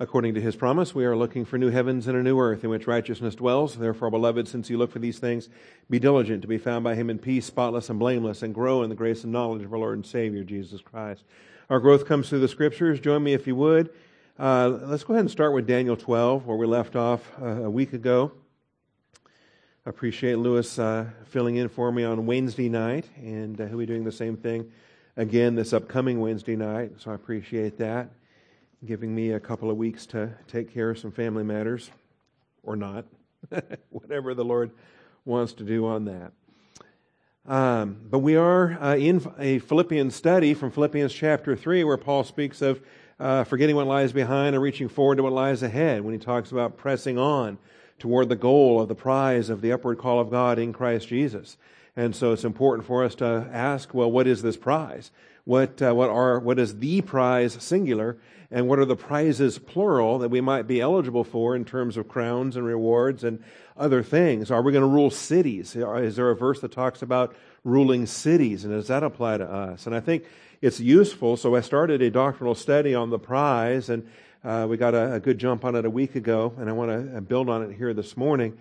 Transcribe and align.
According 0.00 0.34
to 0.34 0.40
his 0.40 0.54
promise, 0.54 0.94
we 0.94 1.04
are 1.04 1.16
looking 1.16 1.44
for 1.44 1.58
new 1.58 1.70
heavens 1.70 2.06
and 2.06 2.16
a 2.16 2.22
new 2.22 2.38
earth 2.38 2.62
in 2.62 2.70
which 2.70 2.86
righteousness 2.86 3.34
dwells. 3.34 3.74
Therefore, 3.74 4.12
beloved, 4.12 4.46
since 4.46 4.70
you 4.70 4.78
look 4.78 4.92
for 4.92 5.00
these 5.00 5.18
things, 5.18 5.48
be 5.90 5.98
diligent 5.98 6.42
to 6.42 6.48
be 6.48 6.56
found 6.56 6.84
by 6.84 6.94
him 6.94 7.10
in 7.10 7.18
peace, 7.18 7.46
spotless 7.46 7.90
and 7.90 7.98
blameless, 7.98 8.44
and 8.44 8.54
grow 8.54 8.84
in 8.84 8.90
the 8.90 8.94
grace 8.94 9.24
and 9.24 9.32
knowledge 9.32 9.64
of 9.64 9.72
our 9.72 9.78
Lord 9.80 9.96
and 9.96 10.06
Savior, 10.06 10.44
Jesus 10.44 10.80
Christ. 10.80 11.24
Our 11.68 11.80
growth 11.80 12.06
comes 12.06 12.28
through 12.28 12.38
the 12.38 12.48
scriptures. 12.48 13.00
Join 13.00 13.24
me 13.24 13.32
if 13.34 13.48
you 13.48 13.56
would. 13.56 13.90
Uh, 14.38 14.68
let's 14.82 15.02
go 15.02 15.14
ahead 15.14 15.22
and 15.22 15.30
start 15.32 15.52
with 15.52 15.66
Daniel 15.66 15.96
12, 15.96 16.46
where 16.46 16.56
we 16.56 16.66
left 16.66 16.94
off 16.94 17.32
uh, 17.42 17.64
a 17.64 17.70
week 17.70 17.92
ago. 17.92 18.30
I 19.84 19.90
appreciate 19.90 20.38
Lewis 20.38 20.78
uh, 20.78 21.06
filling 21.24 21.56
in 21.56 21.68
for 21.68 21.90
me 21.90 22.04
on 22.04 22.24
Wednesday 22.24 22.68
night, 22.68 23.06
and 23.16 23.60
uh, 23.60 23.66
he'll 23.66 23.78
be 23.78 23.86
doing 23.86 24.04
the 24.04 24.12
same 24.12 24.36
thing 24.36 24.70
again 25.16 25.56
this 25.56 25.72
upcoming 25.72 26.20
Wednesday 26.20 26.54
night, 26.54 26.92
so 26.98 27.10
I 27.10 27.14
appreciate 27.14 27.78
that 27.78 28.10
giving 28.84 29.14
me 29.14 29.32
a 29.32 29.40
couple 29.40 29.70
of 29.70 29.76
weeks 29.76 30.06
to 30.06 30.30
take 30.46 30.72
care 30.72 30.90
of 30.90 30.98
some 30.98 31.10
family 31.10 31.42
matters, 31.42 31.90
or 32.62 32.76
not, 32.76 33.04
whatever 33.90 34.34
the 34.34 34.44
Lord 34.44 34.70
wants 35.24 35.52
to 35.54 35.64
do 35.64 35.86
on 35.86 36.04
that. 36.04 36.32
Um, 37.46 37.98
but 38.08 38.20
we 38.20 38.36
are 38.36 38.80
uh, 38.80 38.96
in 38.96 39.26
a 39.38 39.58
Philippians 39.58 40.14
study 40.14 40.54
from 40.54 40.70
Philippians 40.70 41.12
chapter 41.12 41.56
3, 41.56 41.82
where 41.84 41.96
Paul 41.96 42.22
speaks 42.22 42.62
of 42.62 42.80
uh, 43.18 43.44
forgetting 43.44 43.74
what 43.74 43.86
lies 43.86 44.12
behind 44.12 44.54
and 44.54 44.62
reaching 44.62 44.88
forward 44.88 45.16
to 45.16 45.22
what 45.24 45.32
lies 45.32 45.62
ahead, 45.62 46.02
when 46.02 46.12
he 46.12 46.20
talks 46.20 46.52
about 46.52 46.76
pressing 46.76 47.18
on 47.18 47.58
toward 47.98 48.28
the 48.28 48.36
goal 48.36 48.80
of 48.80 48.88
the 48.88 48.94
prize 48.94 49.50
of 49.50 49.60
the 49.60 49.72
upward 49.72 49.98
call 49.98 50.20
of 50.20 50.30
God 50.30 50.58
in 50.58 50.72
Christ 50.72 51.08
Jesus. 51.08 51.56
And 51.96 52.14
so 52.14 52.32
it's 52.32 52.44
important 52.44 52.86
for 52.86 53.02
us 53.02 53.16
to 53.16 53.48
ask, 53.52 53.92
well, 53.92 54.10
what 54.10 54.28
is 54.28 54.42
this 54.42 54.56
prize? 54.56 55.10
What, 55.48 55.80
uh, 55.80 55.94
what, 55.94 56.10
are, 56.10 56.38
what 56.38 56.58
is 56.58 56.76
the 56.76 57.00
prize 57.00 57.56
singular? 57.58 58.18
and 58.50 58.66
what 58.66 58.78
are 58.78 58.84
the 58.84 58.96
prizes, 58.96 59.58
plural, 59.58 60.18
that 60.20 60.30
we 60.30 60.40
might 60.40 60.66
be 60.66 60.80
eligible 60.80 61.24
for 61.24 61.54
in 61.54 61.64
terms 61.64 61.96
of 61.96 62.08
crowns 62.08 62.56
and 62.56 62.64
rewards 62.64 63.22
and 63.22 63.42
other 63.76 64.02
things? 64.02 64.50
Are 64.50 64.62
we 64.62 64.72
going 64.72 64.82
to 64.82 64.88
rule 64.88 65.10
cities? 65.10 65.76
Is 65.76 66.16
there 66.16 66.30
a 66.30 66.34
verse 66.34 66.60
that 66.60 66.72
talks 66.72 67.02
about 67.02 67.36
ruling 67.62 68.06
cities, 68.06 68.64
and 68.64 68.72
does 68.72 68.88
that 68.88 69.02
apply 69.02 69.38
to 69.38 69.44
us? 69.44 69.86
And 69.86 69.94
I 69.94 70.00
think 70.00 70.24
it's 70.62 70.80
useful. 70.80 71.36
So 71.36 71.56
I 71.56 71.60
started 71.60 72.00
a 72.00 72.10
doctrinal 72.10 72.54
study 72.54 72.94
on 72.94 73.10
the 73.10 73.18
prize, 73.18 73.90
and 73.90 74.08
uh, 74.42 74.66
we 74.68 74.78
got 74.78 74.94
a, 74.94 75.14
a, 75.14 75.20
good 75.20 75.38
jump 75.38 75.64
on 75.66 75.74
it 75.74 75.84
a 75.84 75.90
week 75.90 76.14
ago, 76.14 76.54
and 76.56 76.70
I 76.70 76.72
want 76.72 76.90
to 76.90 77.18
uh, 77.18 77.20
build 77.20 77.50
on 77.50 77.62
it 77.62 77.76
here 77.76 77.92
this 77.92 78.16
morning. 78.16 78.56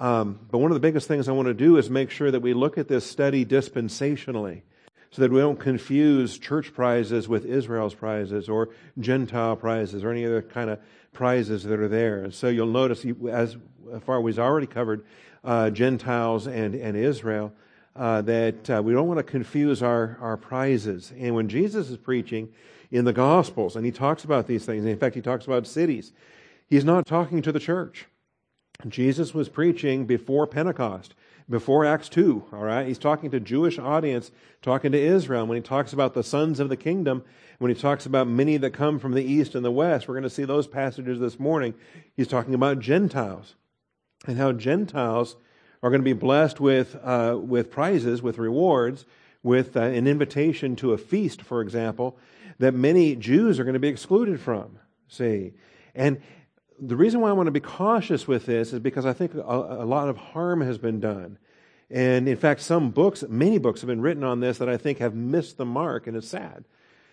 Um, 0.00 0.40
but 0.50 0.58
one 0.58 0.72
of 0.72 0.74
the 0.74 0.80
biggest 0.80 1.06
things 1.06 1.28
I 1.28 1.32
want 1.32 1.46
to 1.46 1.54
do 1.54 1.76
is 1.76 1.88
make 1.88 2.10
sure 2.10 2.30
that 2.30 2.40
we 2.40 2.52
look 2.52 2.78
at 2.78 2.88
this 2.88 3.06
study 3.06 3.44
dispensationally 3.44 4.62
so 5.10 5.22
that 5.22 5.32
we 5.32 5.40
don't 5.40 5.58
confuse 5.58 6.38
church 6.38 6.72
prizes 6.72 7.28
with 7.28 7.44
Israel's 7.44 7.94
prizes 7.94 8.48
or 8.48 8.68
Gentile 8.98 9.56
prizes 9.56 10.04
or 10.04 10.10
any 10.10 10.24
other 10.24 10.42
kind 10.42 10.70
of 10.70 10.78
prizes 11.12 11.64
that 11.64 11.80
are 11.80 11.88
there. 11.88 12.22
And 12.22 12.32
so 12.32 12.48
you'll 12.48 12.66
notice, 12.66 13.04
as 13.30 13.56
far 14.02 14.18
as 14.18 14.22
we've 14.22 14.38
already 14.38 14.68
covered 14.68 15.04
uh, 15.42 15.70
Gentiles 15.70 16.46
and, 16.46 16.74
and 16.74 16.96
Israel, 16.96 17.52
uh, 17.96 18.22
that 18.22 18.70
uh, 18.70 18.80
we 18.82 18.92
don't 18.92 19.08
want 19.08 19.18
to 19.18 19.24
confuse 19.24 19.82
our, 19.82 20.16
our 20.20 20.36
prizes. 20.36 21.12
And 21.18 21.34
when 21.34 21.48
Jesus 21.48 21.90
is 21.90 21.96
preaching 21.96 22.48
in 22.92 23.04
the 23.04 23.12
Gospels, 23.12 23.74
and 23.74 23.84
he 23.84 23.90
talks 23.90 24.22
about 24.22 24.46
these 24.46 24.64
things, 24.64 24.84
in 24.84 24.98
fact, 24.98 25.16
he 25.16 25.20
talks 25.22 25.44
about 25.44 25.66
cities, 25.66 26.12
he's 26.66 26.84
not 26.84 27.06
talking 27.06 27.42
to 27.42 27.50
the 27.50 27.58
church. 27.58 28.06
Jesus 28.86 29.34
was 29.34 29.48
preaching 29.48 30.06
before 30.06 30.46
Pentecost 30.46 31.14
before 31.50 31.84
Acts 31.84 32.08
2, 32.08 32.44
all 32.52 32.62
right? 32.62 32.86
He's 32.86 32.98
talking 32.98 33.30
to 33.32 33.40
Jewish 33.40 33.78
audience, 33.78 34.30
talking 34.62 34.92
to 34.92 34.98
Israel. 34.98 35.46
When 35.46 35.56
he 35.56 35.62
talks 35.62 35.92
about 35.92 36.14
the 36.14 36.22
sons 36.22 36.60
of 36.60 36.68
the 36.68 36.76
kingdom, 36.76 37.24
when 37.58 37.74
he 37.74 37.80
talks 37.80 38.06
about 38.06 38.28
many 38.28 38.56
that 38.58 38.70
come 38.70 39.00
from 39.00 39.14
the 39.14 39.24
east 39.24 39.56
and 39.56 39.64
the 39.64 39.70
west, 39.70 40.06
we're 40.06 40.14
going 40.14 40.22
to 40.22 40.30
see 40.30 40.44
those 40.44 40.68
passages 40.68 41.18
this 41.18 41.40
morning. 41.40 41.74
He's 42.14 42.28
talking 42.28 42.54
about 42.54 42.78
Gentiles 42.78 43.56
and 44.26 44.38
how 44.38 44.52
Gentiles 44.52 45.36
are 45.82 45.90
going 45.90 46.02
to 46.02 46.04
be 46.04 46.12
blessed 46.12 46.60
with, 46.60 46.96
uh, 47.02 47.36
with 47.40 47.70
prizes, 47.70 48.22
with 48.22 48.38
rewards, 48.38 49.04
with 49.42 49.76
uh, 49.76 49.80
an 49.80 50.06
invitation 50.06 50.76
to 50.76 50.92
a 50.92 50.98
feast, 50.98 51.42
for 51.42 51.62
example, 51.62 52.16
that 52.58 52.74
many 52.74 53.16
Jews 53.16 53.58
are 53.58 53.64
going 53.64 53.74
to 53.74 53.80
be 53.80 53.88
excluded 53.88 54.40
from. 54.40 54.78
See? 55.08 55.54
And, 55.94 56.20
the 56.80 56.96
reason 56.96 57.20
why 57.20 57.28
I 57.28 57.32
want 57.32 57.46
to 57.46 57.52
be 57.52 57.60
cautious 57.60 58.26
with 58.26 58.46
this 58.46 58.72
is 58.72 58.80
because 58.80 59.04
I 59.04 59.12
think 59.12 59.34
a, 59.34 59.40
a, 59.40 59.84
lot 59.84 60.08
of 60.08 60.16
harm 60.16 60.60
has 60.62 60.78
been 60.78 60.98
done. 61.00 61.38
And 61.90 62.28
in 62.28 62.36
fact, 62.36 62.60
some 62.60 62.90
books, 62.90 63.24
many 63.28 63.58
books 63.58 63.80
have 63.80 63.88
been 63.88 64.00
written 64.00 64.24
on 64.24 64.40
this 64.40 64.58
that 64.58 64.68
I 64.68 64.76
think 64.76 64.98
have 64.98 65.14
missed 65.14 65.56
the 65.56 65.64
mark, 65.64 66.06
and 66.06 66.16
it's 66.16 66.28
sad 66.28 66.64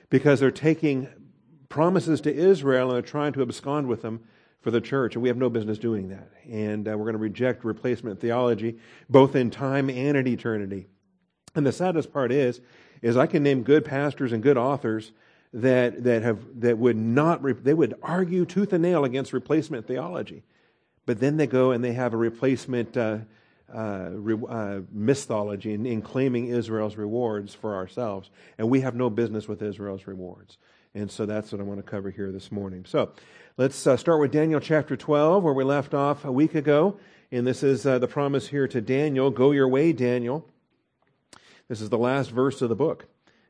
because 0.09 0.39
they're 0.39 0.51
taking 0.51 1.09
promises 1.69 2.21
to 2.21 2.33
Israel 2.33 2.89
and 2.89 2.95
they're 2.95 3.01
trying 3.01 3.33
to 3.33 3.41
abscond 3.41 3.87
with 3.87 4.01
them 4.01 4.21
for 4.61 4.71
the 4.71 4.81
church, 4.81 5.15
and 5.15 5.21
we 5.21 5.29
have 5.29 5.37
no 5.37 5.49
business 5.49 5.77
doing 5.77 6.09
that. 6.09 6.29
And 6.49 6.87
uh, 6.87 6.91
we're 6.91 7.05
going 7.05 7.13
to 7.13 7.19
reject 7.19 7.63
replacement 7.63 8.19
theology, 8.19 8.79
both 9.09 9.35
in 9.35 9.49
time 9.49 9.89
and 9.89 10.17
in 10.17 10.27
eternity. 10.27 10.87
And 11.55 11.65
the 11.65 11.71
saddest 11.71 12.13
part 12.13 12.31
is, 12.31 12.61
is 13.01 13.17
I 13.17 13.27
can 13.27 13.43
name 13.43 13.63
good 13.63 13.85
pastors 13.85 14.31
and 14.31 14.41
good 14.41 14.57
authors 14.57 15.11
that, 15.53 16.03
that, 16.03 16.21
have, 16.23 16.39
that 16.61 16.77
would 16.77 16.97
not, 16.97 17.41
they 17.63 17.73
would 17.73 17.95
argue 18.01 18.45
tooth 18.45 18.73
and 18.73 18.81
nail 18.81 19.05
against 19.05 19.33
replacement 19.33 19.87
theology. 19.87 20.43
But 21.05 21.19
then 21.19 21.37
they 21.37 21.47
go 21.47 21.71
and 21.71 21.83
they 21.83 21.93
have 21.93 22.13
a 22.13 22.17
replacement 22.17 22.97
uh, 22.97 23.19
uh, 23.73 24.09
re, 24.11 24.37
uh, 24.47 24.79
mythology 24.91 25.73
in, 25.73 25.85
in, 25.85 26.01
claiming 26.01 26.47
Israel's 26.47 26.95
rewards 26.95 27.53
for 27.53 27.75
ourselves. 27.75 28.29
And 28.57 28.69
we 28.69 28.81
have 28.81 28.95
no 28.95 29.09
business 29.09 29.47
with 29.47 29.61
Israel's 29.61 30.07
rewards. 30.07 30.57
And 30.93 31.11
so 31.11 31.25
that's 31.25 31.51
what 31.51 31.61
I 31.61 31.63
want 31.63 31.79
to 31.79 31.89
cover 31.89 32.09
here 32.09 32.31
this 32.31 32.51
morning. 32.51 32.85
So 32.85 33.11
let's 33.57 33.85
uh, 33.85 33.97
start 33.97 34.19
with 34.19 34.31
Daniel 34.31 34.59
chapter 34.59 34.95
12, 34.95 35.43
where 35.43 35.53
we 35.53 35.63
left 35.63 35.93
off 35.93 36.25
a 36.25 36.31
week 36.31 36.55
ago. 36.55 36.99
And 37.31 37.45
this 37.45 37.61
is 37.61 37.85
uh, 37.85 37.99
the 37.99 38.07
promise 38.07 38.47
here 38.47 38.67
to 38.69 38.81
Daniel 38.81 39.31
Go 39.31 39.51
your 39.51 39.67
way, 39.67 39.91
Daniel. 39.93 40.47
This 41.67 41.81
is 41.81 41.89
the 41.89 41.97
last 41.97 42.31
verse 42.31 42.61
of 42.61 42.69
the 42.69 42.75
book. 42.75 43.07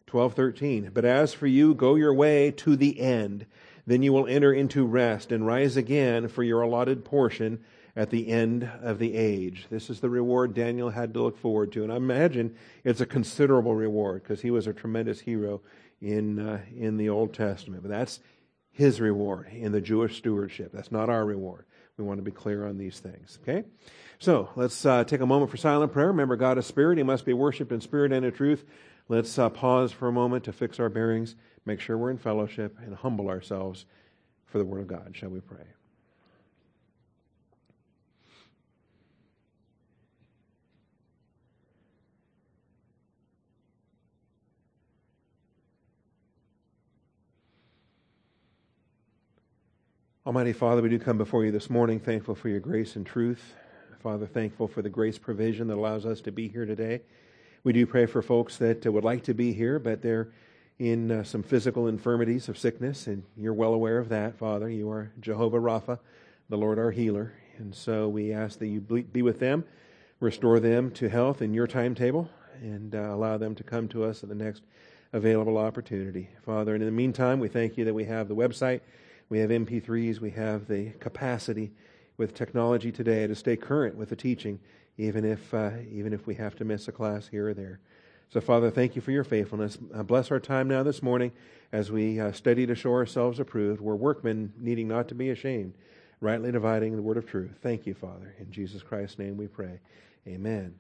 12:13 0.08 0.94
But 0.94 1.06
as 1.06 1.34
for 1.34 1.48
you 1.48 1.74
go 1.74 1.96
your 1.96 2.14
way 2.14 2.52
to 2.52 2.76
the 2.76 3.00
end 3.00 3.46
then 3.86 4.04
you 4.04 4.12
will 4.12 4.28
enter 4.28 4.54
into 4.54 4.86
rest 4.86 5.32
and 5.32 5.48
rise 5.48 5.78
again 5.78 6.28
for 6.28 6.44
your 6.44 6.62
allotted 6.62 7.06
portion 7.06 7.60
at 7.96 8.10
the 8.10 8.28
end 8.28 8.70
of 8.82 9.00
the 9.00 9.16
age. 9.16 9.66
This 9.70 9.90
is 9.90 10.02
the 10.02 10.10
reward 10.10 10.54
Daniel 10.54 10.90
had 10.90 11.14
to 11.14 11.24
look 11.24 11.38
forward 11.38 11.72
to 11.74 11.84
and 11.84 11.92
I 11.92 11.96
imagine 11.98 12.56
it's 12.84 13.02
a 13.02 13.06
considerable 13.06 13.76
reward 13.76 14.24
because 14.24 14.42
he 14.42 14.52
was 14.52 14.68
a 14.68 14.74
tremendous 14.74 15.20
hero 15.20 15.62
in 16.02 16.40
uh, 16.40 16.62
in 16.76 16.98
the 16.98 17.10
Old 17.10 17.34
Testament. 17.34 17.84
But 17.84 17.90
that's 17.90 18.20
his 18.72 19.02
reward 19.02 19.48
in 19.52 19.72
the 19.72 19.82
Jewish 19.82 20.18
stewardship. 20.18 20.72
That's 20.72 20.92
not 20.92 21.10
our 21.10 21.26
reward. 21.26 21.66
We 21.98 22.04
want 22.04 22.20
to 22.20 22.24
be 22.24 22.32
clear 22.32 22.68
on 22.68 22.78
these 22.78 23.00
things, 23.00 23.40
okay? 23.42 23.64
So 24.20 24.50
let's 24.56 24.84
uh, 24.84 25.04
take 25.04 25.22
a 25.22 25.26
moment 25.26 25.52
for 25.52 25.58
silent 25.58 25.94
prayer. 25.94 26.08
Remember, 26.08 26.36
God 26.36 26.58
is 26.58 26.66
spirit. 26.66 26.98
He 26.98 27.04
must 27.04 27.24
be 27.24 27.34
worshiped 27.34 27.72
in 27.72 27.82
spirit 27.82 28.12
and 28.12 28.26
in 28.26 28.32
truth. 28.34 28.66
Let's 29.10 29.38
uh, 29.38 29.50
pause 29.50 29.92
for 29.92 30.08
a 30.08 30.12
moment 30.12 30.44
to 30.46 30.52
fix 30.52 30.80
our 30.80 30.90
bearings, 30.90 31.36
make 31.66 31.80
sure 31.80 31.98
we're 31.98 32.10
in 32.10 32.18
fellowship, 32.18 32.78
and 32.84 32.96
humble 32.96 33.30
ourselves 33.30 33.86
for 34.46 34.58
the 34.58 34.66
Word 34.66 34.82
of 34.82 34.88
God. 34.88 35.12
Shall 35.14 35.30
we 35.30 35.40
pray? 35.40 35.66
Almighty 50.26 50.52
Father, 50.52 50.82
we 50.82 50.90
do 50.90 51.00
come 51.00 51.18
before 51.18 51.46
you 51.46 51.52
this 51.52 51.70
morning 51.70 52.02
thankful 52.02 52.36
for 52.36 52.50
your 52.50 52.60
grace 52.60 52.98
and 52.98 53.06
truth. 53.06 53.54
Father, 54.02 54.28
thankful 54.28 54.68
for 54.68 54.84
the 54.84 54.90
grace 54.90 55.18
provision 55.18 55.68
that 55.68 55.78
allows 55.78 56.06
us 56.06 56.22
to 56.22 56.32
be 56.32 56.48
here 56.48 56.66
today. 56.66 57.02
We 57.64 57.74
do 57.74 57.88
pray 57.88 58.06
for 58.06 58.22
folks 58.22 58.58
that 58.58 58.86
uh, 58.86 58.92
would 58.92 59.04
like 59.04 59.24
to 59.24 59.34
be 59.34 59.54
here, 59.54 59.80
but 59.80 60.04
they're 60.04 60.30
in 60.78 61.12
uh, 61.12 61.24
some 61.24 61.42
physical 61.42 61.88
infirmities 61.88 62.48
of 62.48 62.60
sickness, 62.60 63.08
and 63.08 63.24
you're 63.36 63.54
well 63.54 63.74
aware 63.74 63.98
of 63.98 64.10
that, 64.10 64.38
Father. 64.38 64.70
You 64.70 64.92
are 64.92 65.12
Jehovah 65.20 65.58
Rapha, 65.58 65.98
the 66.48 66.58
Lord 66.58 66.78
our 66.78 66.92
healer. 66.92 67.34
And 67.58 67.74
so 67.74 68.08
we 68.08 68.32
ask 68.32 68.60
that 68.60 68.68
you 68.68 68.80
be 68.80 69.24
with 69.24 69.40
them, 69.40 69.64
restore 70.20 70.60
them 70.60 70.92
to 70.92 71.10
health 71.10 71.42
in 71.42 71.56
your 71.56 71.66
timetable, 71.66 72.30
and 72.62 72.94
uh, 72.94 73.00
allow 73.00 73.38
them 73.38 73.56
to 73.56 73.64
come 73.64 73.88
to 73.90 74.04
us 74.04 74.22
at 74.22 74.30
the 74.30 74.36
next 74.36 74.62
available 75.12 75.58
opportunity. 75.58 76.30
Father, 76.46 76.76
and 76.76 76.84
in 76.84 76.88
the 76.88 76.96
meantime, 76.96 77.40
we 77.40 77.48
thank 77.48 77.78
you 77.78 77.86
that 77.86 77.94
we 77.94 78.06
have 78.06 78.28
the 78.28 78.36
website, 78.36 78.82
we 79.30 79.40
have 79.40 79.50
MP3s, 79.50 80.20
we 80.20 80.30
have 80.32 80.68
the 80.68 80.92
capacity 81.00 81.72
with 82.18 82.34
technology 82.34 82.92
today 82.92 83.28
to 83.28 83.36
stay 83.36 83.56
current 83.56 83.96
with 83.96 84.10
the 84.10 84.16
teaching 84.16 84.60
even 84.98 85.26
if, 85.26 85.54
uh, 85.54 85.72
even 85.92 86.14
if 86.14 86.26
we 86.26 86.36
have 86.36 86.56
to 86.56 86.66
miss 86.66 86.88
a 86.88 86.92
class 86.92 87.28
here 87.28 87.50
or 87.50 87.54
there. 87.54 87.80
So, 88.30 88.42
Father, 88.42 88.70
thank 88.70 88.96
you 88.96 89.02
for 89.02 89.12
your 89.12 89.24
faithfulness. 89.24 89.78
Uh, 89.94 90.04
bless 90.04 90.32
our 90.32 90.40
time 90.40 90.68
now 90.68 90.84
this 90.84 91.02
morning 91.02 91.32
as 91.72 91.92
we 91.92 92.20
uh, 92.20 92.32
study 92.32 92.66
to 92.66 92.76
show 92.76 92.92
ourselves 92.92 93.40
approved. 93.40 93.80
We're 93.80 93.96
workmen 93.96 94.54
needing 94.58 94.88
not 94.88 95.08
to 95.10 95.16
be 95.16 95.30
ashamed, 95.30 95.76
rightly 96.20 96.52
dividing 96.52 96.96
the 96.96 97.02
word 97.02 97.18
of 97.18 97.26
truth. 97.26 97.60
Thank 97.62 97.86
you, 97.86 97.94
Father. 97.94 98.36
In 98.40 98.52
Jesus 98.52 98.82
Christ's 98.82 99.20
name 99.20 99.38
we 99.38 99.48
pray. 99.48 99.80
Amen. 100.28 100.76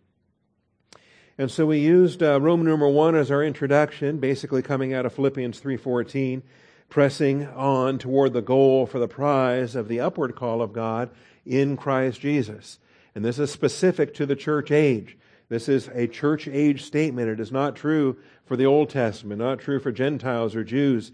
And 1.37 1.51
so 1.51 1.67
we 1.67 1.79
used 1.79 2.23
uh, 2.23 2.41
Roman 2.41 2.65
number 2.65 2.89
one 2.89 3.15
as 3.15 3.29
our 3.29 3.43
introduction, 3.43 4.17
basically 4.17 4.63
coming 4.63 4.93
out 4.93 5.05
of 5.05 5.13
Philippians 5.13 5.61
3.14. 5.61 6.41
pressing 6.89 7.47
on 7.47 7.97
toward 7.97 8.33
the 8.33 8.41
goal 8.41 8.85
for 8.85 8.99
the 8.99 9.07
prize 9.07 9.75
of 9.75 9.87
the 9.87 9.99
upward 9.99 10.35
call 10.35 10.61
of 10.61 10.73
God 10.73 11.09
in 11.45 11.77
Christ 11.77 12.21
Jesus. 12.21 12.79
And 13.13 13.25
this 13.25 13.39
is 13.39 13.51
specific 13.51 14.13
to 14.15 14.25
the 14.25 14.35
church 14.35 14.71
age. 14.71 15.17
This 15.49 15.69
is 15.69 15.89
a 15.93 16.07
church 16.07 16.47
age 16.47 16.83
statement. 16.83 17.29
It 17.29 17.39
is 17.39 17.51
not 17.51 17.75
true 17.75 18.17
for 18.45 18.55
the 18.55 18.65
Old 18.65 18.89
Testament, 18.89 19.39
not 19.39 19.59
true 19.59 19.79
for 19.79 19.91
Gentiles 19.91 20.55
or 20.55 20.63
Jews. 20.63 21.11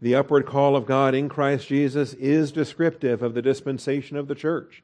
The 0.00 0.14
upward 0.14 0.46
call 0.46 0.76
of 0.76 0.86
God 0.86 1.14
in 1.14 1.28
Christ 1.28 1.68
Jesus 1.68 2.14
is 2.14 2.52
descriptive 2.52 3.22
of 3.22 3.34
the 3.34 3.42
dispensation 3.42 4.16
of 4.16 4.28
the 4.28 4.34
church. 4.34 4.82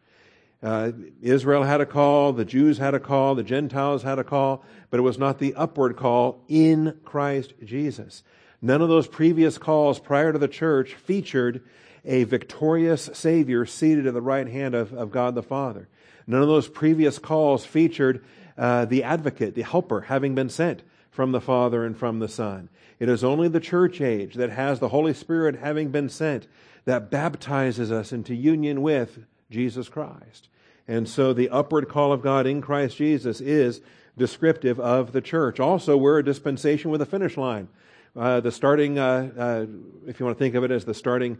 Uh, 0.62 0.90
Israel 1.22 1.62
had 1.62 1.80
a 1.80 1.86
call, 1.86 2.32
the 2.32 2.44
Jews 2.44 2.78
had 2.78 2.94
a 2.94 3.00
call, 3.00 3.36
the 3.36 3.44
Gentiles 3.44 4.02
had 4.02 4.18
a 4.18 4.24
call, 4.24 4.64
but 4.90 4.98
it 4.98 5.04
was 5.04 5.18
not 5.18 5.38
the 5.38 5.54
upward 5.54 5.96
call 5.96 6.42
in 6.48 6.98
Christ 7.04 7.54
Jesus. 7.64 8.24
None 8.60 8.82
of 8.82 8.88
those 8.88 9.06
previous 9.06 9.58
calls 9.58 9.98
prior 9.98 10.32
to 10.32 10.38
the 10.38 10.48
church 10.48 10.94
featured 10.94 11.62
a 12.04 12.24
victorious 12.24 13.10
Savior 13.12 13.66
seated 13.66 14.06
at 14.06 14.14
the 14.14 14.22
right 14.22 14.48
hand 14.48 14.74
of, 14.74 14.92
of 14.92 15.10
God 15.10 15.34
the 15.34 15.42
Father. 15.42 15.88
None 16.26 16.42
of 16.42 16.48
those 16.48 16.68
previous 16.68 17.18
calls 17.18 17.64
featured 17.64 18.24
uh, 18.56 18.84
the 18.84 19.04
advocate, 19.04 19.54
the 19.54 19.62
helper, 19.62 20.02
having 20.02 20.34
been 20.34 20.48
sent 20.48 20.82
from 21.10 21.32
the 21.32 21.40
Father 21.40 21.84
and 21.84 21.96
from 21.96 22.18
the 22.18 22.28
Son. 22.28 22.68
It 22.98 23.08
is 23.08 23.22
only 23.22 23.48
the 23.48 23.60
church 23.60 24.00
age 24.00 24.34
that 24.34 24.50
has 24.50 24.80
the 24.80 24.88
Holy 24.88 25.14
Spirit 25.14 25.56
having 25.56 25.90
been 25.90 26.08
sent 26.08 26.46
that 26.84 27.10
baptizes 27.10 27.92
us 27.92 28.12
into 28.12 28.34
union 28.34 28.82
with 28.82 29.20
Jesus 29.50 29.88
Christ. 29.88 30.48
And 30.86 31.08
so 31.08 31.32
the 31.32 31.50
upward 31.50 31.88
call 31.88 32.12
of 32.12 32.22
God 32.22 32.46
in 32.46 32.60
Christ 32.60 32.96
Jesus 32.96 33.40
is 33.40 33.80
descriptive 34.16 34.80
of 34.80 35.12
the 35.12 35.20
church. 35.20 35.60
Also, 35.60 35.96
we're 35.96 36.18
a 36.18 36.24
dispensation 36.24 36.90
with 36.90 37.02
a 37.02 37.06
finish 37.06 37.36
line. 37.36 37.68
Uh, 38.16 38.40
the 38.40 38.50
starting, 38.50 38.98
uh, 38.98 39.30
uh, 39.38 39.66
if 40.06 40.18
you 40.18 40.26
want 40.26 40.36
to 40.36 40.42
think 40.42 40.54
of 40.54 40.64
it 40.64 40.70
as 40.70 40.84
the 40.84 40.94
starting 40.94 41.38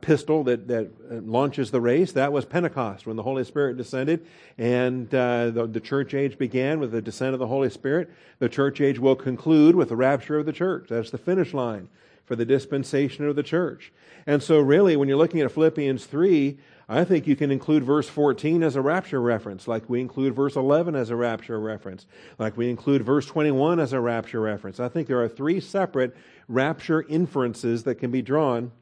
pistol 0.00 0.44
that, 0.44 0.68
that 0.68 0.90
launches 1.26 1.70
the 1.70 1.80
race, 1.80 2.12
that 2.12 2.32
was 2.32 2.44
Pentecost 2.44 3.06
when 3.06 3.16
the 3.16 3.22
Holy 3.22 3.44
Spirit 3.44 3.76
descended 3.76 4.26
and 4.58 5.12
uh, 5.14 5.50
the, 5.50 5.66
the, 5.66 5.80
church 5.80 6.12
age 6.12 6.36
began 6.36 6.78
with 6.78 6.92
the 6.92 7.00
descent 7.00 7.32
of 7.32 7.38
the 7.38 7.46
Holy 7.46 7.70
Spirit. 7.70 8.10
The 8.38 8.48
church 8.48 8.80
age 8.80 8.98
will 8.98 9.16
conclude 9.16 9.74
with 9.74 9.88
the 9.88 9.96
rapture 9.96 10.38
of 10.38 10.46
the 10.46 10.52
church. 10.52 10.88
That's 10.90 11.10
the 11.10 11.18
finish 11.18 11.54
line 11.54 11.88
for 12.26 12.36
the 12.36 12.44
dispensation 12.44 13.26
of 13.26 13.34
the 13.34 13.42
church. 13.42 13.92
And 14.26 14.42
so, 14.42 14.60
really, 14.60 14.96
when 14.96 15.08
you're 15.08 15.18
looking 15.18 15.40
at 15.40 15.50
Philippians 15.50 16.06
3, 16.06 16.58
I 16.92 17.04
think 17.04 17.28
you 17.28 17.36
can 17.36 17.52
include 17.52 17.84
verse 17.84 18.08
14 18.08 18.64
as 18.64 18.74
a 18.74 18.82
rapture 18.82 19.20
reference, 19.20 19.68
like 19.68 19.88
we 19.88 20.00
include 20.00 20.34
verse 20.34 20.56
11 20.56 20.96
as 20.96 21.10
a 21.10 21.14
rapture 21.14 21.60
reference, 21.60 22.04
like 22.36 22.56
we 22.56 22.68
include 22.68 23.04
verse 23.04 23.26
21 23.26 23.78
as 23.78 23.92
a 23.92 24.00
rapture 24.00 24.40
reference. 24.40 24.80
I 24.80 24.88
think 24.88 25.06
there 25.06 25.22
are 25.22 25.28
three 25.28 25.60
separate 25.60 26.16
rapture 26.48 27.02
inferences 27.02 27.84
that 27.84 28.00
can 28.00 28.10
be 28.10 28.22
drawn 28.22 28.72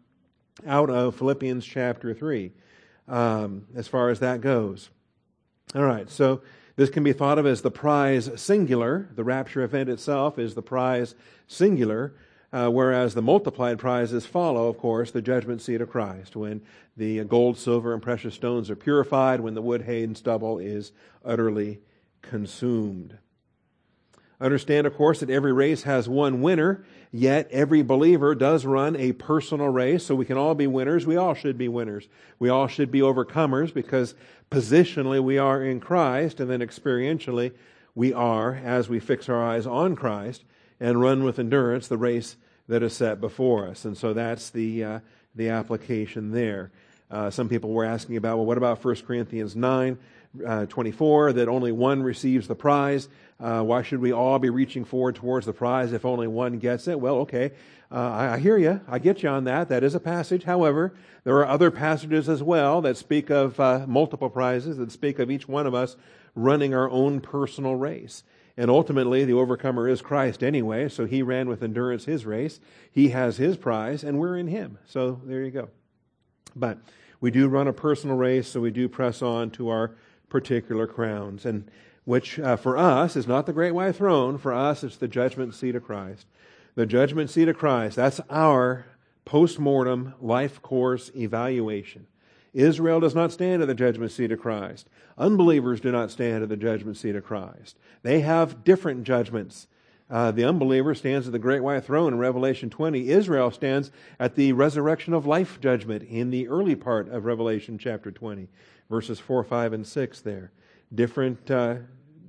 out 0.67 0.89
of 0.89 1.17
Philippians 1.17 1.67
chapter 1.67 2.15
3 2.15 2.51
um, 3.09 3.67
as 3.77 3.87
far 3.87 4.09
as 4.09 4.21
that 4.21 4.41
goes. 4.41 4.89
All 5.75 5.85
right, 5.85 6.09
so 6.09 6.41
this 6.77 6.89
can 6.89 7.05
be 7.05 7.13
thought 7.13 7.39
of 7.39 7.45
as 7.45 7.61
the 7.61 7.71
prize 7.71 8.31
singular. 8.41 9.11
The 9.17 9.25
rapture 9.25 9.61
event 9.61 9.91
itself 9.91 10.39
is 10.39 10.55
the 10.55 10.63
prize 10.63 11.15
singular. 11.47 12.15
Uh, 12.51 12.71
whereas 12.71 13.15
the 13.15 13.23
multiplied 13.23 13.79
prizes 13.79 14.25
follow, 14.25 14.69
of 14.69 14.79
course, 14.79 15.11
the 15.11 15.21
judgment 15.21 15.61
seat 15.61 15.83
of 15.83 15.91
Christ, 15.91 16.35
when 16.35 16.63
the 16.97 17.23
gold, 17.25 17.59
silver, 17.59 17.93
and 17.93 18.03
precious 18.03 18.35
stones 18.35 18.71
are 18.71 18.77
purified, 18.77 19.41
when 19.41 19.55
the 19.55 19.63
wood, 19.63 19.83
hay, 19.83 20.03
and 20.03 20.17
stubble 20.17 20.59
is 20.59 20.93
utterly 21.25 21.81
consumed. 22.23 23.19
Understand, 24.41 24.87
of 24.87 24.97
course, 24.97 25.21
that 25.21 25.31
every 25.31 25.53
race 25.53 25.83
has 25.83 26.09
one 26.09 26.41
winner, 26.41 26.85
yet 27.11 27.49
every 27.51 27.83
believer 27.83 28.35
does 28.35 28.65
run 28.65 28.97
a 28.97 29.13
personal 29.13 29.69
race, 29.69 30.07
so 30.07 30.15
we 30.15 30.25
can 30.25 30.39
all 30.39 30.55
be 30.55 30.67
winners. 30.67 31.07
We 31.07 31.17
all 31.17 31.35
should 31.35 31.59
be 31.59 31.69
winners. 31.69 32.09
We 32.39 32.49
all 32.49 32.69
should 32.69 32.91
be 32.91 33.01
overcomers 33.01 33.75
because 33.75 34.15
positionally 34.51 35.23
we 35.23 35.37
are 35.37 35.63
in 35.63 35.81
Christ, 35.81 36.41
and 36.41 36.49
then 36.49 36.61
experientially 36.61 37.53
we 37.95 38.13
are 38.13 38.55
as 38.55 38.89
we 38.89 39.01
fix 39.01 39.29
our 39.29 39.45
eyes 39.45 39.67
on 39.67 39.97
Christ 39.97 40.45
and 40.81 41.01
run 41.01 41.25
with 41.25 41.39
endurance 41.39 41.89
the 41.89 41.99
race 41.99 42.37
that 42.69 42.83
is 42.83 42.95
set 42.95 43.21
before 43.21 43.67
us. 43.67 43.85
And 43.85 43.97
so 43.97 44.13
that's 44.13 44.51
the, 44.51 44.85
uh, 44.85 45.01
the 45.35 45.49
application 45.49 46.33
there. 46.33 46.71
Uh, 47.11 47.31
some 47.31 47.49
people 47.49 47.71
were 47.71 47.85
asking 47.85 48.17
about, 48.17 48.37
well, 48.37 48.47
what 48.47 48.59
about 48.59 48.85
1 48.85 48.97
Corinthians 49.07 49.57
9, 49.57 49.99
uh, 50.47 50.67
24, 50.67 51.33
that 51.33 51.49
only 51.49 51.73
one 51.73 52.03
receives 52.03 52.47
the 52.47 52.55
prize? 52.55 53.09
Uh, 53.41 53.63
why 53.63 53.83
should 53.83 54.01
we 54.01 54.13
all 54.13 54.39
be 54.39 54.51
reaching 54.51 54.85
forward 54.85 55.15
towards 55.15 55.47
the 55.47 55.53
prize 55.53 55.93
if 55.93 56.05
only 56.05 56.27
one 56.27 56.59
gets 56.59 56.87
it? 56.87 57.01
Well, 57.01 57.17
okay, 57.21 57.53
uh, 57.91 57.95
I, 57.95 58.35
I, 58.35 58.39
hear 58.39 58.59
you. 58.59 58.81
I 58.87 58.99
get 58.99 59.23
you 59.23 59.31
on 59.31 59.45
that. 59.45 59.71
That 59.71 59.83
is 59.83 59.95
a 59.95 60.01
passage. 60.01 60.45
However, 60.45 60.93
there 61.25 61.37
are 61.37 61.47
other 61.47 61.71
passages 61.71 62.29
as 62.29 62.43
well 62.43 62.83
that 62.83 62.99
speak 62.99 63.31
of 63.31 63.59
uh, 63.59 63.87
multiple 63.89 64.29
prizes, 64.29 64.77
that 64.77 64.93
speak 64.93 65.19
of 65.19 65.31
each 65.31 65.49
one 65.49 65.67
of 65.67 65.75
us 65.75 65.97
running 66.35 66.75
our 66.75 66.91
own 66.91 67.21
personal 67.21 67.75
race. 67.75 68.23
And 68.59 68.73
ultimately, 68.73 69.25
the 69.25 69.35
overcomer 69.35 69.89
is 69.89 70.03
Christ 70.03 70.43
anyway, 70.43 70.89
so 70.89 71.07
he 71.07 71.23
ran 71.23 71.49
with 71.49 71.63
endurance 71.63 72.07
his 72.07 72.27
race. 72.27 72.59
He 72.91 73.11
has 73.11 73.37
his 73.37 73.57
prize, 73.57 74.03
and 74.03 74.19
we're 74.19 74.37
in 74.37 74.49
him. 74.49 74.79
So 74.85 75.21
there 75.25 75.45
you 75.45 75.53
go. 75.53 75.69
But 76.57 76.79
we 77.21 77.31
do 77.31 77.47
run 77.47 77.69
a 77.69 77.73
personal 77.73 78.17
race, 78.17 78.49
so 78.49 78.61
we 78.61 78.73
do 78.73 78.89
press 78.89 79.23
on 79.23 79.51
to 79.53 79.69
our 79.69 79.93
particular 80.29 80.89
crowns, 80.89 81.47
and 81.47 81.71
which 82.05 82.41
uh, 82.41 82.57
for 82.57 82.77
us 82.77 83.15
is 83.15 83.29
not 83.29 83.47
the 83.47 83.53
great 83.53 83.77
white 83.77 83.95
throne. 83.95 84.39
For 84.39 84.53
us, 84.53 84.83
it's 84.83 84.97
the 84.97 85.07
judgment 85.07 85.55
seat 85.55 85.77
of 85.77 85.85
Christ. 85.85 86.27
The 86.75 86.85
judgment 86.85 87.31
seat 87.31 87.49
of 87.49 87.57
Christ, 87.57 87.95
that's 87.95 88.21
our 88.29 88.87
post 89.25 89.61
mortem 89.61 90.15
life 90.21 90.61
course 90.63 91.13
evaluation. 91.15 92.09
Israel 92.55 93.01
does 93.01 93.15
not 93.15 93.33
stand 93.33 93.63
at 93.63 93.69
the 93.69 93.75
judgment 93.75 94.13
seat 94.13 94.33
of 94.33 94.41
Christ. 94.41 94.89
Unbelievers 95.17 95.81
do 95.81 95.93
not 95.93 96.11
stand 96.11 96.43
at 96.43 96.49
the 96.49 96.57
judgment 96.57 96.97
seat 96.97 97.17
of 97.17 97.25
Christ. 97.25 97.77
They 98.03 98.21
have 98.21 98.65
different 98.65 99.05
judgments. 99.05 99.67
Uh, 100.11 100.31
the 100.31 100.45
unbeliever 100.45 100.95
stands 100.95 101.27
at 101.27 101.33
the 101.33 101.39
great 101.39 101.63
white 101.63 101.85
throne 101.85 102.15
in 102.15 102.19
Revelation 102.19 102.71
20. 102.71 103.11
Israel 103.11 103.51
stands 103.51 103.91
at 104.19 104.37
the 104.37 104.53
resurrection 104.53 105.13
of 105.13 105.27
life 105.27 105.61
judgment 105.61 106.03
in 106.05 106.31
the 106.31 106.49
early 106.49 106.75
part 106.75 107.09
of 107.09 107.27
Revelation 107.27 107.77
chapter 107.77 108.11
20, 108.11 108.49
verses 108.89 109.21
4, 109.21 109.45
5, 109.45 109.73
and 109.75 109.87
6 109.87 110.21
there. 110.23 110.51
Different 110.95 111.51
uh, 111.51 111.77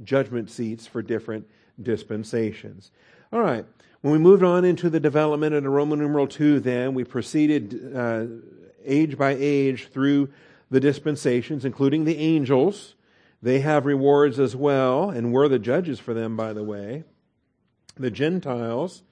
judgment 0.04 0.50
seats 0.50 0.86
for 0.88 1.02
different 1.02 1.48
dispensations. 1.82 2.92
All 3.32 3.40
right. 3.40 3.66
When 4.02 4.14
we 4.14 4.20
moved 4.20 4.44
on 4.44 4.64
into 4.64 4.90
the 4.90 5.00
development 5.00 5.56
of 5.56 5.64
the 5.64 5.70
Roman 5.70 6.00
numeral 6.00 6.28
2, 6.28 6.60
then, 6.62 6.94
we 6.94 7.04
proceeded 7.04 7.96
uh, 7.96 8.26
age 8.86 9.18
by 9.18 9.36
age 9.38 9.88
through 9.88 10.30
the 10.70 10.80
dispensations, 10.80 11.66
including 11.66 12.06
the 12.06 12.18
angels. 12.18 12.96
They 13.42 13.60
have 13.62 13.86
rewards 13.86 14.40
as 14.40 14.56
well, 14.56 15.10
and 15.10 15.32
we're 15.32 15.48
the 15.48 15.60
judges 15.60 16.00
for 16.00 16.14
them, 16.14 16.36
by 16.36 16.54
the 16.54 16.64
way. 16.64 17.04
The 17.96 18.12
Gentiles, 18.12 19.04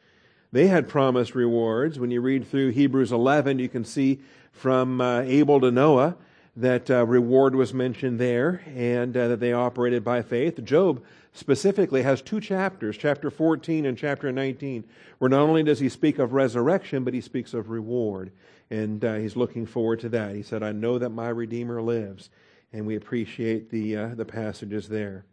they 0.51 0.67
had 0.67 0.87
promised 0.87 1.35
rewards. 1.35 1.99
When 1.99 2.11
you 2.11 2.21
read 2.21 2.47
through 2.47 2.69
Hebrews 2.69 3.11
11, 3.11 3.59
you 3.59 3.69
can 3.69 3.85
see 3.85 4.19
from 4.51 5.01
uh, 5.01 5.21
Abel 5.21 5.61
to 5.61 5.71
Noah 5.71 6.15
that 6.57 6.89
uh, 6.89 7.05
reward 7.05 7.55
was 7.55 7.73
mentioned 7.73 8.19
there 8.19 8.63
and 8.75 9.15
uh, 9.15 9.27
that 9.29 9.39
they 9.39 9.53
operated 9.53 10.03
by 10.03 10.23
faith. 10.23 10.63
Job 10.63 11.03
specifically 11.37 12.01
has 12.01 12.21
two 12.21 12.41
chapters, 12.41 12.97
chapter 12.97 13.29
14 13.29 13.85
and 13.85 13.97
chapter 13.97 14.31
19, 14.31 14.83
where 15.19 15.29
not 15.29 15.41
only 15.41 15.63
does 15.63 15.79
he 15.79 15.87
speak 15.87 16.17
of 16.17 16.33
resurrection, 16.33 17.03
but 17.03 17.13
he 17.13 17.21
speaks 17.21 17.53
of 17.53 17.69
reward. 17.69 18.31
And 18.69 19.05
uh, 19.05 19.15
he's 19.15 19.35
looking 19.35 19.65
forward 19.65 19.99
to 20.01 20.09
that. 20.09 20.35
He 20.35 20.41
said, 20.41 20.63
I 20.63 20.71
know 20.71 20.97
that 20.97 21.09
my 21.09 21.29
Redeemer 21.29 21.81
lives. 21.81 22.29
And 22.73 22.85
we 22.85 22.95
appreciate 22.95 23.69
the, 23.69 23.95
uh, 23.95 24.15
the 24.15 24.25
passages 24.25 24.89
there. 24.89 25.25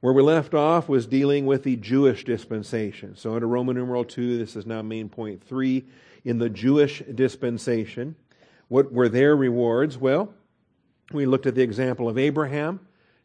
Where 0.00 0.12
we 0.12 0.22
left 0.22 0.54
off 0.54 0.88
was 0.88 1.06
dealing 1.06 1.46
with 1.46 1.62
the 1.62 1.76
Jewish 1.76 2.24
dispensation. 2.24 3.16
So 3.16 3.34
under 3.34 3.46
Roman 3.46 3.76
numeral 3.76 4.04
2, 4.04 4.38
this 4.38 4.56
is 4.56 4.66
now 4.66 4.82
main 4.82 5.08
point 5.08 5.42
3. 5.44 5.84
In 6.24 6.38
the 6.38 6.50
Jewish 6.50 7.02
dispensation, 7.14 8.16
what 8.68 8.92
were 8.92 9.08
their 9.08 9.36
rewards? 9.36 9.96
Well, 9.96 10.34
we 11.12 11.26
looked 11.26 11.46
at 11.46 11.54
the 11.54 11.62
example 11.62 12.08
of 12.08 12.18
Abraham. 12.18 12.80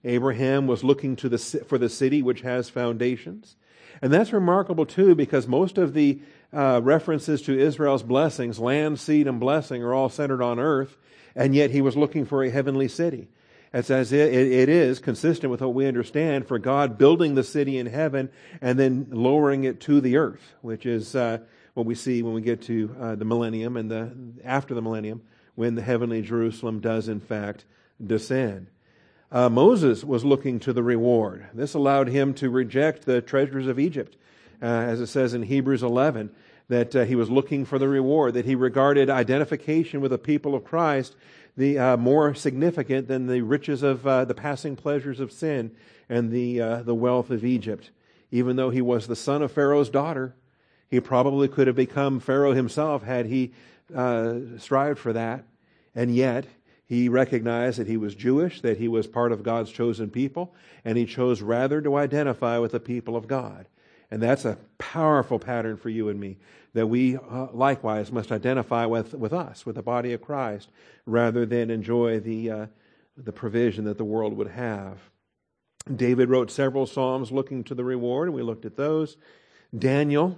Abraham 0.05 0.67
was 0.67 0.83
looking 0.83 1.15
the, 1.15 1.37
for 1.67 1.77
the 1.77 1.89
city 1.89 2.21
which 2.21 2.41
has 2.41 2.69
foundations. 2.69 3.55
And 4.01 4.13
that's 4.13 4.31
remarkable 4.31 4.85
too 4.85 5.15
because 5.15 5.47
most 5.47 5.77
of 5.77 5.93
the 5.93 6.21
uh, 6.53 6.79
references 6.83 7.41
to 7.43 7.57
Israel's 7.57 8.03
blessings, 8.03 8.59
land, 8.59 8.99
seed, 8.99 9.27
and 9.27 9.39
blessing, 9.39 9.83
are 9.83 9.93
all 9.93 10.09
centered 10.09 10.41
on 10.41 10.59
earth, 10.59 10.95
and 11.35 11.55
yet 11.55 11.71
he 11.71 11.81
was 11.81 11.97
looking 11.97 12.25
for 12.25 12.43
a 12.43 12.49
heavenly 12.49 12.87
city. 12.87 13.27
It's 13.73 13.89
as 13.89 14.13
it, 14.13 14.33
it 14.33 14.69
is 14.69 14.99
consistent 14.99 15.51
with 15.51 15.59
what 15.59 15.73
we 15.73 15.85
understand 15.85 16.47
for 16.47 16.59
God 16.59 16.97
building 16.97 17.35
the 17.35 17.43
city 17.43 17.77
in 17.77 17.87
heaven 17.87 18.29
and 18.61 18.79
then 18.79 19.07
lowering 19.11 19.65
it 19.65 19.81
to 19.81 19.99
the 19.99 20.15
earth, 20.15 20.53
which 20.61 20.85
is 20.85 21.13
uh, 21.13 21.39
what 21.73 21.85
we 21.85 21.95
see 21.95 22.21
when 22.23 22.33
we 22.33 22.41
get 22.41 22.61
to 22.63 22.95
uh, 22.97 23.15
the 23.15 23.25
millennium 23.25 23.75
and 23.75 23.91
the 23.91 24.13
after 24.45 24.73
the 24.73 24.81
millennium, 24.81 25.23
when 25.55 25.75
the 25.75 25.81
heavenly 25.81 26.21
Jerusalem 26.21 26.79
does 26.79 27.09
in 27.09 27.19
fact 27.19 27.65
descend. 28.05 28.67
Uh, 29.31 29.49
Moses 29.49 30.03
was 30.03 30.23
looking 30.23 30.59
to 30.59 30.71
the 30.71 30.83
reward. 30.83 31.47
This 31.53 31.73
allowed 31.73 32.09
him 32.09 32.33
to 32.35 32.49
reject 32.49 33.05
the 33.05 33.21
treasures 33.21 33.67
of 33.67 33.79
Egypt, 33.79 34.15
uh, 34.61 34.65
as 34.65 35.01
it 35.01 35.07
says 35.07 35.33
in 35.33 35.43
Hebrews 35.43 35.81
11 35.81 36.29
that 36.67 36.95
uh, 36.95 37.05
he 37.05 37.15
was 37.15 37.29
looking 37.29 37.65
for 37.65 37.79
the 37.79 37.87
reward, 37.87 38.33
that 38.35 38.45
he 38.45 38.55
regarded 38.55 39.09
identification 39.09 40.01
with 40.01 40.11
the 40.11 40.17
people 40.17 40.55
of 40.55 40.63
Christ 40.63 41.15
the 41.57 41.79
uh, 41.79 41.97
more 41.97 42.35
significant 42.35 43.07
than 43.07 43.27
the 43.27 43.41
riches 43.41 43.81
of 43.81 44.05
uh, 44.05 44.25
the 44.25 44.33
passing 44.33 44.75
pleasures 44.75 45.19
of 45.19 45.31
sin 45.31 45.71
and 46.09 46.31
the 46.31 46.61
uh, 46.61 46.83
the 46.83 46.95
wealth 46.95 47.29
of 47.29 47.45
Egypt. 47.45 47.91
Even 48.29 48.57
though 48.57 48.71
he 48.71 48.81
was 48.81 49.07
the 49.07 49.15
son 49.15 49.41
of 49.41 49.51
Pharaoh's 49.51 49.89
daughter, 49.89 50.35
he 50.89 50.99
probably 50.99 51.47
could 51.47 51.67
have 51.67 51.75
become 51.75 52.19
Pharaoh 52.19 52.53
himself 52.53 53.03
had 53.03 53.27
he 53.27 53.53
strived 54.57 54.99
for 54.99 55.13
that, 55.13 55.45
and 55.95 56.13
yet 56.13 56.45
he 56.87 57.09
recognized 57.09 57.79
that 57.79 57.87
he 57.87 57.97
was 57.97 58.13
Jewish, 58.13 58.61
that 58.61 58.77
he 58.77 58.87
was 58.87 59.07
part 59.07 59.31
of 59.31 59.43
God's 59.43 59.71
chosen 59.71 60.09
people, 60.09 60.53
and 60.83 60.97
he 60.97 61.05
chose 61.05 61.41
rather 61.41 61.81
to 61.81 61.97
identify 61.97 62.59
with 62.59 62.73
the 62.73 62.79
people 62.79 63.15
of 63.15 63.27
God. 63.27 63.65
And 64.11 64.21
that's 64.21 64.45
a 64.45 64.59
powerful 64.77 65.39
pattern 65.39 65.77
for 65.77 65.89
you 65.89 66.09
and 66.09 66.19
me, 66.19 66.37
that 66.73 66.87
we 66.87 67.17
uh, 67.17 67.47
likewise 67.53 68.11
must 68.11 68.31
identify 68.31 68.85
with, 68.85 69.15
with 69.15 69.33
us, 69.33 69.65
with 69.65 69.75
the 69.75 69.81
body 69.81 70.13
of 70.13 70.21
Christ, 70.21 70.69
rather 71.07 71.45
than 71.45 71.71
enjoy 71.71 72.19
the, 72.19 72.51
uh, 72.51 72.65
the 73.17 73.31
provision 73.31 73.85
that 73.85 73.97
the 73.97 74.05
world 74.05 74.37
would 74.37 74.49
have. 74.49 74.99
David 75.93 76.29
wrote 76.29 76.51
several 76.51 76.85
Psalms 76.85 77.31
looking 77.31 77.63
to 77.63 77.75
the 77.75 77.83
reward, 77.83 78.27
and 78.27 78.35
we 78.35 78.43
looked 78.43 78.65
at 78.65 78.77
those. 78.77 79.17
Daniel, 79.77 80.37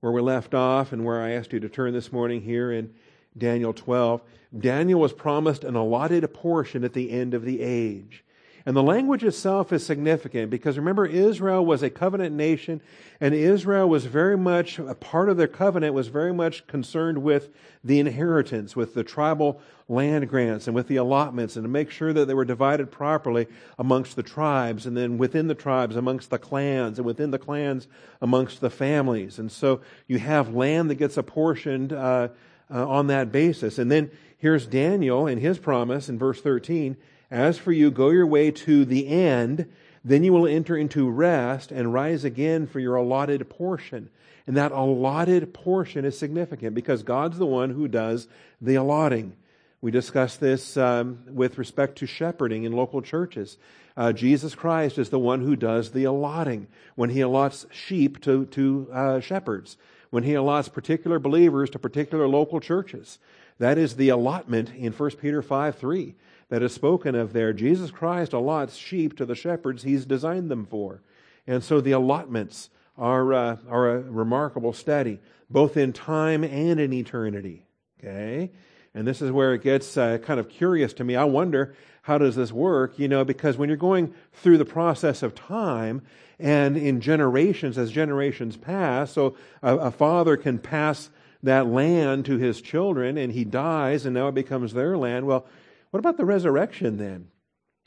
where 0.00 0.12
we 0.12 0.22
left 0.22 0.54
off, 0.54 0.92
and 0.92 1.04
where 1.04 1.20
I 1.20 1.32
asked 1.32 1.52
you 1.52 1.60
to 1.60 1.68
turn 1.68 1.92
this 1.92 2.12
morning 2.12 2.40
here 2.40 2.72
in 2.72 2.94
Daniel 3.36 3.72
12. 3.72 4.22
Daniel 4.58 5.00
was 5.00 5.12
promised 5.12 5.64
an 5.64 5.74
allotted 5.74 6.32
portion 6.34 6.84
at 6.84 6.92
the 6.92 7.10
end 7.10 7.34
of 7.34 7.44
the 7.44 7.60
age. 7.60 8.22
And 8.64 8.76
the 8.76 8.82
language 8.82 9.24
itself 9.24 9.72
is 9.72 9.84
significant 9.84 10.50
because 10.50 10.76
remember, 10.76 11.04
Israel 11.04 11.66
was 11.66 11.82
a 11.82 11.90
covenant 11.90 12.36
nation, 12.36 12.80
and 13.20 13.34
Israel 13.34 13.88
was 13.88 14.04
very 14.04 14.36
much, 14.36 14.78
a 14.78 14.94
part 14.94 15.28
of 15.28 15.36
their 15.36 15.48
covenant 15.48 15.94
was 15.94 16.08
very 16.08 16.32
much 16.32 16.66
concerned 16.68 17.22
with 17.22 17.48
the 17.82 17.98
inheritance, 17.98 18.76
with 18.76 18.94
the 18.94 19.02
tribal 19.02 19.60
land 19.88 20.28
grants, 20.28 20.68
and 20.68 20.76
with 20.76 20.86
the 20.86 20.96
allotments, 20.96 21.56
and 21.56 21.64
to 21.64 21.68
make 21.68 21.90
sure 21.90 22.12
that 22.12 22.26
they 22.26 22.34
were 22.34 22.44
divided 22.44 22.92
properly 22.92 23.48
amongst 23.78 24.14
the 24.14 24.22
tribes, 24.22 24.86
and 24.86 24.96
then 24.96 25.18
within 25.18 25.48
the 25.48 25.56
tribes 25.56 25.96
amongst 25.96 26.30
the 26.30 26.38
clans, 26.38 26.98
and 26.98 27.06
within 27.06 27.32
the 27.32 27.38
clans 27.38 27.88
amongst 28.20 28.60
the 28.60 28.70
families. 28.70 29.40
And 29.40 29.50
so 29.50 29.80
you 30.06 30.20
have 30.20 30.54
land 30.54 30.88
that 30.90 30.96
gets 30.96 31.16
apportioned. 31.16 31.92
Uh, 31.92 32.28
uh, 32.72 32.88
on 32.88 33.08
that 33.08 33.30
basis. 33.30 33.78
And 33.78 33.90
then 33.90 34.10
here's 34.38 34.66
Daniel 34.66 35.26
and 35.26 35.40
his 35.40 35.58
promise 35.58 36.08
in 36.08 36.18
verse 36.18 36.40
13 36.40 36.96
As 37.30 37.58
for 37.58 37.72
you, 37.72 37.90
go 37.90 38.10
your 38.10 38.26
way 38.26 38.50
to 38.50 38.84
the 38.84 39.08
end, 39.08 39.70
then 40.04 40.24
you 40.24 40.32
will 40.32 40.46
enter 40.46 40.76
into 40.76 41.08
rest 41.08 41.70
and 41.70 41.92
rise 41.92 42.24
again 42.24 42.66
for 42.66 42.80
your 42.80 42.96
allotted 42.96 43.48
portion. 43.48 44.10
And 44.46 44.56
that 44.56 44.72
allotted 44.72 45.54
portion 45.54 46.04
is 46.04 46.18
significant 46.18 46.74
because 46.74 47.04
God's 47.04 47.38
the 47.38 47.46
one 47.46 47.70
who 47.70 47.86
does 47.86 48.26
the 48.60 48.74
allotting. 48.74 49.34
We 49.80 49.90
discussed 49.90 50.40
this 50.40 50.76
um, 50.76 51.24
with 51.28 51.58
respect 51.58 51.98
to 51.98 52.06
shepherding 52.06 52.64
in 52.64 52.72
local 52.72 53.02
churches. 53.02 53.56
Uh, 53.96 54.12
Jesus 54.12 54.54
Christ 54.54 54.98
is 54.98 55.10
the 55.10 55.18
one 55.18 55.42
who 55.42 55.54
does 55.54 55.90
the 55.90 56.04
allotting 56.04 56.66
when 56.94 57.10
he 57.10 57.20
allots 57.20 57.66
sheep 57.72 58.20
to, 58.22 58.46
to 58.46 58.88
uh, 58.92 59.20
shepherds 59.20 59.76
when 60.12 60.24
he 60.24 60.34
allots 60.34 60.68
particular 60.68 61.18
believers 61.18 61.70
to 61.70 61.78
particular 61.78 62.28
local 62.28 62.60
churches. 62.60 63.18
That 63.58 63.78
is 63.78 63.96
the 63.96 64.10
allotment 64.10 64.70
in 64.76 64.92
1 64.92 65.10
Peter 65.12 65.40
5 65.40 65.74
3 65.74 66.14
that 66.50 66.62
is 66.62 66.74
spoken 66.74 67.14
of 67.14 67.32
there. 67.32 67.54
Jesus 67.54 67.90
Christ 67.90 68.32
allots 68.32 68.76
sheep 68.76 69.16
to 69.16 69.24
the 69.24 69.34
shepherds 69.34 69.84
he's 69.84 70.04
designed 70.04 70.50
them 70.50 70.66
for. 70.66 71.00
And 71.46 71.64
so 71.64 71.80
the 71.80 71.92
allotments 71.92 72.68
are, 72.98 73.32
uh, 73.32 73.56
are 73.70 73.96
a 73.96 74.00
remarkable 74.02 74.74
study, 74.74 75.18
both 75.48 75.78
in 75.78 75.94
time 75.94 76.44
and 76.44 76.78
in 76.78 76.92
eternity. 76.92 77.64
Okay? 77.98 78.50
And 78.92 79.06
this 79.06 79.22
is 79.22 79.30
where 79.30 79.54
it 79.54 79.62
gets 79.62 79.96
uh, 79.96 80.18
kind 80.18 80.38
of 80.38 80.50
curious 80.50 80.92
to 80.94 81.04
me. 81.04 81.16
I 81.16 81.24
wonder 81.24 81.74
how 82.02 82.18
does 82.18 82.36
this 82.36 82.52
work? 82.52 82.98
You 82.98 83.08
know, 83.08 83.24
because 83.24 83.56
when 83.56 83.70
you're 83.70 83.78
going 83.78 84.12
through 84.34 84.58
the 84.58 84.66
process 84.66 85.22
of 85.22 85.34
time 85.34 86.02
and 86.42 86.76
in 86.76 87.00
generations, 87.00 87.78
as 87.78 87.90
generations 87.92 88.56
pass, 88.56 89.12
so 89.12 89.36
a, 89.62 89.76
a 89.76 89.90
father 89.90 90.36
can 90.36 90.58
pass 90.58 91.08
that 91.44 91.68
land 91.68 92.24
to 92.26 92.36
his 92.36 92.60
children 92.60 93.16
and 93.16 93.32
he 93.32 93.44
dies 93.44 94.04
and 94.04 94.14
now 94.14 94.28
it 94.28 94.34
becomes 94.34 94.74
their 94.74 94.98
land. 94.98 95.26
Well, 95.26 95.46
what 95.90 96.00
about 96.00 96.16
the 96.16 96.24
resurrection 96.24 96.98
then? 96.98 97.28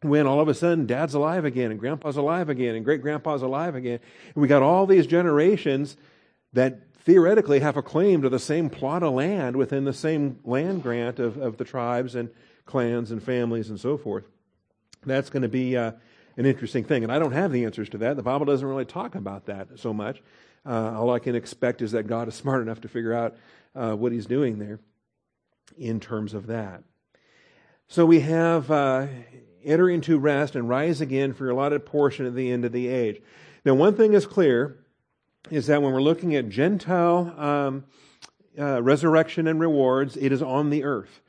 When 0.02 0.26
all 0.26 0.40
of 0.40 0.48
a 0.48 0.54
sudden 0.54 0.86
dad's 0.86 1.14
alive 1.14 1.46
again 1.46 1.72
and 1.72 1.80
grandpa's 1.80 2.18
alive 2.18 2.50
again 2.50 2.76
and 2.76 2.86
great 2.86 3.02
grandpa's 3.02 3.42
alive 3.42 3.76
again. 3.76 4.00
And 4.34 4.42
we 4.42 4.48
got 4.48 4.62
all 4.62 4.86
these 4.86 5.08
generations 5.08 5.98
that 6.54 6.80
theoretically 7.00 7.60
have 7.60 7.78
a 7.78 7.82
claim 7.82 8.22
to 8.22 8.30
the 8.30 8.40
same 8.40 8.70
plot 8.70 9.04
of 9.04 9.14
land 9.14 9.58
within 9.58 9.84
the 9.84 9.94
same 9.94 10.40
land 10.46 10.82
grant 10.82 11.20
of, 11.20 11.38
of 11.38 11.58
the 11.58 11.66
tribes 11.66 12.16
and 12.16 12.30
clans 12.66 13.12
and 13.12 13.22
families 13.22 13.70
and 13.70 13.80
so 13.80 13.98
forth. 13.98 14.26
That's 15.06 15.30
going 15.30 15.44
to 15.44 15.50
be 15.50 15.78
uh, 15.78 15.92
an 16.38 16.46
interesting 16.46 16.84
thing. 16.84 17.04
And 17.04 17.12
I 17.12 17.20
don't 17.20 17.32
have 17.32 17.52
the 17.52 17.66
answers 17.66 17.90
to 17.90 17.98
that. 18.00 18.16
The 18.16 18.24
Bible 18.24 18.46
doesn't 18.46 18.68
really 18.68 18.86
talk 18.86 19.16
about 19.16 19.46
that 19.46 19.80
so 19.80 19.94
much. 19.94 20.22
Uh, 20.66 20.98
all 20.98 21.12
I 21.12 21.20
can 21.20 21.36
expect 21.36 21.82
is 21.82 21.92
that 21.92 22.08
God 22.08 22.28
is 22.28 22.36
smart 22.36 22.62
enough 22.62 22.82
to 22.82 22.88
figure 22.88 23.14
out 23.14 23.36
uh, 23.76 23.94
what 23.94 24.12
he's 24.12 24.26
doing 24.26 24.60
there 24.60 24.80
in 25.78 26.00
terms 26.00 26.34
of 26.34 26.48
that. 26.48 26.84
So 27.88 28.06
we 28.06 28.22
have 28.22 28.72
uh, 28.72 29.08
enter 29.64 29.90
into 29.90 30.18
rest 30.18 30.56
and 30.56 30.68
rise 30.68 31.02
again 31.02 31.34
for 31.34 31.46
your 31.46 31.54
allotted 31.54 31.86
portion 31.86 32.26
at 32.26 32.36
the 32.36 32.52
end 32.52 32.66
of 32.66 32.72
the 32.72 32.88
age. 32.88 33.22
Now, 33.64 33.74
one 33.74 33.96
thing 33.96 34.14
is 34.14 34.26
clear 34.26 34.78
is 35.52 35.68
that 35.68 35.82
when 35.82 35.94
we're 35.94 36.02
looking 36.02 36.36
at 36.36 36.50
Gentile 36.50 37.34
um, 37.38 37.86
uh, 38.58 38.82
resurrection 38.82 39.48
and 39.48 39.60
rewards, 39.60 40.18
it 40.18 40.32
is 40.32 40.42
on 40.42 40.70
the 40.70 40.84
earth. 40.84 41.22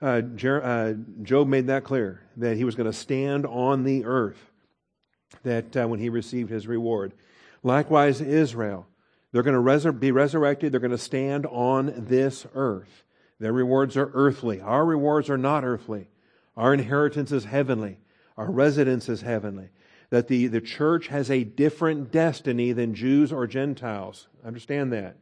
Uh, 0.00 0.20
Jer- 0.20 0.62
uh, 0.62 0.94
Job 1.22 1.48
made 1.48 1.68
that 1.68 1.84
clear 1.84 2.22
that 2.36 2.56
he 2.56 2.64
was 2.64 2.74
going 2.74 2.90
to 2.90 2.92
stand 2.92 3.46
on 3.46 3.84
the 3.84 4.04
earth 4.04 4.50
that 5.42 5.76
uh, 5.76 5.86
when 5.86 6.00
he 6.00 6.08
received 6.08 6.50
his 6.50 6.66
reward. 6.66 7.12
Likewise, 7.62 8.20
Israel, 8.20 8.86
they're 9.32 9.42
going 9.42 9.54
to 9.54 9.60
resur- 9.60 9.98
be 9.98 10.12
resurrected. 10.12 10.72
They're 10.72 10.80
going 10.80 10.90
to 10.90 10.98
stand 10.98 11.46
on 11.46 11.94
this 11.96 12.46
earth. 12.54 13.04
Their 13.38 13.52
rewards 13.52 13.96
are 13.96 14.10
earthly. 14.14 14.60
Our 14.60 14.84
rewards 14.84 15.30
are 15.30 15.38
not 15.38 15.64
earthly. 15.64 16.08
Our 16.56 16.72
inheritance 16.72 17.32
is 17.32 17.44
heavenly. 17.44 17.98
Our 18.36 18.50
residence 18.50 19.08
is 19.08 19.22
heavenly. 19.22 19.68
That 20.10 20.28
the, 20.28 20.46
the 20.46 20.60
church 20.60 21.08
has 21.08 21.30
a 21.30 21.44
different 21.44 22.12
destiny 22.12 22.72
than 22.72 22.94
Jews 22.94 23.32
or 23.32 23.46
Gentiles. 23.46 24.28
Understand 24.44 24.92
that. 24.92 25.16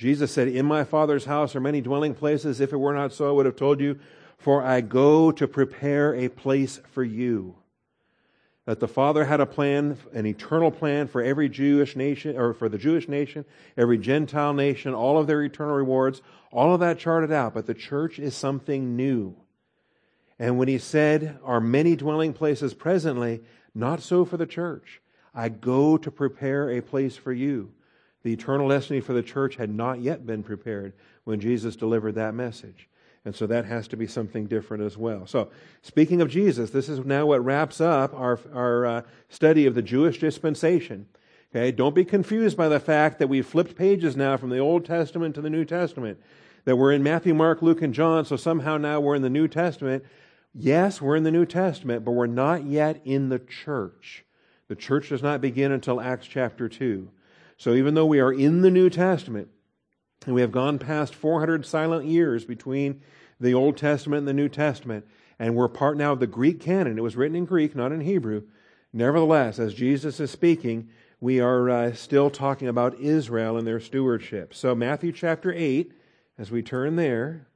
Jesus 0.00 0.32
said, 0.32 0.48
In 0.48 0.64
my 0.64 0.82
Father's 0.82 1.26
house 1.26 1.54
are 1.54 1.60
many 1.60 1.82
dwelling 1.82 2.14
places. 2.14 2.58
If 2.58 2.72
it 2.72 2.78
were 2.78 2.94
not 2.94 3.12
so, 3.12 3.28
I 3.28 3.32
would 3.32 3.44
have 3.44 3.56
told 3.56 3.80
you, 3.80 3.98
for 4.38 4.62
I 4.62 4.80
go 4.80 5.30
to 5.32 5.46
prepare 5.46 6.14
a 6.14 6.30
place 6.30 6.80
for 6.92 7.04
you. 7.04 7.56
That 8.64 8.80
the 8.80 8.88
Father 8.88 9.26
had 9.26 9.40
a 9.40 9.46
plan, 9.46 9.98
an 10.14 10.24
eternal 10.24 10.70
plan 10.70 11.06
for 11.06 11.22
every 11.22 11.50
Jewish 11.50 11.96
nation, 11.96 12.38
or 12.38 12.54
for 12.54 12.70
the 12.70 12.78
Jewish 12.78 13.10
nation, 13.10 13.44
every 13.76 13.98
Gentile 13.98 14.54
nation, 14.54 14.94
all 14.94 15.18
of 15.18 15.26
their 15.26 15.42
eternal 15.42 15.74
rewards, 15.74 16.22
all 16.50 16.72
of 16.72 16.80
that 16.80 16.98
charted 16.98 17.30
out. 17.30 17.52
But 17.52 17.66
the 17.66 17.74
church 17.74 18.18
is 18.18 18.34
something 18.34 18.96
new. 18.96 19.36
And 20.38 20.56
when 20.56 20.68
he 20.68 20.78
said, 20.78 21.38
Are 21.44 21.60
many 21.60 21.94
dwelling 21.94 22.32
places 22.32 22.72
presently, 22.72 23.42
not 23.74 24.00
so 24.00 24.24
for 24.24 24.38
the 24.38 24.46
church. 24.46 25.02
I 25.34 25.50
go 25.50 25.98
to 25.98 26.10
prepare 26.10 26.70
a 26.70 26.80
place 26.80 27.16
for 27.16 27.34
you. 27.34 27.74
The 28.22 28.32
eternal 28.32 28.68
destiny 28.68 29.00
for 29.00 29.12
the 29.12 29.22
church 29.22 29.56
had 29.56 29.70
not 29.70 30.00
yet 30.00 30.26
been 30.26 30.42
prepared 30.42 30.92
when 31.24 31.40
Jesus 31.40 31.76
delivered 31.76 32.14
that 32.16 32.34
message. 32.34 32.88
And 33.24 33.34
so 33.34 33.46
that 33.46 33.66
has 33.66 33.86
to 33.88 33.96
be 33.96 34.06
something 34.06 34.46
different 34.46 34.82
as 34.82 34.96
well. 34.96 35.26
So, 35.26 35.50
speaking 35.82 36.22
of 36.22 36.30
Jesus, 36.30 36.70
this 36.70 36.88
is 36.88 37.00
now 37.00 37.26
what 37.26 37.44
wraps 37.44 37.80
up 37.80 38.14
our, 38.14 38.38
our 38.54 38.86
uh, 38.86 39.02
study 39.28 39.66
of 39.66 39.74
the 39.74 39.82
Jewish 39.82 40.18
dispensation. 40.18 41.06
Okay, 41.54 41.72
don't 41.72 41.94
be 41.94 42.04
confused 42.04 42.56
by 42.56 42.68
the 42.68 42.80
fact 42.80 43.18
that 43.18 43.28
we've 43.28 43.46
flipped 43.46 43.76
pages 43.76 44.16
now 44.16 44.36
from 44.36 44.50
the 44.50 44.58
Old 44.58 44.84
Testament 44.84 45.34
to 45.34 45.42
the 45.42 45.50
New 45.50 45.64
Testament. 45.64 46.18
That 46.64 46.76
we're 46.76 46.92
in 46.92 47.02
Matthew, 47.02 47.34
Mark, 47.34 47.60
Luke, 47.60 47.82
and 47.82 47.92
John, 47.92 48.24
so 48.24 48.36
somehow 48.36 48.78
now 48.78 49.00
we're 49.00 49.16
in 49.16 49.22
the 49.22 49.28
New 49.30 49.48
Testament. 49.48 50.04
Yes, 50.54 51.02
we're 51.02 51.16
in 51.16 51.24
the 51.24 51.30
New 51.30 51.46
Testament, 51.46 52.04
but 52.04 52.12
we're 52.12 52.26
not 52.26 52.64
yet 52.64 53.00
in 53.04 53.28
the 53.28 53.38
church. 53.38 54.24
The 54.68 54.76
church 54.76 55.08
does 55.08 55.22
not 55.22 55.40
begin 55.40 55.72
until 55.72 56.00
Acts 56.00 56.26
chapter 56.26 56.68
2. 56.68 57.10
So 57.60 57.74
even 57.74 57.92
though 57.92 58.06
we 58.06 58.20
are 58.20 58.32
in 58.32 58.62
the 58.62 58.70
New 58.70 58.88
Testament, 58.88 59.48
and 60.24 60.34
we 60.34 60.40
have 60.40 60.50
gone 60.50 60.78
past 60.78 61.14
400 61.14 61.66
silent 61.66 62.06
years 62.06 62.46
between 62.46 63.02
the 63.38 63.52
Old 63.52 63.76
Testament 63.76 64.20
and 64.20 64.28
the 64.28 64.32
New 64.32 64.48
Testament, 64.48 65.06
and 65.38 65.54
we're 65.54 65.68
part 65.68 65.98
now 65.98 66.12
of 66.12 66.20
the 66.20 66.26
Greek 66.26 66.58
canon. 66.58 66.96
It 66.96 67.02
was 67.02 67.16
written 67.16 67.36
in 67.36 67.44
Greek, 67.44 67.76
not 67.76 67.92
in 67.92 68.00
Hebrew. 68.00 68.44
Nevertheless, 68.94 69.58
as 69.58 69.74
Jesus 69.74 70.20
is 70.20 70.30
speaking, 70.30 70.88
we 71.20 71.38
are 71.38 71.68
uh, 71.68 71.92
still 71.92 72.30
talking 72.30 72.66
about 72.66 72.98
Israel 72.98 73.58
and 73.58 73.66
their 73.66 73.78
stewardship. 73.78 74.54
So, 74.54 74.74
Matthew 74.74 75.12
chapter 75.12 75.52
8, 75.52 75.92
as 76.38 76.50
we 76.50 76.62
turn 76.62 76.96
there, 76.96 77.46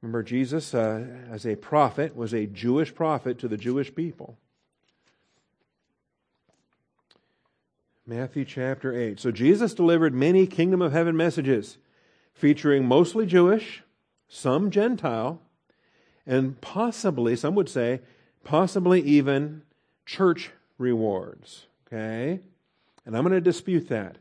remember 0.00 0.22
Jesus, 0.22 0.72
uh, 0.72 1.04
as 1.30 1.44
a 1.44 1.56
prophet, 1.56 2.16
was 2.16 2.32
a 2.32 2.46
Jewish 2.46 2.94
prophet 2.94 3.38
to 3.40 3.48
the 3.48 3.58
Jewish 3.58 3.94
people. 3.94 4.38
Matthew 8.06 8.44
chapter 8.44 8.92
8. 8.92 9.18
So 9.18 9.30
Jesus 9.30 9.72
delivered 9.72 10.12
many 10.12 10.46
kingdom 10.46 10.82
of 10.82 10.92
heaven 10.92 11.16
messages 11.16 11.78
featuring 12.34 12.86
mostly 12.86 13.24
Jewish, 13.24 13.82
some 14.28 14.70
Gentile, 14.70 15.40
and 16.26 16.60
possibly, 16.60 17.34
some 17.34 17.54
would 17.54 17.68
say, 17.68 18.02
possibly 18.44 19.00
even 19.00 19.62
church 20.04 20.50
rewards. 20.76 21.66
Okay? 21.86 22.40
And 23.06 23.16
I'm 23.16 23.22
going 23.22 23.32
to 23.32 23.40
dispute 23.40 23.88
that. 23.88 24.16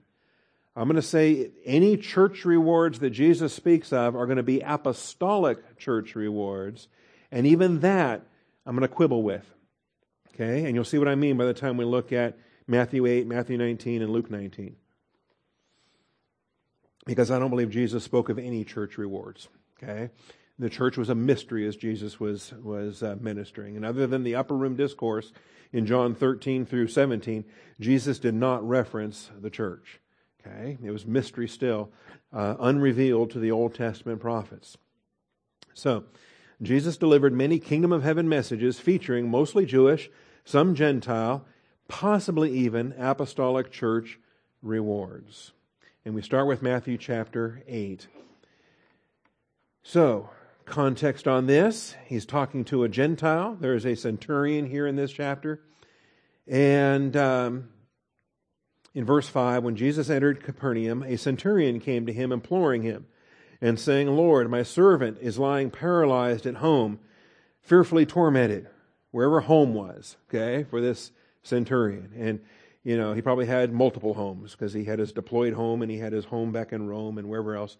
I'm 0.78 0.88
going 0.88 0.96
to 0.96 1.02
say 1.02 1.52
any 1.66 1.98
church 1.98 2.46
rewards 2.46 3.00
that 3.00 3.10
Jesus 3.10 3.54
speaks 3.54 3.92
of 3.92 4.16
are 4.16 4.26
going 4.26 4.38
to 4.38 4.44
be 4.44 4.62
apostolic 4.62 5.78
church 5.78 6.16
rewards. 6.16 6.88
And 7.34 7.46
even 7.46 7.82
that, 7.82 8.22
I'm 8.66 8.78
going 8.78 8.88
to 8.88 8.94
quibble 8.94 9.24
with. 9.24 9.46
Okay? 10.34 10.64
And 10.64 10.74
you'll 10.74 10.86
see 10.86 11.00
what 11.00 11.10
I 11.10 11.16
mean 11.16 11.36
by 11.36 11.46
the 11.46 11.54
time 11.54 11.76
we 11.76 11.84
look 11.84 12.14
at 12.14 12.38
Matthew 12.68 13.06
8, 13.06 13.28
Matthew 13.28 13.58
19, 13.58 14.02
and 14.02 14.12
Luke 14.12 14.32
19. 14.32 14.76
Because 17.06 17.30
I 17.30 17.40
don't 17.40 17.50
believe 17.50 17.70
Jesus 17.70 18.04
spoke 18.04 18.30
of 18.30 18.40
any 18.40 18.64
church 18.64 18.98
rewards. 18.98 19.50
Okay? 19.82 20.10
The 20.58 20.70
church 20.70 20.98
was 20.98 21.10
a 21.10 21.16
mystery 21.16 21.68
as 21.68 21.76
Jesus 21.76 22.20
was, 22.20 22.54
was 22.54 23.04
uh, 23.04 23.18
ministering. 23.20 23.76
And 23.76 23.86
other 23.86 24.08
than 24.08 24.24
the 24.24 24.36
upper 24.36 24.56
room 24.56 24.76
discourse 24.76 25.34
in 25.74 25.86
John 25.86 26.16
13 26.16 26.66
through 26.66 26.88
17, 26.88 27.44
Jesus 27.80 28.20
did 28.20 28.36
not 28.36 28.68
reference 28.68 29.32
the 29.38 29.50
church. 29.50 30.00
Okay, 30.46 30.78
it 30.84 30.92
was 30.92 31.06
mystery 31.06 31.48
still, 31.48 31.90
uh, 32.34 32.56
unrevealed 32.60 33.32
to 33.32 33.40
the 33.40 33.52
Old 33.52 33.74
Testament 33.74 34.20
prophets. 34.20 34.78
So, 35.74 36.04
Jesus 36.62 36.98
delivered 36.98 37.34
many 37.34 37.60
kingdom 37.60 37.92
of 37.92 38.04
heaven 38.04 38.28
messages 38.28 38.80
featuring 38.80 39.30
mostly 39.30 39.66
Jewish, 39.66 40.10
some 40.46 40.76
Gentile, 40.76 41.46
possibly 41.94 42.52
even 42.52 42.92
apostolic 42.98 43.72
church 43.72 44.18
rewards. 44.64 45.52
And 46.04 46.16
we 46.16 46.24
start 46.24 46.48
with 46.48 46.64
Matthew 46.64 46.98
chapter 46.98 47.62
8. 47.68 48.08
So, 49.84 50.32
context 50.66 51.28
on 51.28 51.46
this 51.46 51.94
he's 52.08 52.26
talking 52.26 52.66
to 52.66 52.84
a 52.84 52.90
Gentile. 52.90 53.56
There 53.60 53.76
is 53.76 53.86
a 53.86 53.94
centurion 53.94 54.66
here 54.66 54.88
in 54.88 54.96
this 54.96 55.12
chapter. 55.12 55.62
And 56.48 57.16
um, 57.16 57.70
in 58.96 59.06
verse 59.06 59.30
5, 59.30 59.64
when 59.64 59.76
Jesus 59.76 60.10
entered 60.10 60.44
Capernaum, 60.44 61.04
a 61.04 61.16
centurion 61.16 61.80
came 61.80 62.08
to 62.08 62.14
him, 62.14 62.32
imploring 62.32 62.82
him, 62.82 63.06
and 63.62 63.80
saying, 63.80 64.08
Lord, 64.08 64.50
my 64.50 64.64
servant 64.64 65.20
is 65.22 65.38
lying 65.38 65.70
paralyzed 65.70 66.48
at 66.48 66.56
home, 66.56 66.98
fearfully 67.62 68.08
tormented, 68.08 68.68
wherever 69.12 69.42
home 69.42 69.76
was, 69.76 70.18
okay, 70.28 70.64
for 70.64 70.82
this 70.82 71.12
centurion. 71.44 72.12
And, 72.18 72.42
you 72.84 72.98
know, 72.98 73.14
he 73.14 73.22
probably 73.22 73.46
had 73.46 73.72
multiple 73.72 74.14
homes 74.14 74.52
because 74.52 74.74
he 74.74 74.86
had 74.86 75.00
his 75.00 75.12
deployed 75.12 75.54
home 75.54 75.82
and 75.82 75.92
he 75.92 76.00
had 76.00 76.14
his 76.14 76.26
home 76.26 76.52
back 76.52 76.74
in 76.74 76.88
Rome 76.88 77.18
and 77.18 77.30
wherever 77.30 77.56
else. 77.56 77.78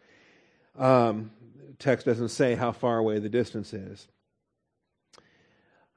Um, 0.78 1.32
text 1.80 2.06
doesn't 2.06 2.30
say 2.30 2.56
how 2.56 2.72
far 2.72 2.98
away 2.98 3.20
the 3.20 3.30
distance 3.30 3.74
is. 3.74 4.08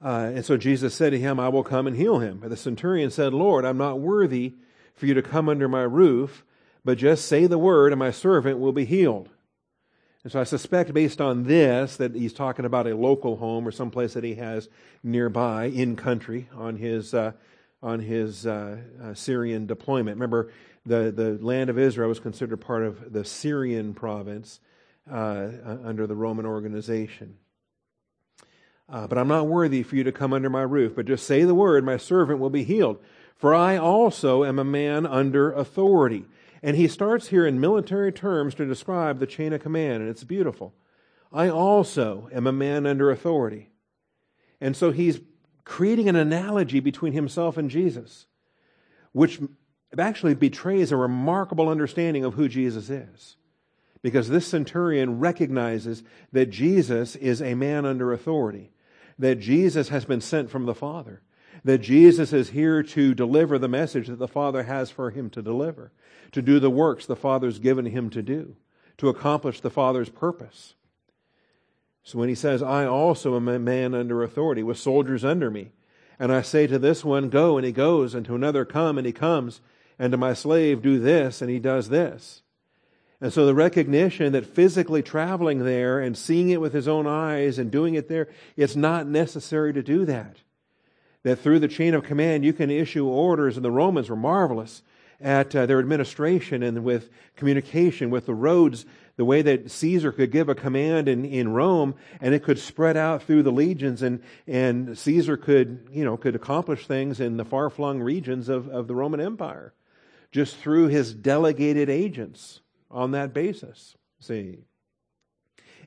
Uh, 0.03 0.31
and 0.35 0.45
so 0.45 0.57
Jesus 0.57 0.95
said 0.95 1.11
to 1.11 1.19
him, 1.19 1.41
I 1.41 1.49
will 1.49 1.65
come 1.65 1.87
and 1.87 1.97
heal 1.97 2.19
him. 2.19 2.39
But 2.41 2.51
the 2.51 2.57
centurion 2.57 3.11
said, 3.11 3.33
Lord, 3.33 3.65
I'm 3.65 3.79
not 3.79 3.99
worthy 3.99 4.55
for 4.95 5.07
you 5.07 5.15
to 5.15 5.23
come 5.23 5.49
under 5.49 5.69
my 5.69 5.83
roof, 5.83 6.45
but 6.85 6.99
just 6.99 7.27
say 7.27 7.47
the 7.47 7.59
word 7.59 7.93
and 7.93 7.99
my 7.99 8.11
servant 8.11 8.59
will 8.59 8.73
be 8.73 8.85
healed. 8.85 9.31
And 10.23 10.33
so 10.33 10.41
I 10.41 10.45
suspect, 10.45 10.93
based 10.93 11.21
on 11.21 11.45
this, 11.45 11.97
that 11.99 12.15
he's 12.15 12.33
talking 12.33 12.65
about 12.65 12.89
a 12.89 12.97
local 12.97 13.37
home 13.37 13.67
or 13.67 13.71
someplace 13.71 14.15
that 14.15 14.25
he 14.25 14.35
has 14.35 14.69
nearby 15.03 15.67
in 15.67 15.95
country 15.95 16.49
on 16.53 16.77
his 16.77 17.15
uh, 17.15 17.33
on 17.83 18.01
his 18.01 18.47
uh, 18.47 18.79
uh, 19.03 19.15
Syrian 19.15 19.67
deployment. 19.67 20.17
Remember, 20.17 20.53
the 20.85 21.11
the 21.11 21.39
land 21.45 21.71
of 21.71 21.79
Israel 21.79 22.09
was 22.09 22.21
considered 22.21 22.59
part 22.59 22.85
of 22.85 23.13
the 23.13 23.25
Syrian 23.25 23.95
province 23.95 24.61
uh, 25.11 25.49
under 25.85 26.07
the 26.07 26.17
Roman 26.17 26.47
organization. 26.47 27.37
Uh, 28.89 29.07
but 29.07 29.19
I'm 29.19 29.29
not 29.29 29.49
worthy 29.49 29.83
for 29.83 29.97
you 29.97 30.05
to 30.05 30.13
come 30.13 30.33
under 30.33 30.49
my 30.49 30.63
roof. 30.63 30.95
But 30.95 31.07
just 31.07 31.27
say 31.27 31.43
the 31.43 31.55
word, 31.55 31.85
my 31.85 31.97
servant 31.97 32.39
will 32.39 32.51
be 32.51 32.65
healed. 32.65 32.99
For 33.37 33.55
I 33.55 33.77
also 33.77 34.45
am 34.45 34.59
a 34.59 34.65
man 34.65 35.07
under 35.07 35.53
authority. 35.53 36.25
And 36.63 36.77
he 36.77 36.89
starts 36.89 37.29
here 37.29 37.47
in 37.47 37.61
military 37.61 38.13
terms 38.13 38.55
to 38.55 38.65
describe 38.65 39.19
the 39.19 39.27
chain 39.27 39.53
of 39.53 39.63
command, 39.63 40.03
and 40.03 40.09
it's 40.09 40.25
beautiful. 40.25 40.75
I 41.33 41.49
also 41.49 42.29
am 42.33 42.47
a 42.47 42.53
man 42.53 42.87
under 42.87 43.11
authority. 43.11 43.71
And 44.61 44.77
so 44.77 44.91
he's 44.91 45.21
creating 45.67 46.09
an 46.09 46.17
analogy 46.17 46.81
between 46.81 47.13
himself 47.13 47.59
and 47.59 47.71
Jesus, 47.71 48.27
which 49.13 49.41
actually 49.99 50.35
betrays 50.35 50.93
a 50.93 50.97
remarkable 50.97 51.69
understanding 51.69 52.25
of 52.25 52.35
who 52.35 52.49
Jesus 52.49 52.89
is. 52.89 53.37
Because 54.01 54.29
this 54.29 54.47
centurion 54.47 55.19
recognizes 55.19 56.05
that 56.33 56.47
Jesus 56.47 57.17
is 57.17 57.43
a 57.43 57.55
man 57.55 57.85
under 57.85 58.13
authority, 58.13 58.71
that 59.19 59.41
Jesus 59.41 59.89
has 59.89 60.05
been 60.05 60.21
sent 60.21 60.51
from 60.51 60.67
the 60.67 60.75
Father, 60.75 61.23
that 61.65 61.79
Jesus 61.79 62.33
is 62.33 62.51
here 62.51 62.85
to 62.85 63.13
deliver 63.13 63.59
the 63.59 63.69
message 63.69 64.07
that 64.07 64.21
the 64.21 64.29
Father 64.29 64.63
has 64.63 64.91
for 64.91 65.11
him 65.11 65.29
to 65.31 65.43
deliver, 65.43 65.91
to 66.31 66.41
do 66.41 66.61
the 66.61 66.71
works 66.71 67.07
the 67.07 67.17
Father's 67.17 67.59
given 67.59 67.87
him 67.87 68.09
to 68.11 68.23
do, 68.23 68.55
to 68.99 69.09
accomplish 69.09 69.61
the 69.61 69.71
Father's 69.71 70.11
purpose. 70.11 70.75
So 72.07 72.21
when 72.21 72.29
he 72.29 72.37
says, 72.37 72.63
I 72.63 72.87
also 72.87 73.35
am 73.35 73.49
a 73.49 73.59
man 73.59 73.93
under 73.93 74.23
authority, 74.23 74.63
with 74.63 74.79
soldiers 74.79 75.25
under 75.25 75.51
me, 75.51 75.73
and 76.21 76.31
I 76.31 76.41
say 76.41 76.69
to 76.69 76.79
this 76.79 77.05
one, 77.05 77.31
Go, 77.31 77.59
and 77.59 77.67
he 77.67 77.73
goes, 77.73 78.15
and 78.15 78.25
to 78.27 78.37
another, 78.37 78.65
Come, 78.65 78.97
and 78.97 79.05
he 79.05 79.13
comes, 79.13 79.61
and 79.99 80.13
to 80.13 80.17
my 80.17 80.33
slave, 80.33 80.83
Do 80.83 81.01
this, 81.01 81.43
and 81.43 81.51
he 81.51 81.59
does 81.59 81.89
this. 81.89 82.43
And 83.21 83.33
so 83.33 83.45
the 83.45 83.57
recognition 83.57 84.35
that 84.35 84.47
physically 84.47 85.03
traveling 85.03 85.65
there 85.65 85.99
and 85.99 86.17
seeing 86.17 86.51
it 86.51 86.61
with 86.61 86.73
his 86.73 86.87
own 86.87 87.09
eyes 87.09 87.59
and 87.59 87.73
doing 87.73 87.97
it 87.97 88.09
there, 88.09 88.29
it's 88.57 88.77
not 88.77 89.09
necessary 89.09 89.73
to 89.73 89.83
do 89.83 90.05
that 90.05 90.37
that 91.25 91.41
through 91.41 91.59
the 91.59 91.67
chain 91.67 91.93
of 91.93 92.05
command 92.05 92.45
you 92.45 92.53
can 92.53 92.71
issue 92.71 93.05
orders, 93.05 93.57
and 93.57 93.65
the 93.65 93.71
Romans 93.73 94.09
were 94.09 94.15
marvelous 94.15 94.83
at 95.21 95.57
uh, 95.57 95.67
their 95.67 95.81
administration 95.81 96.63
and 96.63 96.85
with 96.85 97.11
communication 97.35 98.11
with 98.11 98.27
the 98.27 98.35
roads, 98.35 98.87
the 99.17 99.25
way 99.25 99.43
that 99.43 99.71
Caesar 99.71 100.13
could 100.13 100.31
give 100.31 100.49
a 100.49 100.55
command 100.55 101.09
in, 101.09 101.25
in 101.25 101.49
Rome 101.49 101.95
and 102.21 102.35
it 102.35 102.43
could 102.43 102.59
spread 102.59 102.97
out 102.97 103.23
through 103.23 103.43
the 103.43 103.53
legions 103.53 104.03
and, 104.03 104.23
and 104.47 104.97
Caesar 104.97 105.37
could, 105.37 105.89
you 105.91 106.05
know, 106.05 106.17
could 106.17 106.35
accomplish 106.35 106.87
things 106.87 107.19
in 107.19 107.37
the 107.37 107.45
far 107.45 107.71
flung 107.71 108.01
regions 108.01 108.49
of, 108.49 108.69
of 108.69 108.89
the 108.89 108.95
Roman 108.95 109.21
Empire 109.21 109.73
just 110.33 110.57
through 110.57 110.89
his 110.89 111.15
delegated 111.15 111.89
agents 111.89 112.61
on 112.91 113.13
that 113.13 113.33
basis. 113.33 113.97
See? 114.21 114.65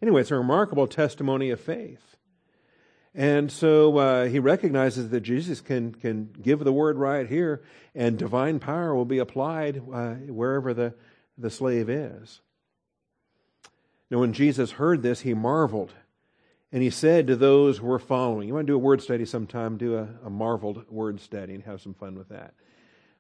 Anyway, 0.02 0.22
it's 0.22 0.32
a 0.32 0.36
remarkable 0.36 0.88
testimony 0.88 1.52
of 1.52 1.60
faith. 1.60 2.18
And 3.14 3.52
so 3.52 3.98
uh, 3.98 4.26
he 4.26 4.40
recognizes 4.40 5.10
that 5.10 5.22
Jesus 5.22 5.62
can, 5.62 5.94
can 5.94 6.30
give 6.42 6.60
the 6.60 6.72
word 6.72 6.98
right 6.98 7.28
here, 7.28 7.64
and 7.94 8.18
divine 8.18 8.60
power 8.60 8.96
will 8.96 9.06
be 9.06 9.18
applied 9.18 9.78
uh, 9.92 10.14
wherever 10.14 10.74
the, 10.74 10.94
the 11.38 11.50
slave 11.50 11.90
is. 11.90 12.42
Now, 14.10 14.20
when 14.20 14.34
Jesus 14.34 14.72
heard 14.72 15.04
this, 15.04 15.22
he 15.22 15.34
marveled. 15.34 15.94
And 16.72 16.84
he 16.84 16.90
said 16.90 17.28
to 17.28 17.36
those 17.36 17.80
who 17.80 17.88
were 17.88 18.00
following, 18.00 18.48
You 18.48 18.54
want 18.56 18.68
to 18.68 18.74
do 18.74 18.76
a 18.76 18.80
word 18.80 19.02
study 19.02 19.26
sometime? 19.26 19.78
Do 19.78 19.98
a, 19.98 20.08
a 20.26 20.30
marveled 20.30 20.90
word 20.90 21.20
study 21.20 21.56
and 21.56 21.64
have 21.64 21.82
some 21.82 21.94
fun 21.94 22.16
with 22.16 22.30
that. 22.30 22.54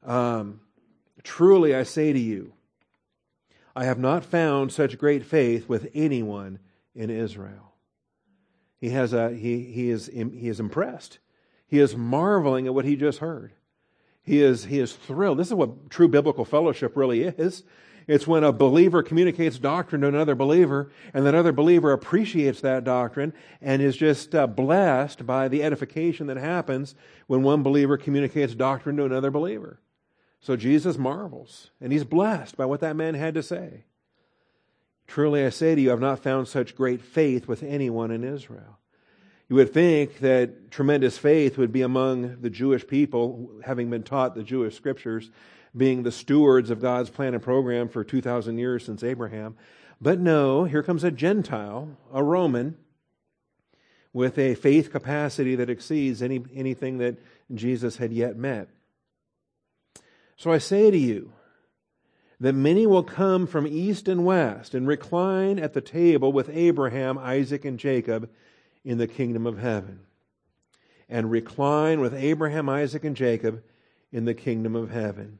Um, 0.03 0.61
Truly, 1.23 1.75
I 1.75 1.83
say 1.83 2.13
to 2.13 2.19
you, 2.19 2.53
I 3.75 3.85
have 3.85 3.99
not 3.99 4.25
found 4.25 4.71
such 4.71 4.97
great 4.97 5.25
faith 5.25 5.67
with 5.67 5.89
anyone 5.93 6.59
in 6.95 7.09
Israel. 7.09 7.73
He, 8.77 8.89
has 8.89 9.13
a, 9.13 9.31
he, 9.31 9.63
he, 9.63 9.89
is, 9.89 10.07
he 10.07 10.47
is 10.47 10.59
impressed. 10.59 11.19
He 11.67 11.79
is 11.79 11.95
marveling 11.95 12.67
at 12.67 12.73
what 12.73 12.85
he 12.85 12.95
just 12.95 13.19
heard. 13.19 13.53
He 14.21 14.41
is, 14.41 14.65
he 14.65 14.79
is 14.79 14.93
thrilled. 14.93 15.37
This 15.37 15.47
is 15.47 15.53
what 15.53 15.89
true 15.89 16.07
biblical 16.07 16.45
fellowship 16.45 16.95
really 16.95 17.23
is. 17.23 17.63
It's 18.09 18.25
when 18.25 18.43
a 18.43 18.51
believer 18.51 19.03
communicates 19.03 19.59
doctrine 19.59 20.01
to 20.01 20.07
another 20.07 20.33
believer, 20.33 20.89
and 21.13 21.27
that 21.27 21.35
other 21.35 21.51
believer 21.51 21.93
appreciates 21.93 22.59
that 22.61 22.83
doctrine 22.83 23.33
and 23.61 23.83
is 23.83 23.95
just 23.95 24.33
uh, 24.33 24.47
blessed 24.47 25.27
by 25.27 25.47
the 25.47 25.61
edification 25.61 26.25
that 26.25 26.37
happens 26.37 26.95
when 27.27 27.43
one 27.43 27.61
believer 27.61 27.97
communicates 27.97 28.55
doctrine 28.55 28.97
to 28.97 29.05
another 29.05 29.29
believer. 29.29 29.79
So 30.39 30.55
Jesus 30.55 30.97
marvels, 30.97 31.69
and 31.79 31.93
he's 31.93 32.03
blessed 32.03 32.57
by 32.57 32.65
what 32.65 32.79
that 32.79 32.95
man 32.95 33.13
had 33.13 33.35
to 33.35 33.43
say. 33.43 33.83
Truly 35.05 35.45
I 35.45 35.49
say 35.49 35.75
to 35.75 35.81
you, 35.81 35.89
I 35.89 35.93
have 35.93 35.99
not 35.99 36.23
found 36.23 36.47
such 36.47 36.75
great 36.75 37.03
faith 37.03 37.47
with 37.47 37.61
anyone 37.61 38.09
in 38.09 38.23
Israel. 38.23 38.79
You 39.49 39.55
would 39.57 39.71
think 39.71 40.17
that 40.21 40.71
tremendous 40.71 41.19
faith 41.19 41.59
would 41.59 41.71
be 41.71 41.83
among 41.83 42.41
the 42.41 42.49
Jewish 42.49 42.87
people, 42.87 43.51
having 43.63 43.91
been 43.91 44.01
taught 44.01 44.33
the 44.33 44.41
Jewish 44.41 44.75
scriptures, 44.75 45.29
being 45.75 46.03
the 46.03 46.11
stewards 46.11 46.69
of 46.69 46.81
God's 46.81 47.09
plan 47.09 47.33
and 47.33 47.43
program 47.43 47.89
for 47.89 48.03
2,000 48.03 48.57
years 48.57 48.85
since 48.85 49.03
Abraham. 49.03 49.55
But 50.01 50.19
no, 50.19 50.63
here 50.63 50.83
comes 50.83 51.03
a 51.03 51.11
Gentile, 51.11 51.97
a 52.13 52.23
Roman, 52.23 52.77
with 54.13 54.37
a 54.37 54.55
faith 54.55 54.91
capacity 54.91 55.55
that 55.55 55.69
exceeds 55.69 56.21
any, 56.21 56.43
anything 56.53 56.97
that 56.97 57.17
Jesus 57.53 57.97
had 57.97 58.11
yet 58.11 58.35
met. 58.35 58.69
So 60.35 60.51
I 60.51 60.57
say 60.57 60.89
to 60.89 60.97
you 60.97 61.33
that 62.39 62.53
many 62.53 62.87
will 62.87 63.03
come 63.03 63.45
from 63.45 63.67
east 63.67 64.07
and 64.07 64.25
west 64.25 64.73
and 64.73 64.87
recline 64.87 65.59
at 65.59 65.73
the 65.73 65.81
table 65.81 66.31
with 66.31 66.49
Abraham, 66.49 67.17
Isaac, 67.17 67.65
and 67.65 67.77
Jacob 67.77 68.29
in 68.85 68.97
the 68.97 69.07
kingdom 69.07 69.45
of 69.45 69.59
heaven. 69.59 69.99
And 71.09 71.29
recline 71.29 71.99
with 71.99 72.13
Abraham, 72.13 72.69
Isaac, 72.69 73.03
and 73.03 73.15
Jacob 73.15 73.63
in 74.11 74.25
the 74.25 74.33
kingdom 74.33 74.75
of 74.75 74.91
heaven. 74.91 75.39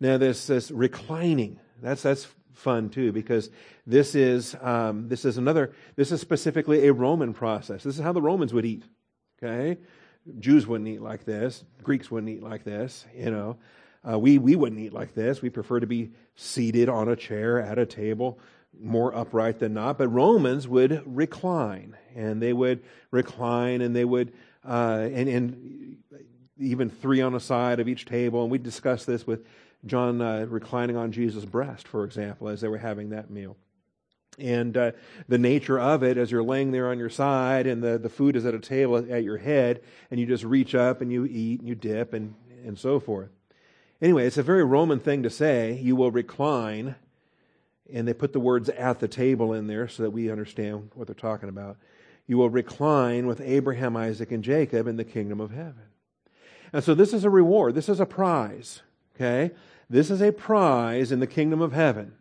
Now, 0.00 0.18
this, 0.18 0.46
this 0.46 0.70
reclining, 0.70 1.58
that's, 1.82 2.02
that's 2.02 2.26
fun 2.52 2.90
too, 2.90 3.12
because 3.12 3.50
this 3.86 4.14
is, 4.14 4.56
um, 4.60 5.08
this 5.08 5.24
is 5.24 5.38
another, 5.38 5.72
this 5.94 6.12
is 6.12 6.20
specifically 6.20 6.86
a 6.86 6.92
Roman 6.92 7.32
process. 7.32 7.82
This 7.82 7.96
is 7.96 8.02
how 8.02 8.12
the 8.12 8.22
Romans 8.22 8.52
would 8.52 8.64
eat. 8.64 8.84
Okay? 9.42 9.78
Jews 10.38 10.66
wouldn't 10.66 10.88
eat 10.88 11.02
like 11.02 11.24
this. 11.24 11.64
Greeks 11.82 12.10
wouldn't 12.10 12.30
eat 12.30 12.42
like 12.42 12.64
this, 12.64 13.06
you 13.14 13.30
know. 13.30 13.58
Uh, 14.08 14.18
we, 14.18 14.38
we 14.38 14.54
wouldn't 14.54 14.80
eat 14.80 14.92
like 14.92 15.14
this. 15.14 15.42
We 15.42 15.50
prefer 15.50 15.80
to 15.80 15.86
be 15.86 16.10
seated 16.34 16.88
on 16.88 17.08
a 17.08 17.16
chair 17.16 17.60
at 17.60 17.78
a 17.78 17.86
table, 17.86 18.38
more 18.78 19.14
upright 19.14 19.58
than 19.58 19.74
not. 19.74 19.98
But 19.98 20.08
Romans 20.08 20.68
would 20.68 21.02
recline, 21.06 21.96
and 22.14 22.40
they 22.40 22.52
would 22.52 22.82
recline, 23.10 23.80
and 23.80 23.96
they 23.96 24.04
would, 24.04 24.32
uh, 24.66 25.08
and, 25.12 25.28
and 25.28 25.96
even 26.58 26.88
three 26.88 27.20
on 27.20 27.34
a 27.34 27.40
side 27.40 27.80
of 27.80 27.88
each 27.88 28.04
table. 28.04 28.42
And 28.42 28.50
we 28.50 28.58
discussed 28.58 29.06
this 29.06 29.26
with 29.26 29.44
John 29.86 30.20
uh, 30.20 30.46
reclining 30.48 30.96
on 30.96 31.12
Jesus' 31.12 31.44
breast, 31.44 31.86
for 31.88 32.04
example, 32.04 32.48
as 32.48 32.60
they 32.60 32.68
were 32.68 32.78
having 32.78 33.10
that 33.10 33.30
meal. 33.30 33.56
And 34.38 34.76
uh, 34.76 34.92
the 35.28 35.38
nature 35.38 35.78
of 35.78 36.02
it, 36.02 36.18
as 36.18 36.30
you're 36.30 36.42
laying 36.42 36.70
there 36.70 36.90
on 36.90 36.98
your 36.98 37.08
side 37.08 37.66
and 37.66 37.82
the, 37.82 37.96
the 37.98 38.10
food 38.10 38.36
is 38.36 38.44
at 38.44 38.54
a 38.54 38.58
table 38.58 38.96
at 38.96 39.24
your 39.24 39.38
head, 39.38 39.82
and 40.10 40.20
you 40.20 40.26
just 40.26 40.44
reach 40.44 40.74
up 40.74 41.00
and 41.00 41.10
you 41.10 41.24
eat 41.24 41.60
and 41.60 41.68
you 41.68 41.74
dip 41.74 42.12
and, 42.12 42.34
and 42.64 42.78
so 42.78 43.00
forth. 43.00 43.30
Anyway, 44.02 44.26
it's 44.26 44.36
a 44.36 44.42
very 44.42 44.62
Roman 44.62 45.00
thing 45.00 45.22
to 45.22 45.30
say. 45.30 45.80
You 45.80 45.96
will 45.96 46.10
recline, 46.10 46.96
and 47.90 48.06
they 48.06 48.12
put 48.12 48.34
the 48.34 48.40
words 48.40 48.68
at 48.68 49.00
the 49.00 49.08
table 49.08 49.54
in 49.54 49.68
there 49.68 49.88
so 49.88 50.02
that 50.02 50.10
we 50.10 50.30
understand 50.30 50.90
what 50.94 51.06
they're 51.06 51.14
talking 51.14 51.48
about. 51.48 51.78
You 52.26 52.36
will 52.36 52.50
recline 52.50 53.26
with 53.26 53.40
Abraham, 53.40 53.96
Isaac, 53.96 54.32
and 54.32 54.44
Jacob 54.44 54.86
in 54.86 54.96
the 54.96 55.04
kingdom 55.04 55.40
of 55.40 55.52
heaven. 55.52 55.84
And 56.72 56.84
so 56.84 56.94
this 56.94 57.14
is 57.14 57.24
a 57.24 57.30
reward. 57.30 57.74
This 57.74 57.88
is 57.88 58.00
a 58.00 58.06
prize. 58.06 58.82
Okay? 59.14 59.52
This 59.88 60.10
is 60.10 60.20
a 60.20 60.32
prize 60.32 61.12
in 61.12 61.20
the 61.20 61.26
kingdom 61.26 61.60
of 61.60 61.72
heaven. 61.72 62.12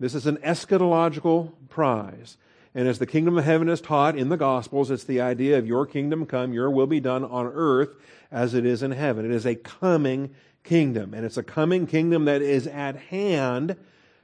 This 0.00 0.14
is 0.14 0.26
an 0.26 0.38
eschatological 0.38 1.52
prize. 1.68 2.36
And 2.74 2.88
as 2.88 2.98
the 2.98 3.06
kingdom 3.06 3.38
of 3.38 3.44
heaven 3.44 3.68
is 3.68 3.80
taught 3.80 4.18
in 4.18 4.30
the 4.30 4.36
Gospels, 4.36 4.90
it's 4.90 5.04
the 5.04 5.20
idea 5.20 5.56
of 5.56 5.66
your 5.66 5.86
kingdom 5.86 6.26
come, 6.26 6.52
your 6.52 6.70
will 6.70 6.88
be 6.88 6.98
done 6.98 7.24
on 7.24 7.46
earth 7.46 7.94
as 8.32 8.54
it 8.54 8.66
is 8.66 8.82
in 8.82 8.90
heaven. 8.90 9.24
It 9.24 9.30
is 9.30 9.46
a 9.46 9.54
coming 9.54 10.34
kingdom. 10.64 11.14
And 11.14 11.24
it's 11.24 11.36
a 11.36 11.44
coming 11.44 11.86
kingdom 11.86 12.24
that 12.24 12.42
is 12.42 12.66
at 12.66 12.96
hand 12.96 13.76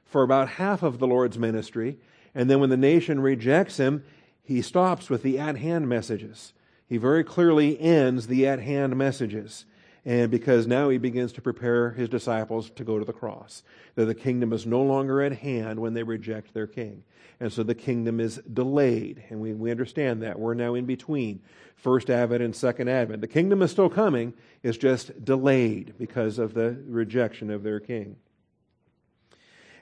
for 0.05 0.23
about 0.23 0.49
half 0.49 0.83
of 0.83 0.99
the 0.99 1.07
Lord's 1.07 1.37
ministry. 1.37 1.97
And 2.35 2.49
then 2.49 2.59
when 2.59 2.69
the 2.69 2.75
nation 2.75 3.21
rejects 3.21 3.77
him, 3.77 4.03
he 4.43 4.61
stops 4.61 5.09
with 5.09 5.23
the 5.23 5.39
at 5.39 5.57
hand 5.57 5.87
messages. 5.87 6.51
He 6.85 6.97
very 6.97 7.23
clearly 7.23 7.79
ends 7.79 8.27
the 8.27 8.45
at 8.45 8.59
hand 8.59 8.97
messages 8.97 9.63
and 10.03 10.31
because 10.31 10.65
now 10.65 10.89
he 10.89 10.97
begins 10.97 11.31
to 11.33 11.41
prepare 11.41 11.91
his 11.91 12.09
disciples 12.09 12.71
to 12.71 12.83
go 12.83 12.97
to 12.97 13.05
the 13.05 13.13
cross. 13.13 13.61
That 13.95 14.05
the 14.05 14.15
kingdom 14.15 14.51
is 14.51 14.65
no 14.65 14.81
longer 14.81 15.21
at 15.21 15.33
hand 15.33 15.79
when 15.79 15.93
they 15.93 16.03
reject 16.03 16.53
their 16.53 16.65
king. 16.65 17.03
And 17.39 17.53
so 17.53 17.61
the 17.61 17.75
kingdom 17.75 18.19
is 18.19 18.37
delayed. 18.51 19.23
And 19.29 19.39
we, 19.39 19.53
we 19.53 19.69
understand 19.69 20.23
that. 20.23 20.39
We're 20.39 20.55
now 20.55 20.73
in 20.73 20.85
between 20.85 21.41
first 21.75 22.09
advent 22.09 22.41
and 22.41 22.55
second 22.55 22.87
advent. 22.87 23.21
The 23.21 23.27
kingdom 23.27 23.61
is 23.61 23.71
still 23.71 23.89
coming, 23.89 24.33
it's 24.63 24.77
just 24.77 25.23
delayed 25.23 25.93
because 25.99 26.39
of 26.39 26.53
the 26.53 26.79
rejection 26.87 27.51
of 27.51 27.63
their 27.63 27.79
king. 27.79 28.15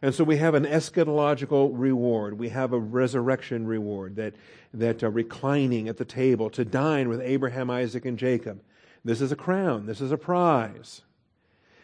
And 0.01 0.15
so 0.15 0.23
we 0.23 0.37
have 0.37 0.53
an 0.53 0.65
eschatological 0.65 1.71
reward. 1.73 2.39
We 2.39 2.49
have 2.49 2.71
a 2.71 2.79
resurrection 2.79 3.67
reward 3.67 4.15
that, 4.15 4.33
that 4.73 5.03
uh, 5.03 5.09
reclining 5.09 5.89
at 5.89 5.97
the 5.97 6.05
table 6.05 6.49
to 6.51 6.63
dine 6.63 7.09
with 7.09 7.19
Abraham, 7.19 7.69
Isaac, 7.69 8.05
and 8.05 8.17
Jacob 8.17 8.61
this 9.03 9.21
is 9.21 9.31
a 9.31 9.35
crown. 9.35 9.85
This 9.85 10.01
is 10.01 10.11
a 10.11 10.17
prize. 10.17 11.01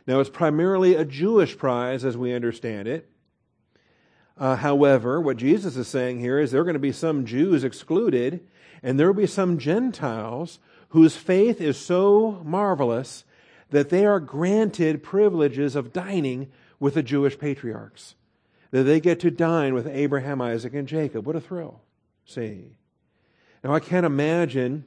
Now, 0.08 0.20
it's 0.20 0.30
primarily 0.30 0.96
a 0.96 1.06
Jewish 1.06 1.58
prize 1.58 2.06
as 2.06 2.16
we 2.16 2.34
understand 2.34 2.88
it. 2.88 3.10
Uh, 4.38 4.58
however, 4.58 5.20
what 5.20 5.38
Jesus 5.38 5.78
is 5.78 5.88
saying 5.88 6.20
here 6.20 6.40
is 6.40 6.52
there 6.52 6.62
are 6.62 6.66
going 6.66 6.74
to 6.74 6.80
be 6.80 6.92
some 6.92 7.26
Jews 7.26 7.64
excluded, 7.64 8.46
and 8.84 9.00
there 9.00 9.08
will 9.08 9.14
be 9.14 9.28
some 9.28 9.58
Gentiles 9.58 10.60
whose 10.90 11.16
faith 11.16 11.62
is 11.62 11.78
so 11.78 12.42
marvelous 12.44 13.24
that 13.70 13.90
they 13.90 14.06
are 14.06 14.20
granted 14.20 15.04
privileges 15.04 15.76
of 15.76 15.94
dining 15.94 16.52
with 16.80 16.94
the 16.94 17.04
Jewish 17.04 17.40
patriarchs. 17.40 18.16
That 18.72 18.84
they 18.84 19.00
get 19.00 19.20
to 19.22 19.32
dine 19.32 19.74
with 19.74 19.88
Abraham, 19.88 20.42
Isaac, 20.42 20.74
and 20.74 20.88
Jacob. 20.88 21.26
What 21.26 21.36
a 21.36 21.42
thrill. 21.42 21.82
See? 22.26 22.78
Now, 23.64 23.74
I 23.74 23.80
can't 23.80 24.06
imagine, 24.06 24.86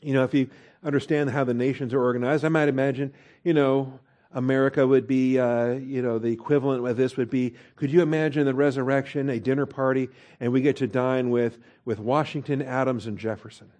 you 0.00 0.12
know, 0.12 0.24
if 0.24 0.34
you 0.34 0.50
understand 0.82 1.30
how 1.30 1.44
the 1.44 1.54
nations 1.54 1.92
are 1.94 2.02
organized. 2.02 2.44
I 2.44 2.48
might 2.48 2.68
imagine, 2.68 3.12
you 3.44 3.54
know, 3.54 3.98
America 4.32 4.86
would 4.86 5.06
be, 5.06 5.38
uh, 5.38 5.72
you 5.72 6.02
know, 6.02 6.18
the 6.18 6.28
equivalent 6.28 6.86
of 6.86 6.96
this 6.96 7.16
would 7.16 7.30
be, 7.30 7.54
could 7.76 7.90
you 7.90 8.00
imagine 8.00 8.44
the 8.44 8.54
resurrection, 8.54 9.28
a 9.28 9.40
dinner 9.40 9.66
party, 9.66 10.08
and 10.38 10.52
we 10.52 10.60
get 10.60 10.76
to 10.76 10.86
dine 10.86 11.30
with, 11.30 11.58
with 11.84 11.98
Washington, 11.98 12.62
Adams, 12.62 13.06
and 13.06 13.18
Jefferson? 13.18 13.70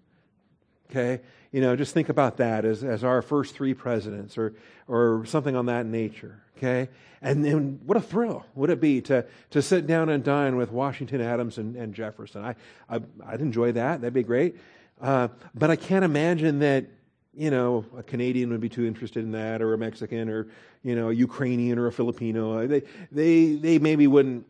Okay? 0.91 1.21
You 1.53 1.61
know, 1.61 1.77
just 1.77 1.95
think 1.95 2.09
about 2.09 2.39
that 2.39 2.65
as, 2.65 2.83
as 2.83 3.05
our 3.05 3.23
first 3.23 3.55
three 3.55 3.75
presidents 3.75 4.37
or, 4.37 4.55
or 4.89 5.25
something 5.25 5.55
on 5.55 5.67
that 5.67 5.87
nature. 5.87 6.43
Okay? 6.57 6.89
And 7.23 7.45
then 7.45 7.81
what 7.87 7.97
a 7.97 8.01
thrill 8.01 8.45
would 8.55 8.71
it 8.71 8.81
be 8.81 9.01
to, 9.03 9.25
to 9.51 9.63
sit 9.63 9.87
down 9.87 10.09
and 10.09 10.25
dine 10.25 10.57
with 10.57 10.73
Washington, 10.73 11.21
Adams, 11.21 11.59
and, 11.59 11.77
and 11.77 11.95
Jefferson? 11.95 12.45
I, 12.45 12.55
I, 12.89 13.01
I'd 13.25 13.41
enjoy 13.41 13.73
that. 13.73 14.01
That'd 14.01 14.15
be 14.15 14.23
great. 14.23 14.57
Uh, 15.01 15.29
but 15.55 15.71
I 15.71 15.77
can't 15.77 16.05
imagine 16.05 16.59
that, 16.61 16.87
you 17.35 17.51
know, 17.51 17.85
a 17.97 18.03
Canadian 18.03 18.51
would 18.51 18.61
be 18.61 18.69
too 18.69 18.85
interested 18.85 19.25
in 19.25 19.33
that, 19.33 19.63
or 19.63 19.73
a 19.73 19.79
Mexican, 19.79 20.29
or, 20.29 20.49
you 20.83 20.95
know, 20.95 21.09
a 21.09 21.15
Ukrainian 21.15 21.79
or 21.79 21.87
a 21.87 21.93
Filipino. 21.93 22.67
They, 22.67 22.83
they, 23.11 23.55
they 23.55 23.79
maybe 23.79 24.07
wouldn't 24.07 24.47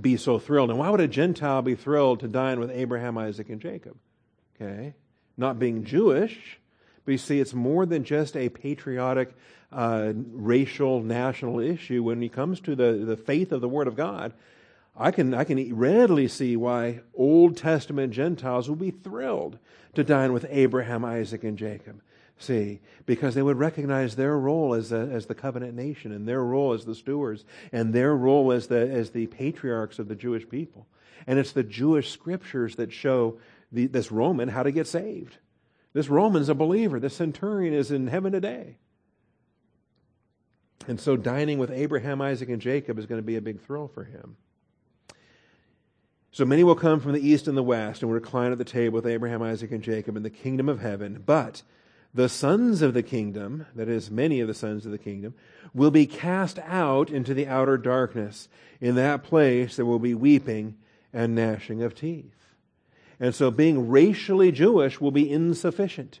be 0.00 0.16
so 0.16 0.38
thrilled. 0.38 0.70
And 0.70 0.78
why 0.78 0.88
would 0.90 1.00
a 1.00 1.08
Gentile 1.08 1.62
be 1.62 1.74
thrilled 1.74 2.20
to 2.20 2.28
dine 2.28 2.60
with 2.60 2.70
Abraham, 2.70 3.18
Isaac, 3.18 3.48
and 3.48 3.60
Jacob? 3.60 3.96
Okay? 4.54 4.94
Not 5.36 5.58
being 5.58 5.84
Jewish, 5.84 6.58
but 7.04 7.12
you 7.12 7.18
see, 7.18 7.40
it's 7.40 7.54
more 7.54 7.84
than 7.84 8.04
just 8.04 8.36
a 8.36 8.48
patriotic, 8.48 9.34
uh, 9.72 10.12
racial, 10.14 11.02
national 11.02 11.58
issue. 11.58 12.02
When 12.02 12.22
it 12.22 12.32
comes 12.32 12.60
to 12.60 12.76
the, 12.76 13.04
the 13.04 13.16
faith 13.16 13.50
of 13.50 13.60
the 13.60 13.68
Word 13.68 13.88
of 13.88 13.96
God, 13.96 14.32
I 14.96 15.10
can, 15.10 15.32
I 15.32 15.44
can 15.44 15.74
readily 15.74 16.28
see 16.28 16.56
why 16.56 17.00
Old 17.14 17.56
Testament 17.56 18.12
Gentiles 18.12 18.68
would 18.68 18.78
be 18.78 18.90
thrilled 18.90 19.58
to 19.94 20.04
dine 20.04 20.32
with 20.32 20.46
Abraham, 20.50 21.04
Isaac, 21.04 21.44
and 21.44 21.56
Jacob. 21.56 22.02
See, 22.38 22.80
because 23.06 23.34
they 23.34 23.42
would 23.42 23.58
recognize 23.58 24.16
their 24.16 24.38
role 24.38 24.74
as, 24.74 24.90
a, 24.90 24.96
as 24.96 25.26
the 25.26 25.34
covenant 25.34 25.74
nation 25.74 26.12
and 26.12 26.26
their 26.26 26.42
role 26.42 26.72
as 26.72 26.84
the 26.84 26.94
stewards 26.94 27.44
and 27.70 27.94
their 27.94 28.16
role 28.16 28.52
as 28.52 28.66
the, 28.66 28.90
as 28.90 29.10
the 29.10 29.28
patriarchs 29.28 29.98
of 29.98 30.08
the 30.08 30.16
Jewish 30.16 30.48
people. 30.48 30.86
And 31.26 31.38
it's 31.38 31.52
the 31.52 31.62
Jewish 31.62 32.10
scriptures 32.10 32.76
that 32.76 32.92
show 32.92 33.38
the, 33.70 33.86
this 33.86 34.10
Roman 34.10 34.48
how 34.48 34.62
to 34.62 34.72
get 34.72 34.88
saved. 34.88 35.38
This 35.92 36.08
Roman's 36.08 36.48
a 36.48 36.54
believer. 36.54 36.98
This 36.98 37.14
centurion 37.14 37.74
is 37.74 37.90
in 37.90 38.08
heaven 38.08 38.32
today. 38.32 38.76
And 40.88 41.00
so 41.00 41.16
dining 41.16 41.58
with 41.58 41.70
Abraham, 41.70 42.20
Isaac, 42.20 42.48
and 42.48 42.60
Jacob 42.60 42.98
is 42.98 43.06
going 43.06 43.20
to 43.20 43.26
be 43.26 43.36
a 43.36 43.42
big 43.42 43.60
thrill 43.60 43.86
for 43.86 44.04
him. 44.04 44.36
So 46.34 46.46
many 46.46 46.64
will 46.64 46.74
come 46.74 46.98
from 46.98 47.12
the 47.12 47.26
east 47.26 47.46
and 47.46 47.58
the 47.58 47.62
west 47.62 48.00
and 48.00 48.10
will 48.10 48.18
recline 48.18 48.52
at 48.52 48.58
the 48.58 48.64
table 48.64 48.96
with 48.96 49.06
Abraham, 49.06 49.42
Isaac, 49.42 49.70
and 49.70 49.82
Jacob 49.82 50.16
in 50.16 50.22
the 50.22 50.30
kingdom 50.30 50.66
of 50.66 50.80
heaven. 50.80 51.22
But 51.26 51.62
the 52.14 52.30
sons 52.30 52.80
of 52.80 52.94
the 52.94 53.02
kingdom, 53.02 53.66
that 53.74 53.86
is, 53.86 54.10
many 54.10 54.40
of 54.40 54.48
the 54.48 54.54
sons 54.54 54.86
of 54.86 54.92
the 54.92 54.98
kingdom, 54.98 55.34
will 55.74 55.90
be 55.90 56.06
cast 56.06 56.58
out 56.60 57.10
into 57.10 57.34
the 57.34 57.46
outer 57.46 57.76
darkness. 57.76 58.48
In 58.80 58.94
that 58.94 59.22
place 59.22 59.76
there 59.76 59.84
will 59.84 59.98
be 59.98 60.14
weeping 60.14 60.78
and 61.12 61.34
gnashing 61.34 61.82
of 61.82 61.94
teeth. 61.94 62.54
And 63.20 63.34
so 63.34 63.50
being 63.50 63.90
racially 63.90 64.52
Jewish 64.52 65.02
will 65.02 65.10
be 65.10 65.30
insufficient. 65.30 66.20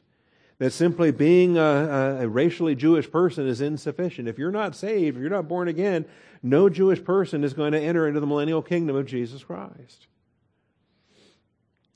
That 0.58 0.70
simply 0.72 1.10
being 1.10 1.56
a, 1.56 2.18
a, 2.20 2.28
racially 2.28 2.74
Jewish 2.74 3.10
person 3.10 3.48
is 3.48 3.60
insufficient. 3.60 4.28
If 4.28 4.38
you're 4.38 4.52
not 4.52 4.76
saved, 4.76 5.16
if 5.16 5.20
you're 5.20 5.30
not 5.30 5.48
born 5.48 5.66
again, 5.66 6.04
no 6.42 6.68
Jewish 6.68 7.02
person 7.02 7.42
is 7.42 7.52
going 7.52 7.72
to 7.72 7.80
enter 7.80 8.06
into 8.06 8.20
the 8.20 8.26
millennial 8.26 8.62
kingdom 8.62 8.94
of 8.94 9.06
Jesus 9.06 9.42
Christ. 9.42 10.06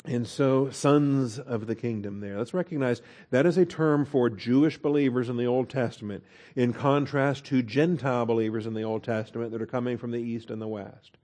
And 0.05 0.27
so, 0.27 0.71
sons 0.71 1.41
of 1.41 1.67
the 1.67 1.75
kingdom 1.75 2.21
there. 2.21 2.39
Let's 2.39 2.55
recognize 2.55 3.03
that 3.31 3.45
is 3.45 3.59
a 3.59 3.67
term 3.67 4.05
for 4.05 4.31
Jewish 4.31 4.79
believers 4.79 5.29
in 5.29 5.37
the 5.37 5.47
Old 5.47 5.69
Testament, 5.69 6.23
in 6.55 6.73
contrast 6.73 7.45
to 7.47 7.61
Gentile 7.63 8.25
believers 8.25 8.67
in 8.67 8.75
the 8.75 8.85
Old 8.85 9.03
Testament 9.03 9.51
that 9.51 9.63
are 9.63 9.67
coming 9.67 9.99
from 9.99 10.13
the 10.13 10.21
East 10.21 10.51
and 10.51 10.63
the 10.63 10.69
West. 10.69 11.17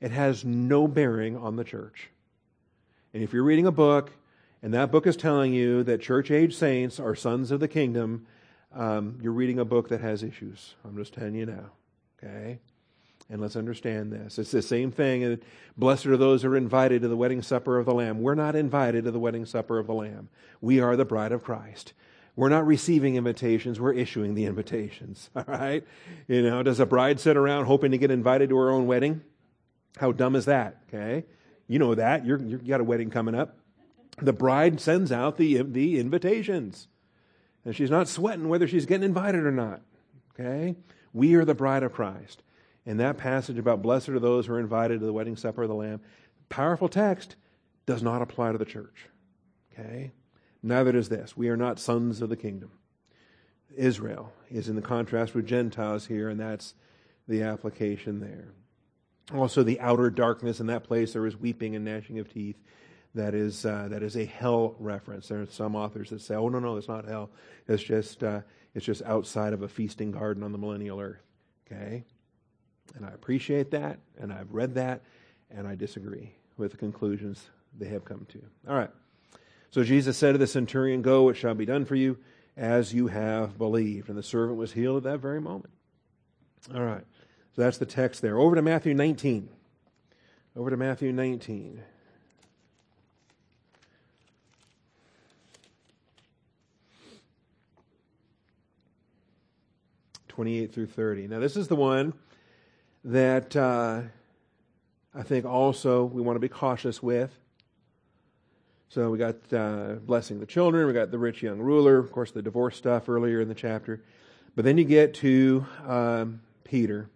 It 0.00 0.10
has 0.10 0.44
no 0.44 0.88
bearing 0.88 1.36
on 1.36 1.54
the 1.54 1.62
church. 1.62 2.08
And 3.14 3.22
if 3.22 3.32
you're 3.32 3.44
reading 3.44 3.66
a 3.66 3.72
book 3.72 4.10
and 4.62 4.72
that 4.74 4.92
book 4.92 5.06
is 5.06 5.16
telling 5.16 5.52
you 5.52 5.82
that 5.84 6.00
church 6.00 6.30
age 6.30 6.54
saints 6.54 7.00
are 7.00 7.14
sons 7.14 7.50
of 7.50 7.60
the 7.60 7.68
kingdom, 7.68 8.26
um, 8.74 9.18
you're 9.20 9.32
reading 9.32 9.58
a 9.58 9.64
book 9.64 9.88
that 9.88 10.00
has 10.00 10.22
issues. 10.22 10.74
I'm 10.84 10.96
just 10.96 11.14
telling 11.14 11.34
you 11.34 11.46
now. 11.46 11.70
Okay? 12.22 12.60
And 13.28 13.40
let's 13.40 13.56
understand 13.56 14.12
this. 14.12 14.38
It's 14.38 14.50
the 14.50 14.62
same 14.62 14.90
thing. 14.90 15.40
Blessed 15.76 16.06
are 16.06 16.16
those 16.16 16.42
who 16.42 16.52
are 16.52 16.56
invited 16.56 17.02
to 17.02 17.08
the 17.08 17.16
wedding 17.16 17.42
supper 17.42 17.78
of 17.78 17.86
the 17.86 17.94
Lamb. 17.94 18.20
We're 18.20 18.34
not 18.34 18.54
invited 18.54 19.04
to 19.04 19.10
the 19.10 19.18
wedding 19.18 19.46
supper 19.46 19.78
of 19.78 19.86
the 19.86 19.94
Lamb. 19.94 20.28
We 20.60 20.80
are 20.80 20.96
the 20.96 21.04
bride 21.04 21.32
of 21.32 21.42
Christ. 21.42 21.92
We're 22.36 22.48
not 22.48 22.66
receiving 22.66 23.16
invitations, 23.16 23.78
we're 23.78 23.92
issuing 23.92 24.34
the 24.34 24.46
invitations. 24.46 25.28
All 25.36 25.44
right? 25.46 25.84
You 26.28 26.42
know, 26.42 26.62
does 26.62 26.80
a 26.80 26.86
bride 26.86 27.20
sit 27.20 27.36
around 27.36 27.66
hoping 27.66 27.90
to 27.90 27.98
get 27.98 28.10
invited 28.10 28.48
to 28.50 28.56
her 28.56 28.70
own 28.70 28.86
wedding? 28.86 29.22
How 29.98 30.12
dumb 30.12 30.34
is 30.36 30.46
that? 30.46 30.78
Okay? 30.88 31.24
You 31.68 31.78
know 31.78 31.94
that. 31.94 32.24
You're, 32.24 32.38
you 32.38 32.58
got 32.58 32.80
a 32.80 32.84
wedding 32.84 33.10
coming 33.10 33.34
up. 33.34 33.56
The 34.18 34.32
bride 34.32 34.80
sends 34.80 35.10
out 35.10 35.36
the, 35.36 35.62
the 35.62 35.98
invitations. 35.98 36.88
And 37.64 37.74
she's 37.74 37.90
not 37.90 38.08
sweating 38.08 38.48
whether 38.48 38.66
she's 38.66 38.86
getting 38.86 39.04
invited 39.04 39.44
or 39.44 39.52
not. 39.52 39.82
Okay? 40.34 40.76
We 41.12 41.34
are 41.34 41.44
the 41.44 41.54
bride 41.54 41.82
of 41.82 41.92
Christ. 41.92 42.42
And 42.84 42.98
that 42.98 43.18
passage 43.18 43.58
about 43.58 43.82
blessed 43.82 44.08
are 44.10 44.18
those 44.18 44.46
who 44.46 44.54
are 44.54 44.60
invited 44.60 45.00
to 45.00 45.06
the 45.06 45.12
wedding 45.12 45.36
supper 45.36 45.62
of 45.62 45.68
the 45.68 45.74
Lamb, 45.74 46.00
powerful 46.48 46.88
text, 46.88 47.36
does 47.86 48.02
not 48.02 48.22
apply 48.22 48.52
to 48.52 48.58
the 48.58 48.64
church. 48.64 49.08
Okay? 49.72 50.12
Neither 50.62 50.92
does 50.92 51.08
this. 51.08 51.36
We 51.36 51.48
are 51.48 51.56
not 51.56 51.78
sons 51.78 52.20
of 52.22 52.28
the 52.28 52.36
kingdom. 52.36 52.70
Israel 53.76 54.32
is 54.50 54.68
in 54.68 54.76
the 54.76 54.82
contrast 54.82 55.34
with 55.34 55.46
Gentiles 55.46 56.06
here, 56.06 56.28
and 56.28 56.38
that's 56.38 56.74
the 57.26 57.42
application 57.42 58.20
there. 58.20 58.52
Also, 59.34 59.62
the 59.62 59.80
outer 59.80 60.10
darkness 60.10 60.60
in 60.60 60.66
that 60.66 60.84
place, 60.84 61.12
there 61.12 61.26
is 61.26 61.36
weeping 61.36 61.74
and 61.74 61.84
gnashing 61.84 62.18
of 62.18 62.32
teeth. 62.32 62.56
That 63.14 63.34
is, 63.34 63.66
uh, 63.66 63.88
that 63.90 64.02
is 64.02 64.16
a 64.16 64.24
hell 64.24 64.74
reference. 64.78 65.28
There 65.28 65.42
are 65.42 65.46
some 65.46 65.76
authors 65.76 66.10
that 66.10 66.22
say, 66.22 66.34
oh, 66.34 66.48
no, 66.48 66.58
no, 66.58 66.76
it's 66.76 66.88
not 66.88 67.04
hell. 67.04 67.30
It's 67.68 67.82
just, 67.82 68.24
uh, 68.24 68.40
it's 68.74 68.86
just 68.86 69.02
outside 69.02 69.52
of 69.52 69.62
a 69.62 69.68
feasting 69.68 70.12
garden 70.12 70.42
on 70.42 70.52
the 70.52 70.58
millennial 70.58 70.98
earth. 70.98 71.22
Okay? 71.70 72.04
And 72.96 73.04
I 73.04 73.10
appreciate 73.10 73.70
that, 73.72 73.98
and 74.18 74.32
I've 74.32 74.52
read 74.52 74.74
that, 74.74 75.02
and 75.50 75.66
I 75.66 75.74
disagree 75.74 76.32
with 76.56 76.72
the 76.72 76.78
conclusions 76.78 77.44
they 77.78 77.88
have 77.88 78.04
come 78.04 78.26
to. 78.30 78.42
All 78.68 78.76
right. 78.76 78.90
So 79.70 79.82
Jesus 79.82 80.16
said 80.16 80.32
to 80.32 80.38
the 80.38 80.46
centurion, 80.46 81.02
Go, 81.02 81.28
it 81.28 81.34
shall 81.34 81.54
be 81.54 81.64
done 81.64 81.84
for 81.84 81.94
you 81.94 82.18
as 82.56 82.92
you 82.92 83.08
have 83.08 83.56
believed. 83.56 84.08
And 84.08 84.18
the 84.18 84.22
servant 84.22 84.58
was 84.58 84.72
healed 84.72 84.98
at 84.98 85.02
that 85.04 85.18
very 85.18 85.40
moment. 85.40 85.70
All 86.74 86.82
right. 86.82 87.04
So 87.54 87.62
that's 87.62 87.78
the 87.78 87.86
text 87.86 88.22
there. 88.22 88.38
Over 88.38 88.56
to 88.56 88.62
Matthew 88.62 88.94
19. 88.94 89.48
Over 90.56 90.70
to 90.70 90.76
Matthew 90.76 91.12
19. 91.12 91.82
Twenty-eight 100.42 100.74
through 100.74 100.88
thirty. 100.88 101.28
Now, 101.28 101.38
this 101.38 101.56
is 101.56 101.68
the 101.68 101.76
one 101.76 102.14
that 103.04 103.54
uh, 103.54 104.00
I 105.14 105.22
think 105.22 105.44
also 105.44 106.04
we 106.04 106.20
want 106.20 106.34
to 106.34 106.40
be 106.40 106.48
cautious 106.48 107.00
with. 107.00 107.30
So 108.88 109.08
we 109.08 109.18
got 109.18 109.36
uh, 109.52 110.00
blessing 110.04 110.40
the 110.40 110.46
children, 110.46 110.88
we 110.88 110.94
got 110.94 111.12
the 111.12 111.18
rich 111.18 111.44
young 111.44 111.60
ruler, 111.60 111.96
of 111.96 112.10
course, 112.10 112.32
the 112.32 112.42
divorce 112.42 112.76
stuff 112.76 113.08
earlier 113.08 113.40
in 113.40 113.46
the 113.46 113.54
chapter. 113.54 114.02
But 114.56 114.64
then 114.64 114.78
you 114.78 114.84
get 114.84 115.14
to 115.14 115.64
um, 115.86 116.40
Peter. 116.64 117.08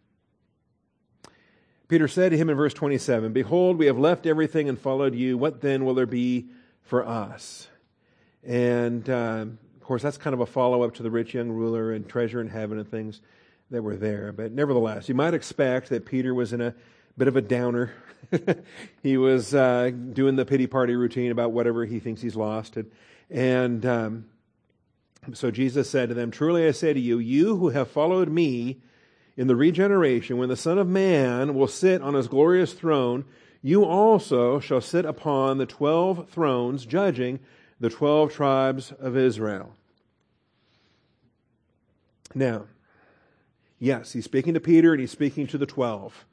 Peter 1.88 2.06
said 2.06 2.30
to 2.30 2.36
him 2.36 2.48
in 2.48 2.56
verse 2.56 2.74
27 2.74 3.32
Behold, 3.32 3.76
we 3.76 3.86
have 3.86 3.98
left 3.98 4.26
everything 4.26 4.68
and 4.68 4.78
followed 4.78 5.16
you. 5.16 5.36
What 5.36 5.62
then 5.62 5.84
will 5.84 5.94
there 5.94 6.06
be 6.06 6.46
for 6.80 7.04
us? 7.04 7.66
And 8.44 9.10
um, 9.10 9.58
of 9.86 9.88
course, 9.88 10.02
that's 10.02 10.18
kind 10.18 10.34
of 10.34 10.40
a 10.40 10.46
follow 10.46 10.82
up 10.82 10.94
to 10.94 11.04
the 11.04 11.12
rich 11.12 11.32
young 11.32 11.48
ruler 11.48 11.92
and 11.92 12.08
treasure 12.08 12.40
in 12.40 12.48
heaven 12.48 12.76
and 12.76 12.90
things 12.90 13.20
that 13.70 13.82
were 13.82 13.94
there. 13.94 14.32
But 14.32 14.50
nevertheless, 14.50 15.08
you 15.08 15.14
might 15.14 15.32
expect 15.32 15.90
that 15.90 16.04
Peter 16.04 16.34
was 16.34 16.52
in 16.52 16.60
a 16.60 16.74
bit 17.16 17.28
of 17.28 17.36
a 17.36 17.40
downer 17.40 17.92
he 19.04 19.16
was 19.16 19.54
uh, 19.54 19.92
doing 20.12 20.34
the 20.34 20.44
pity 20.44 20.66
party 20.66 20.96
routine 20.96 21.30
about 21.30 21.52
whatever 21.52 21.84
he 21.84 22.00
thinks 22.00 22.20
he's 22.20 22.34
lost. 22.34 22.76
And, 22.76 22.90
and 23.30 23.86
um, 23.86 24.24
so 25.32 25.52
Jesus 25.52 25.88
said 25.88 26.08
to 26.08 26.16
them, 26.16 26.32
Truly 26.32 26.66
I 26.66 26.72
say 26.72 26.92
to 26.92 26.98
you, 26.98 27.20
you 27.20 27.54
who 27.54 27.68
have 27.68 27.88
followed 27.88 28.28
me 28.28 28.80
in 29.36 29.46
the 29.46 29.54
regeneration, 29.54 30.36
when 30.36 30.48
the 30.48 30.56
Son 30.56 30.78
of 30.78 30.88
Man 30.88 31.54
will 31.54 31.68
sit 31.68 32.02
on 32.02 32.14
his 32.14 32.26
glorious 32.26 32.72
throne, 32.72 33.24
you 33.62 33.84
also 33.84 34.58
shall 34.58 34.80
sit 34.80 35.04
upon 35.04 35.58
the 35.58 35.66
twelve 35.66 36.28
thrones, 36.28 36.86
judging 36.86 37.38
the 37.80 37.90
twelve 37.90 38.32
tribes 38.32 38.92
of 38.92 39.16
Israel. 39.16 39.74
Now, 42.34 42.66
yes, 43.78 44.12
he's 44.12 44.24
speaking 44.24 44.54
to 44.54 44.60
Peter 44.60 44.92
and 44.92 45.00
he's 45.00 45.10
speaking 45.10 45.46
to 45.48 45.58
the 45.58 45.66
twelve. 45.66 46.24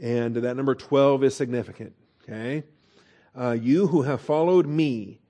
And 0.00 0.34
that 0.36 0.56
number 0.56 0.74
12 0.74 1.24
is 1.24 1.36
significant. 1.36 1.92
Okay? 2.22 2.64
Uh, 3.38 3.52
you 3.52 3.88
who 3.88 4.02
have 4.02 4.20
followed 4.20 4.66
me, 4.66 5.20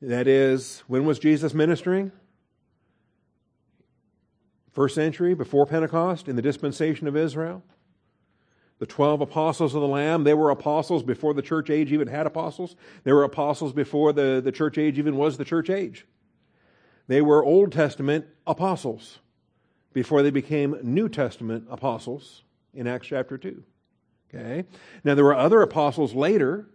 that 0.00 0.28
is, 0.28 0.84
when 0.86 1.04
was 1.04 1.18
Jesus 1.18 1.52
ministering? 1.52 2.12
First 4.72 4.94
century, 4.94 5.34
before 5.34 5.66
Pentecost, 5.66 6.28
in 6.28 6.36
the 6.36 6.42
dispensation 6.42 7.08
of 7.08 7.16
Israel. 7.16 7.62
The 8.78 8.86
12 8.86 9.22
apostles 9.22 9.74
of 9.74 9.80
the 9.80 9.88
Lamb, 9.88 10.24
they 10.24 10.34
were 10.34 10.50
apostles 10.50 11.02
before 11.02 11.32
the 11.32 11.42
church 11.42 11.70
age 11.70 11.92
even 11.92 12.08
had 12.08 12.26
apostles. 12.26 12.76
They 13.04 13.12
were 13.12 13.24
apostles 13.24 13.72
before 13.72 14.12
the, 14.12 14.40
the 14.44 14.52
church 14.52 14.76
age 14.76 14.98
even 14.98 15.16
was 15.16 15.38
the 15.38 15.44
church 15.44 15.70
age. 15.70 16.06
They 17.08 17.22
were 17.22 17.44
Old 17.44 17.72
Testament 17.72 18.26
apostles 18.46 19.20
before 19.92 20.22
they 20.22 20.30
became 20.30 20.78
New 20.82 21.08
Testament 21.08 21.66
apostles 21.70 22.42
in 22.74 22.86
Acts 22.86 23.06
chapter 23.06 23.38
2. 23.38 23.62
Okay? 24.34 24.64
Now, 25.04 25.14
there 25.14 25.24
were 25.24 25.34
other 25.34 25.62
apostles 25.62 26.14
later 26.14 26.68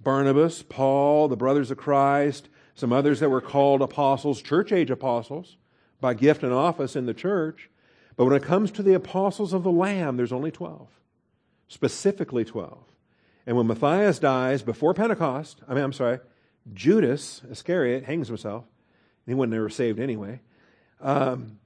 Barnabas, 0.00 0.62
Paul, 0.62 1.28
the 1.28 1.36
brothers 1.36 1.70
of 1.70 1.76
Christ, 1.76 2.48
some 2.74 2.92
others 2.92 3.20
that 3.20 3.30
were 3.30 3.40
called 3.40 3.82
apostles, 3.82 4.42
church 4.42 4.72
age 4.72 4.90
apostles, 4.90 5.56
by 6.00 6.14
gift 6.14 6.42
and 6.42 6.52
office 6.52 6.96
in 6.96 7.06
the 7.06 7.14
church. 7.14 7.70
But 8.16 8.24
when 8.24 8.34
it 8.34 8.42
comes 8.42 8.70
to 8.72 8.82
the 8.82 8.94
apostles 8.94 9.52
of 9.52 9.62
the 9.62 9.70
Lamb, 9.70 10.16
there's 10.16 10.32
only 10.32 10.50
12, 10.50 10.88
specifically 11.72 12.44
12. 12.44 12.78
And 13.46 13.56
when 13.56 13.66
Matthias 13.66 14.18
dies 14.18 14.62
before 14.62 14.92
Pentecost, 14.92 15.62
I 15.66 15.74
mean, 15.74 15.82
I'm 15.82 15.92
sorry, 15.92 16.20
Judas 16.74 17.40
Iscariot 17.50 18.04
hangs 18.04 18.28
himself. 18.28 18.64
He 19.26 19.34
wasn't 19.34 19.54
ever 19.54 19.70
saved 19.70 19.98
anyway. 19.98 20.40
Um, 21.00 21.58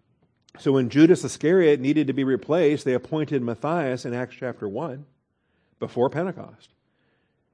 so 0.59 0.73
when 0.73 0.89
Judas 0.89 1.25
Iscariot 1.25 1.81
needed 1.81 2.07
to 2.07 2.13
be 2.13 2.25
replaced, 2.25 2.85
they 2.85 2.95
appointed 2.95 3.43
Matthias 3.43 4.05
in 4.05 4.15
Acts 4.15 4.37
chapter 4.39 4.69
1 4.69 5.05
before 5.81 6.09
Pentecost. 6.09 6.71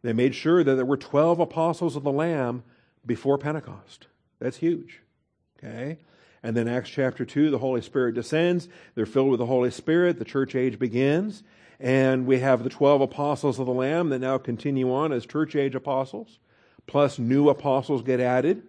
They 0.02 0.12
made 0.12 0.34
sure 0.34 0.62
that 0.62 0.74
there 0.74 0.84
were 0.84 0.96
12 0.96 1.40
apostles 1.40 1.96
of 1.96 2.04
the 2.04 2.12
Lamb 2.12 2.64
before 3.06 3.38
Pentecost. 3.38 4.08
That's 4.38 4.58
huge. 4.58 5.00
Okay? 5.58 5.98
And 6.42 6.56
then 6.56 6.68
Acts 6.68 6.90
chapter 6.90 7.24
2, 7.24 7.50
the 7.50 7.58
Holy 7.58 7.80
Spirit 7.80 8.14
descends. 8.14 8.68
They're 8.94 9.06
filled 9.06 9.30
with 9.30 9.38
the 9.38 9.46
Holy 9.46 9.70
Spirit. 9.70 10.18
The 10.18 10.24
church 10.24 10.54
age 10.54 10.78
begins. 10.78 11.42
And 11.82 12.26
we 12.26 12.38
have 12.38 12.62
the 12.62 12.70
12 12.70 13.00
apostles 13.00 13.58
of 13.58 13.66
the 13.66 13.72
Lamb 13.72 14.10
that 14.10 14.20
now 14.20 14.38
continue 14.38 14.94
on 14.94 15.12
as 15.12 15.26
church 15.26 15.56
age 15.56 15.74
apostles, 15.74 16.38
plus 16.86 17.18
new 17.18 17.48
apostles 17.48 18.02
get 18.02 18.20
added. 18.20 18.62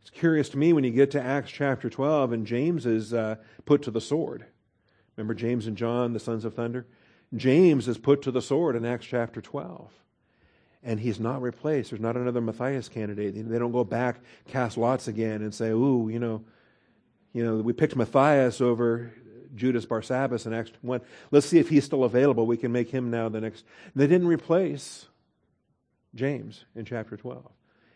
It's 0.00 0.08
curious 0.08 0.48
to 0.48 0.58
me 0.58 0.72
when 0.72 0.82
you 0.82 0.92
get 0.92 1.10
to 1.10 1.22
Acts 1.22 1.50
chapter 1.50 1.90
12 1.90 2.32
and 2.32 2.46
James 2.46 2.86
is 2.86 3.12
uh, 3.12 3.36
put 3.66 3.82
to 3.82 3.90
the 3.90 4.00
sword. 4.00 4.46
Remember 5.14 5.34
James 5.34 5.66
and 5.66 5.76
John, 5.76 6.14
the 6.14 6.20
sons 6.20 6.46
of 6.46 6.54
thunder? 6.54 6.86
James 7.34 7.86
is 7.86 7.98
put 7.98 8.22
to 8.22 8.30
the 8.30 8.40
sword 8.40 8.76
in 8.76 8.86
Acts 8.86 9.04
chapter 9.04 9.42
12. 9.42 9.92
And 10.82 11.00
he's 11.00 11.20
not 11.20 11.42
replaced. 11.42 11.90
There's 11.90 12.00
not 12.00 12.16
another 12.16 12.40
Matthias 12.40 12.88
candidate. 12.88 13.34
They 13.34 13.58
don't 13.58 13.72
go 13.72 13.84
back, 13.84 14.20
cast 14.48 14.78
lots 14.78 15.06
again, 15.06 15.42
and 15.42 15.54
say, 15.54 15.68
ooh, 15.68 16.08
you 16.08 16.18
know, 16.18 16.44
you 17.34 17.44
know, 17.44 17.56
we 17.56 17.74
picked 17.74 17.94
Matthias 17.94 18.62
over 18.62 19.12
Judas 19.56 19.86
Barsabbas 19.86 20.46
in 20.46 20.52
Acts 20.52 20.72
1. 20.82 21.00
Let's 21.30 21.46
see 21.46 21.58
if 21.58 21.68
he's 21.68 21.84
still 21.84 22.04
available. 22.04 22.46
We 22.46 22.56
can 22.56 22.72
make 22.72 22.90
him 22.90 23.10
now 23.10 23.28
the 23.28 23.40
next. 23.40 23.64
They 23.94 24.06
didn't 24.06 24.28
replace 24.28 25.06
James 26.14 26.64
in 26.74 26.84
chapter 26.84 27.16
12. 27.16 27.44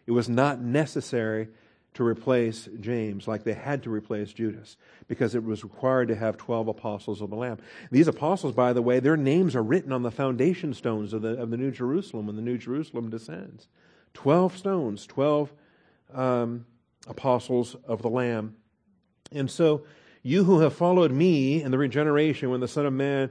It 0.07 0.12
was 0.12 0.29
not 0.29 0.61
necessary 0.61 1.49
to 1.94 2.05
replace 2.05 2.68
James 2.79 3.27
like 3.27 3.42
they 3.42 3.53
had 3.53 3.83
to 3.83 3.90
replace 3.90 4.33
Judas 4.33 4.77
because 5.09 5.35
it 5.35 5.42
was 5.42 5.64
required 5.64 6.09
to 6.09 6.14
have 6.14 6.37
12 6.37 6.68
apostles 6.68 7.20
of 7.20 7.31
the 7.31 7.37
Lamb. 7.37 7.59
These 7.90 8.07
apostles, 8.07 8.55
by 8.55 8.73
the 8.73 8.83
way, 8.83 9.01
their 9.01 9.16
names 9.16 9.57
are 9.57 9.62
written 9.62 9.92
on 9.92 10.03
the 10.03 10.11
foundation 10.11 10.73
stones 10.73 11.12
of 11.12 11.23
the, 11.23 11.31
of 11.31 11.51
the 11.51 11.57
New 11.57 11.73
Jerusalem 11.73 12.27
when 12.27 12.37
the 12.37 12.42
New 12.42 12.59
Jerusalem 12.59 13.11
descends. 13.11 13.66
12 14.14 14.57
stones, 14.57 15.07
12 15.07 15.53
um, 16.14 16.64
apostles 17.09 17.77
of 17.87 18.03
the 18.03 18.11
Lamb. 18.11 18.57
And 19.33 19.51
so, 19.51 19.85
you 20.23 20.45
who 20.45 20.61
have 20.61 20.75
followed 20.75 21.13
me 21.13 21.63
in 21.63 21.71
the 21.71 21.79
regeneration 21.79 22.51
when 22.51 22.61
the 22.61 22.69
Son 22.69 22.87
of 22.87 22.93
Man 22.93 23.31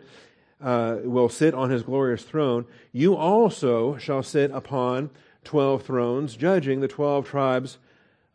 uh, 0.62 0.97
will 1.04 1.30
sit 1.30 1.54
on 1.54 1.69
his 1.69 1.84
glorious 1.84 2.23
throne, 2.23 2.65
you 2.91 3.15
also 3.15 3.97
shall 3.97 4.23
sit 4.23 4.52
upon 4.52 5.10
12 5.43 5.84
thrones, 5.84 6.36
judging 6.36 6.82
the 6.82 6.88
12 6.88 7.28
tribes 7.28 7.78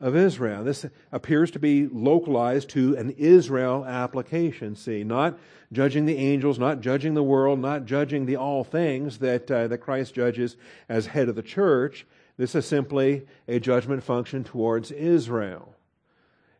of 0.00 0.16
Israel. 0.16 0.64
This 0.64 0.86
appears 1.12 1.50
to 1.52 1.58
be 1.58 1.86
localized 1.86 2.70
to 2.70 2.96
an 2.96 3.10
Israel 3.10 3.84
application. 3.84 4.76
See, 4.76 5.04
not 5.04 5.38
judging 5.72 6.06
the 6.06 6.16
angels, 6.16 6.58
not 6.58 6.80
judging 6.80 7.14
the 7.14 7.22
world, 7.22 7.58
not 7.58 7.84
judging 7.84 8.26
the 8.26 8.36
all 8.36 8.64
things 8.64 9.18
that, 9.18 9.50
uh, 9.50 9.68
that 9.68 9.78
Christ 9.78 10.14
judges 10.14 10.56
as 10.88 11.06
head 11.06 11.28
of 11.28 11.36
the 11.36 11.42
church. 11.42 12.06
This 12.36 12.54
is 12.54 12.66
simply 12.66 13.26
a 13.46 13.60
judgment 13.60 14.02
function 14.02 14.44
towards 14.44 14.90
Israel. 14.90 15.74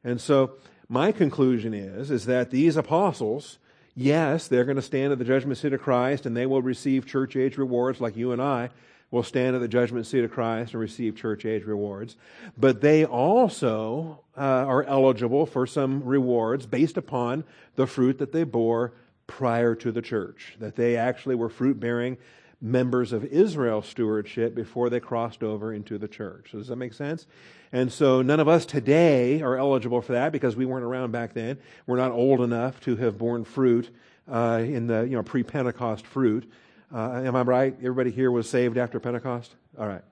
And 0.03 0.21
so, 0.21 0.57
my 0.88 1.12
conclusion 1.12 1.75
is, 1.75 2.11
is 2.11 2.27
that 2.27 2.51
these 2.51 2.77
apostles, 2.77 3.59
yes, 3.94 4.49
they're 4.49 4.64
going 4.64 4.77
to 4.77 4.83
stand 4.83 5.12
at 5.12 5.18
the 5.18 5.25
judgment 5.25 5.59
seat 5.59 5.73
of 5.73 5.81
Christ 5.81 6.27
and 6.27 6.37
they 6.37 6.47
will 6.47 6.62
receive 6.62 7.07
church 7.07 7.37
age 7.37 7.57
rewards 7.57 8.01
like 8.01 8.16
you 8.16 8.33
and 8.33 8.42
I 8.42 8.70
will 9.11 9.23
stand 9.23 9.55
at 9.55 9.61
the 9.61 9.68
judgment 9.68 10.07
seat 10.07 10.25
of 10.25 10.31
Christ 10.33 10.73
and 10.73 10.81
receive 10.81 11.16
church 11.16 11.44
age 11.44 11.64
rewards. 11.64 12.16
But 12.59 12.81
they 12.81 13.05
also 13.05 14.20
uh, 14.37 14.40
are 14.40 14.83
eligible 14.85 15.47
for 15.47 15.66
some 15.66 16.03
rewards 16.05 16.66
based 16.66 16.97
upon 16.97 17.44
the 17.77 17.87
fruit 17.87 18.18
that 18.18 18.33
they 18.33 18.44
bore 18.44 18.92
prior 19.27 19.75
to 19.77 19.92
the 19.92 20.03
church, 20.03 20.57
that 20.59 20.77
they 20.77 20.97
actually 20.97 21.37
were 21.37 21.49
fruit 21.49 21.79
bearing 21.79 22.18
members 22.64 23.12
of 23.12 23.27
Israel's 23.27 23.87
stewardship 23.87 24.55
before 24.55 24.88
they 24.88 24.98
crossed 24.98 25.42
over 25.42 25.70
into 25.70 25.98
the 25.98 26.09
church. 26.09 26.48
So 26.50 26.59
does 26.59 26.68
that 26.68 26.77
make 26.77 26.94
sense? 26.94 27.27
And 27.72 27.92
so 27.92 28.22
none 28.22 28.40
of 28.40 28.48
us 28.48 28.64
today 28.64 29.42
are 29.42 29.59
eligible 29.59 30.00
for 30.00 30.12
that 30.12 30.33
because 30.33 30.57
we 30.57 30.64
weren't 30.64 30.85
around 30.85 31.12
back 31.12 31.35
then. 31.35 31.59
We're 31.87 31.98
not 31.98 32.12
old 32.12 32.40
enough 32.40 32.81
to 32.83 32.96
have 32.96 33.18
borne 33.18 33.44
fruit 33.44 33.90
uh, 34.27 34.62
in 34.64 34.87
the 34.87 35.03
you 35.03 35.11
know 35.11 35.22
pre-Pentecost 35.22 36.07
fruit. 36.07 36.50
Uh, 36.92 37.22
am 37.24 37.37
I 37.37 37.42
right? 37.42 37.77
Everybody 37.79 38.11
here 38.11 38.31
was 38.31 38.48
saved 38.48 38.79
after 38.79 38.98
Pentecost? 38.98 39.55
All 39.79 39.87
right. 39.87 40.03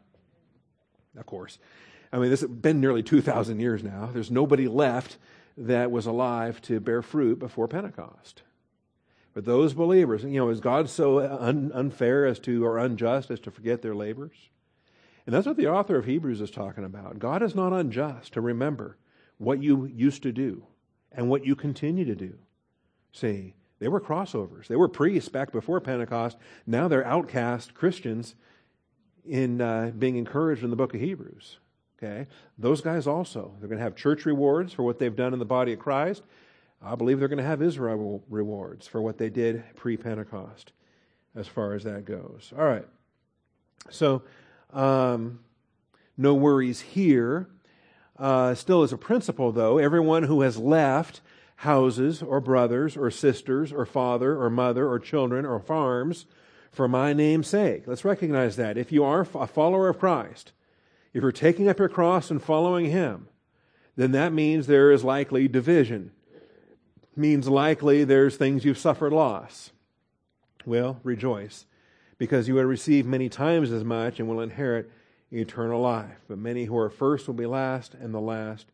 Of 1.17 1.25
course. 1.25 1.59
I 2.13 2.19
mean, 2.19 2.29
this 2.29 2.43
has 2.43 2.51
been 2.51 2.81
nearly 2.83 3.03
2,000 3.03 3.61
years 3.61 3.83
now. 3.83 4.11
There's 4.13 4.31
nobody 4.31 4.69
left 4.69 5.17
that 5.57 5.91
was 5.91 6.05
alive 6.05 6.61
to 6.63 6.81
bear 6.81 7.01
fruit 7.01 7.39
before 7.39 7.67
Pentecost. 7.67 8.43
But 9.35 9.45
those 9.45 9.73
believers, 9.73 10.25
you 10.25 10.39
know, 10.39 10.51
is 10.51 10.61
God 10.61 10.91
so 10.91 11.21
un- 11.21 11.73
unfair 11.75 12.27
as 12.27 12.39
to, 12.41 12.65
or 12.65 12.79
unjust 12.79 13.31
as 13.31 13.41
to 13.41 13.51
forget 13.51 13.81
their 13.81 13.95
labors? 13.95 14.37
And 15.27 15.35
that's 15.35 15.47
what 15.47 15.57
the 15.57 15.69
author 15.69 15.97
of 15.97 16.05
Hebrews 16.05 16.41
is 16.41 16.51
talking 16.51 16.85
about. 16.85 17.19
God 17.19 17.43
is 17.43 17.55
not 17.55 17.73
unjust 17.73 18.35
to 18.35 18.41
remember 18.41 18.99
what 19.39 19.63
you 19.63 19.87
used 19.87 20.23
to 20.25 20.33
do 20.33 20.65
and 21.13 21.29
what 21.29 21.47
you 21.47 21.55
continue 21.55 22.05
to 22.05 22.15
do. 22.15 22.35
See, 23.13 23.55
they 23.79 23.89
were 23.89 24.01
crossovers. 24.01 24.67
They 24.67 24.77
were 24.77 24.89
priests 24.89 25.29
back 25.29 25.53
before 25.53 25.81
Pentecost. 25.81 26.37
Now 26.67 26.89
they're 26.89 27.07
outcast 27.07 27.75
Christians 27.75 28.35
in 29.25 29.61
uh, 29.61 29.93
being 29.99 30.17
encouraged 30.17 30.65
in 30.65 30.71
the 30.71 30.77
book 30.77 30.95
of 30.95 31.01
Hebrews. 31.01 31.59
Okay? 31.99 32.27
Those 32.59 32.81
guys 32.81 33.07
also. 33.07 33.55
They're 33.59 33.69
going 33.69 33.79
to 33.79 33.85
have 33.85 33.95
church 33.95 34.27
rewards 34.27 34.73
for 34.73 34.83
what 34.83 34.99
they've 34.99 35.15
done 35.15 35.33
in 35.33 35.39
the 35.39 35.45
body 35.45 35.73
of 35.73 35.79
Christ. 35.79 36.23
I 36.85 36.95
believe 36.97 37.19
they're 37.19 37.29
going 37.29 37.39
to 37.39 37.45
have 37.45 37.63
Israel 37.63 38.25
rewards 38.29 38.87
for 38.87 39.01
what 39.01 39.19
they 39.19 39.31
did 39.31 39.63
pre 39.77 39.97
Pentecost, 39.97 40.73
as 41.35 41.47
far 41.47 41.75
as 41.75 41.85
that 41.85 42.05
goes. 42.05 42.53
All 42.57 42.65
right. 42.65 42.87
So, 43.91 44.23
um, 44.73 45.41
no 46.17 46.35
worries 46.35 46.81
here. 46.81 47.49
Uh, 48.19 48.55
still, 48.55 48.83
as 48.83 48.93
a 48.93 48.99
principle, 48.99 49.53
though, 49.53 49.79
everyone 49.79 50.25
who 50.25 50.43
has 50.43 50.57
left 50.59 51.21
houses 51.57 52.23
or 52.23 52.41
brothers 52.41 52.97
or 52.97 53.11
sisters 53.11 53.73
or 53.73 53.87
father 53.87 54.37
or 54.41 54.51
mother 54.51 54.89
or 54.89 54.99
children 54.99 55.47
or 55.47 55.61
farms 55.61 56.27
for 56.73 56.89
my 56.89 57.13
name's 57.13 57.47
sake. 57.47 57.85
Let's 57.87 58.05
recognize 58.05 58.57
that. 58.57 58.77
If 58.77 58.91
you 58.91 59.05
are 59.05 59.21
a 59.21 59.47
follower 59.47 59.89
of 59.89 59.99
Christ, 59.99 60.53
if 61.13 61.23
you're 61.23 61.33
taking 61.33 61.69
up 61.69 61.79
your 61.79 61.89
cross 61.89 62.31
and 62.31 62.43
following 62.43 62.87
Him, 62.87 63.29
then 63.95 64.13
that 64.13 64.33
means 64.33 64.67
there 64.67 64.91
is 64.91 65.05
likely 65.05 65.47
division 65.47 66.13
means 67.17 67.49
likely 67.49 68.05
there's 68.05 68.37
things 68.37 68.65
you've 68.65 68.79
suffered 68.79 69.13
loss. 69.13 69.71
Well, 70.65 71.01
rejoice, 71.03 71.67
because 72.19 72.49
you 72.49 72.55
will 72.55 72.65
receive 72.65 73.07
many 73.07 73.29
times 73.29 73.71
as 73.73 73.85
much 73.85 74.19
and 74.19 74.29
will 74.29 74.41
inherit 74.41 74.91
eternal 75.31 75.81
life. 75.81 76.19
But 76.29 76.39
many 76.39 76.67
who 76.67 76.77
are 76.79 76.91
first 76.91 77.27
will 77.27 77.35
be 77.35 77.47
last, 77.47 77.95
and 77.95 78.15
the 78.15 78.21
last 78.21 78.67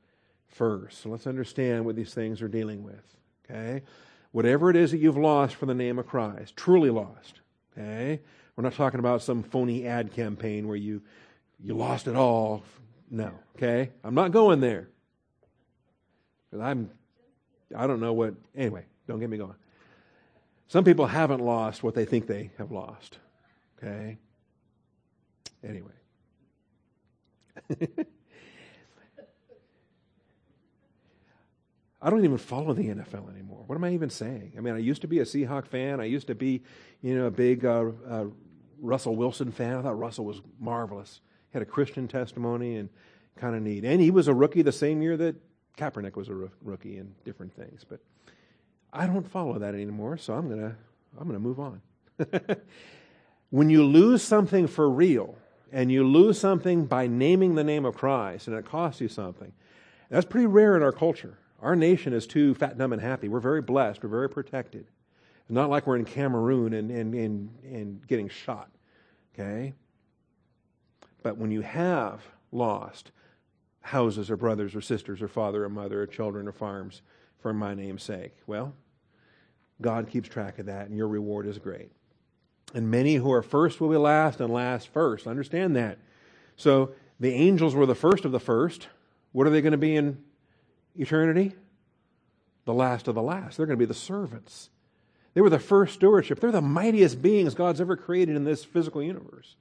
first. 0.46 1.02
So 1.02 1.08
let's 1.08 1.26
understand 1.26 1.84
what 1.84 1.96
these 1.96 2.14
things 2.14 2.42
are 2.42 2.48
dealing 2.48 2.82
with. 2.82 3.16
Okay? 3.48 3.82
Whatever 4.32 4.70
it 4.70 4.76
is 4.76 4.90
that 4.90 4.98
you've 4.98 5.16
lost 5.16 5.54
for 5.54 5.66
the 5.66 5.74
name 5.74 5.98
of 5.98 6.06
Christ, 6.06 6.56
truly 6.56 6.90
lost. 6.90 7.40
Okay? 7.72 8.20
We're 8.56 8.64
not 8.64 8.74
talking 8.74 9.00
about 9.00 9.22
some 9.22 9.42
phony 9.42 9.86
ad 9.86 10.12
campaign 10.12 10.66
where 10.66 10.76
you 10.76 11.00
you 11.62 11.74
lost 11.74 12.06
it 12.06 12.16
all. 12.16 12.62
No. 13.10 13.32
Okay? 13.56 13.90
I'm 14.04 14.14
not 14.14 14.32
going 14.32 14.60
there. 14.60 14.88
Because 16.50 16.64
I'm 16.64 16.90
I 17.76 17.86
don't 17.86 18.00
know 18.00 18.12
what, 18.12 18.34
anyway, 18.56 18.84
don't 19.06 19.20
get 19.20 19.30
me 19.30 19.36
going. 19.36 19.54
Some 20.68 20.84
people 20.84 21.06
haven't 21.06 21.40
lost 21.40 21.82
what 21.82 21.94
they 21.94 22.04
think 22.04 22.26
they 22.26 22.50
have 22.58 22.70
lost. 22.70 23.18
Okay? 23.78 24.18
Anyway. 25.64 25.92
I 32.00 32.10
don't 32.10 32.24
even 32.24 32.38
follow 32.38 32.74
the 32.74 32.84
NFL 32.84 33.28
anymore. 33.32 33.64
What 33.66 33.74
am 33.74 33.82
I 33.82 33.92
even 33.92 34.08
saying? 34.10 34.52
I 34.56 34.60
mean, 34.60 34.74
I 34.74 34.78
used 34.78 35.02
to 35.02 35.08
be 35.08 35.18
a 35.18 35.24
Seahawk 35.24 35.66
fan. 35.66 36.00
I 36.00 36.04
used 36.04 36.28
to 36.28 36.34
be, 36.34 36.62
you 37.02 37.16
know, 37.16 37.26
a 37.26 37.30
big 37.30 37.64
uh, 37.64 37.86
uh, 38.08 38.26
Russell 38.80 39.16
Wilson 39.16 39.50
fan. 39.50 39.76
I 39.76 39.82
thought 39.82 39.98
Russell 39.98 40.24
was 40.24 40.40
marvelous. 40.60 41.20
He 41.50 41.58
had 41.58 41.62
a 41.62 41.70
Christian 41.70 42.06
testimony 42.06 42.76
and 42.76 42.88
kind 43.36 43.56
of 43.56 43.62
neat. 43.62 43.84
And 43.84 44.00
he 44.00 44.12
was 44.12 44.28
a 44.28 44.34
rookie 44.34 44.62
the 44.62 44.70
same 44.70 45.02
year 45.02 45.16
that 45.16 45.34
Kaepernick 45.78 46.16
was 46.16 46.28
a 46.28 46.34
rookie 46.62 46.98
and 46.98 47.14
different 47.24 47.54
things, 47.54 47.84
but 47.88 48.00
I 48.92 49.06
don't 49.06 49.26
follow 49.26 49.58
that 49.58 49.74
anymore, 49.74 50.18
so 50.18 50.34
I'm 50.34 50.48
gonna 50.48 50.76
I'm 51.18 51.26
gonna 51.26 51.38
move 51.38 51.60
on. 51.60 51.80
when 53.50 53.70
you 53.70 53.84
lose 53.84 54.22
something 54.22 54.66
for 54.66 54.90
real, 54.90 55.36
and 55.72 55.92
you 55.92 56.06
lose 56.06 56.38
something 56.38 56.86
by 56.86 57.06
naming 57.06 57.54
the 57.54 57.64
name 57.64 57.84
of 57.84 57.94
Christ, 57.94 58.48
and 58.48 58.56
it 58.56 58.64
costs 58.64 59.00
you 59.00 59.08
something, 59.08 59.52
that's 60.10 60.26
pretty 60.26 60.46
rare 60.46 60.76
in 60.76 60.82
our 60.82 60.92
culture. 60.92 61.38
Our 61.60 61.76
nation 61.76 62.12
is 62.12 62.26
too 62.26 62.54
fat, 62.54 62.78
dumb, 62.78 62.92
and 62.92 63.02
happy. 63.02 63.28
We're 63.28 63.40
very 63.40 63.60
blessed. 63.60 64.02
We're 64.02 64.08
very 64.08 64.28
protected. 64.28 64.86
It's 65.40 65.50
not 65.50 65.70
like 65.70 65.86
we're 65.86 65.96
in 65.96 66.04
Cameroon 66.04 66.72
and, 66.72 66.90
and, 66.90 67.14
and, 67.14 67.50
and 67.64 68.06
getting 68.06 68.28
shot. 68.28 68.70
Okay? 69.34 69.74
But 71.22 71.36
when 71.36 71.50
you 71.50 71.62
have 71.62 72.22
lost, 72.52 73.10
houses 73.88 74.30
or 74.30 74.36
brothers 74.36 74.74
or 74.74 74.80
sisters 74.80 75.22
or 75.22 75.28
father 75.28 75.64
or 75.64 75.68
mother 75.68 76.02
or 76.02 76.06
children 76.06 76.46
or 76.46 76.52
farms 76.52 77.02
for 77.40 77.52
my 77.52 77.74
name's 77.74 78.02
sake. 78.02 78.34
Well, 78.46 78.74
God 79.80 80.08
keeps 80.08 80.28
track 80.28 80.58
of 80.58 80.66
that, 80.66 80.88
and 80.88 80.96
your 80.96 81.08
reward 81.08 81.46
is 81.46 81.58
great. 81.58 81.90
And 82.74 82.90
many 82.90 83.14
who 83.14 83.32
are 83.32 83.42
first 83.42 83.80
will 83.80 83.88
be 83.88 83.96
last, 83.96 84.40
and 84.40 84.52
last 84.52 84.88
first. 84.88 85.26
Understand 85.26 85.76
that. 85.76 85.98
So 86.56 86.92
the 87.18 87.32
angels 87.32 87.74
were 87.74 87.86
the 87.86 87.94
first 87.94 88.24
of 88.24 88.32
the 88.32 88.40
first. 88.40 88.88
What 89.32 89.46
are 89.46 89.50
they 89.50 89.62
going 89.62 89.72
to 89.72 89.78
be 89.78 89.96
in 89.96 90.22
eternity? 90.96 91.54
The 92.66 92.74
last 92.74 93.08
of 93.08 93.14
the 93.14 93.22
last. 93.22 93.56
They're 93.56 93.66
going 93.66 93.78
to 93.78 93.82
be 93.82 93.86
the 93.86 93.94
servants. 93.94 94.68
They 95.32 95.40
were 95.40 95.50
the 95.50 95.58
first 95.58 95.94
stewardship. 95.94 96.40
They're 96.40 96.50
the 96.50 96.60
mightiest 96.60 97.22
beings 97.22 97.54
God's 97.54 97.80
ever 97.80 97.96
created 97.96 98.36
in 98.36 98.44
this 98.44 98.64
physical 98.64 99.02
universe. 99.02 99.56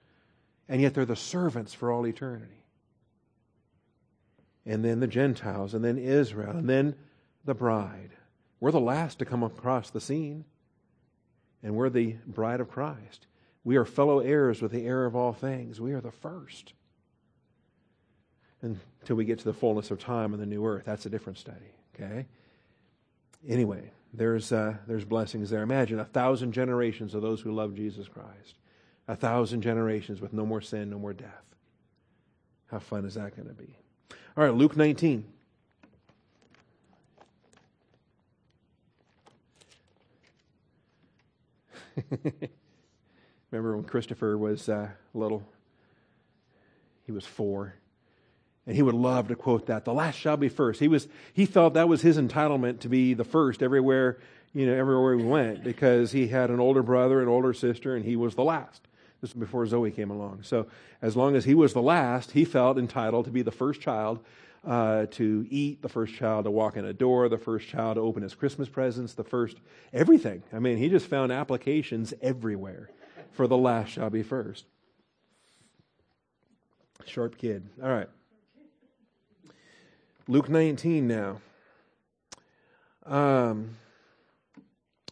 And 0.68 0.82
yet 0.82 0.94
they're 0.94 1.06
the 1.06 1.16
servants 1.16 1.74
for 1.74 1.92
all 1.92 2.06
eternity 2.06 2.57
and 4.68 4.84
then 4.84 5.00
the 5.00 5.08
Gentiles, 5.08 5.74
and 5.74 5.84
then 5.84 5.98
Israel, 5.98 6.52
and 6.52 6.70
then 6.70 6.94
the 7.46 7.56
bride. 7.56 8.12
We're 8.60 8.72
the 8.72 8.80
last 8.82 9.20
to 9.20 9.26
come 9.26 9.42
across 9.42 9.90
the 9.90 10.02
scene, 10.02 10.44
and 11.64 11.74
we're 11.74 11.90
the 11.90 12.18
bride 12.28 12.60
of 12.60 12.70
Christ. 12.70 13.28
We 13.64 13.78
are 13.78 13.86
fellow 13.86 14.20
heirs 14.20 14.62
with 14.62 14.74
the 14.74 14.86
heir 14.86 15.06
of 15.06 15.16
all 15.16 15.32
things. 15.32 15.80
We 15.80 15.94
are 15.94 16.02
the 16.02 16.12
first. 16.12 16.74
Until 18.62 19.16
we 19.16 19.24
get 19.26 19.40
to 19.40 19.46
the 19.46 19.54
fullness 19.54 19.90
of 19.90 20.00
time 20.00 20.34
in 20.34 20.40
the 20.40 20.46
new 20.46 20.66
earth. 20.66 20.84
That's 20.86 21.06
a 21.06 21.10
different 21.10 21.38
study, 21.38 21.76
okay? 21.96 22.26
Anyway, 23.48 23.92
there's, 24.14 24.52
uh, 24.52 24.76
there's 24.86 25.06
blessings 25.06 25.50
there. 25.50 25.62
Imagine 25.62 26.00
a 26.00 26.06
thousand 26.06 26.52
generations 26.52 27.14
of 27.14 27.22
those 27.22 27.40
who 27.40 27.52
love 27.52 27.74
Jesus 27.74 28.08
Christ. 28.10 28.56
A 29.08 29.16
thousand 29.16 29.62
generations 29.62 30.20
with 30.20 30.34
no 30.34 30.46
more 30.46 30.60
sin, 30.60 30.90
no 30.90 31.00
more 31.00 31.14
death. 31.14 31.46
How 32.66 32.80
fun 32.80 33.06
is 33.06 33.14
that 33.14 33.36
going 33.36 33.48
to 33.48 33.54
be? 33.54 33.78
All 34.12 34.44
right, 34.44 34.54
Luke 34.54 34.78
19. 34.78 35.26
Remember 43.52 43.76
when 43.76 43.86
Christopher 43.86 44.38
was 44.38 44.70
uh, 44.70 44.90
little? 45.14 45.44
He 47.06 47.12
was 47.12 47.26
four. 47.26 47.74
And 48.66 48.76
he 48.76 48.82
would 48.82 48.96
love 48.96 49.30
to 49.30 49.36
quote 49.36 49.68
that. 49.68 49.86
The 49.86 49.94
last 49.94 50.16
shall 50.16 50.38
be 50.38 50.50
first. 50.50 50.80
He 50.80 50.90
was 50.90 51.08
he 51.34 51.46
felt 51.46 51.76
that 51.76 51.88
was 51.88 52.02
his 52.02 52.18
entitlement 52.18 52.82
to 52.82 52.90
be 52.90 53.14
the 53.14 53.24
first 53.24 53.64
everywhere, 53.64 54.18
you 54.54 54.66
know, 54.66 54.74
everywhere 54.74 55.16
we 55.16 55.24
went, 55.24 55.64
because 55.64 56.12
he 56.12 56.28
had 56.28 56.50
an 56.50 56.60
older 56.60 56.84
brother, 56.84 57.22
an 57.22 57.30
older 57.30 57.54
sister, 57.54 57.96
and 57.96 58.04
he 58.04 58.18
was 58.18 58.36
the 58.36 58.44
last. 58.44 58.87
This 59.22 59.34
was 59.34 59.40
before 59.40 59.66
Zoe 59.66 59.92
came 59.92 60.12
along. 60.12 60.44
So 60.44 60.68
as 61.02 61.16
long 61.16 61.36
as 61.36 61.46
he 61.46 61.56
was 61.56 61.74
the 61.74 61.82
last, 61.82 62.32
he 62.32 62.46
felt 62.46 62.78
entitled 62.78 63.26
to 63.26 63.32
be 63.32 63.42
the 63.42 63.52
first 63.52 63.82
child 63.82 64.20
uh, 64.66 65.08
to 65.12 65.48
eat, 65.50 65.82
the 65.82 65.90
first 65.90 66.14
child 66.14 66.46
to 66.46 66.52
walk 66.52 66.78
in 66.78 66.86
a 66.86 66.94
door, 66.94 67.28
the 67.30 67.38
first 67.38 67.68
child 67.68 67.96
to 67.96 68.02
open 68.02 68.22
his 68.22 68.36
Christmas 68.36 68.70
presents, 68.70 69.14
the 69.14 69.24
first 69.24 69.58
everything. 69.94 70.44
I 70.54 70.60
mean, 70.60 70.78
he 70.78 70.90
just 70.90 71.08
found 71.08 71.32
applications 71.32 72.14
everywhere 72.22 72.90
for 73.32 73.48
the 73.48 73.58
last 73.58 73.90
shall 73.90 74.10
be 74.10 74.24
first. 74.24 74.66
Sharp 77.06 77.38
kid. 77.38 77.70
All 77.82 77.90
right. 77.90 78.10
Luke 80.28 80.50
19 80.50 81.08
now. 81.08 81.40
Um, 83.06 83.78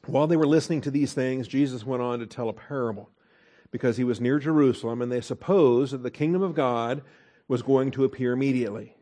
while 0.05 0.27
they 0.27 0.35
were 0.35 0.45
listening 0.45 0.81
to 0.81 0.91
these 0.91 1.13
things, 1.13 1.47
Jesus 1.47 1.85
went 1.85 2.03
on 2.03 2.19
to 2.19 2.27
tell 2.27 2.49
a 2.49 2.53
parable 2.53 3.09
because 3.75 3.97
he 3.97 4.05
was 4.05 4.21
near 4.21 4.39
Jerusalem 4.39 5.01
and 5.01 5.11
they 5.11 5.19
supposed 5.19 5.91
that 5.91 6.01
the 6.01 6.09
kingdom 6.09 6.41
of 6.41 6.55
God 6.55 7.01
was 7.49 7.61
going 7.61 7.91
to 7.91 8.05
appear 8.05 8.31
immediately. 8.31 8.95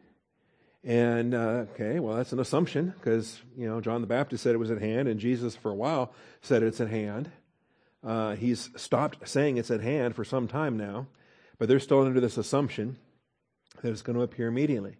And 0.83 1.35
uh, 1.35 1.67
okay, 1.75 1.99
well, 1.99 2.15
that's 2.15 2.33
an 2.33 2.39
assumption 2.39 2.91
because 2.97 3.39
you 3.55 3.69
know 3.69 3.81
John 3.81 4.01
the 4.01 4.07
Baptist 4.07 4.41
said 4.41 4.55
it 4.55 4.57
was 4.57 4.71
at 4.71 4.81
hand, 4.81 5.07
and 5.07 5.19
Jesus 5.19 5.55
for 5.55 5.69
a 5.69 5.75
while 5.75 6.11
said 6.41 6.63
it's 6.63 6.81
at 6.81 6.89
hand. 6.89 7.29
Uh, 8.03 8.35
he's 8.35 8.71
stopped 8.75 9.29
saying 9.29 9.57
it's 9.57 9.69
at 9.69 9.81
hand 9.81 10.15
for 10.15 10.25
some 10.25 10.47
time 10.47 10.75
now, 10.75 11.05
but 11.59 11.69
they're 11.69 11.79
still 11.79 12.01
under 12.01 12.19
this 12.19 12.39
assumption 12.39 12.97
that 13.83 13.91
it's 13.91 14.01
going 14.01 14.17
to 14.17 14.23
appear 14.23 14.47
immediately. 14.47 14.95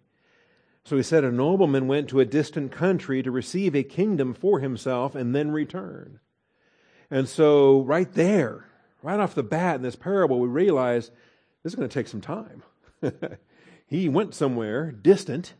So 0.84 0.96
he 0.96 1.02
said, 1.02 1.24
A 1.24 1.32
nobleman 1.32 1.88
went 1.88 2.10
to 2.10 2.20
a 2.20 2.24
distant 2.24 2.70
country 2.70 3.24
to 3.24 3.32
receive 3.32 3.74
a 3.74 3.82
kingdom 3.82 4.34
for 4.34 4.60
himself 4.60 5.16
and 5.16 5.34
then 5.34 5.50
return. 5.50 6.20
And 7.10 7.28
so, 7.28 7.80
right 7.82 8.12
there, 8.12 8.68
right 9.04 9.20
off 9.20 9.34
the 9.34 9.42
bat 9.42 9.76
in 9.76 9.82
this 9.82 9.96
parable, 9.96 10.40
we 10.40 10.48
realize 10.48 11.10
this 11.62 11.72
is 11.72 11.74
going 11.76 11.88
to 11.88 11.92
take 11.92 12.08
some 12.08 12.22
time. 12.22 12.62
he 13.86 14.08
went 14.08 14.34
somewhere 14.34 14.90
distant. 14.90 15.52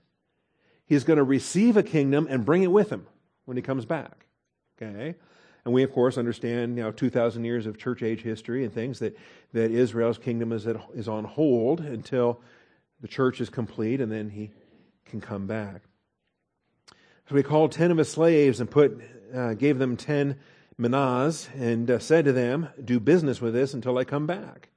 He's 0.86 1.04
going 1.04 1.18
to 1.18 1.24
receive 1.24 1.76
a 1.76 1.82
kingdom 1.82 2.26
and 2.28 2.44
bring 2.44 2.62
it 2.62 2.72
with 2.72 2.90
him 2.90 3.06
when 3.44 3.58
he 3.58 3.62
comes 3.62 3.84
back. 3.84 4.26
Okay? 4.80 5.14
And 5.64 5.74
we, 5.74 5.82
of 5.82 5.92
course, 5.92 6.16
understand, 6.16 6.76
you 6.76 6.82
know, 6.82 6.90
2,000 6.90 7.44
years 7.44 7.66
of 7.66 7.78
church 7.78 8.02
age 8.02 8.22
history 8.22 8.64
and 8.64 8.72
things 8.72 8.98
that, 9.00 9.16
that 9.52 9.70
Israel's 9.70 10.18
kingdom 10.18 10.50
is, 10.50 10.66
at, 10.66 10.76
is 10.94 11.06
on 11.06 11.24
hold 11.24 11.80
until 11.80 12.40
the 13.00 13.08
church 13.08 13.42
is 13.42 13.50
complete 13.50 14.00
and 14.00 14.10
then 14.10 14.30
he 14.30 14.52
can 15.04 15.20
come 15.20 15.46
back. 15.46 15.82
So 17.28 17.36
he 17.36 17.42
called 17.42 17.72
10 17.72 17.90
of 17.90 17.98
his 17.98 18.10
slaves 18.10 18.60
and 18.60 18.70
put, 18.70 19.00
uh, 19.34 19.52
gave 19.54 19.78
them 19.78 19.96
10 19.96 20.38
minas 20.76 21.48
and 21.54 21.90
uh, 21.90 21.98
said 21.98 22.24
to 22.24 22.32
them, 22.32 22.68
Do 22.82 23.00
business 23.00 23.40
with 23.40 23.54
this 23.54 23.74
until 23.74 23.98
I 23.98 24.04
come 24.04 24.26
back. 24.26 24.70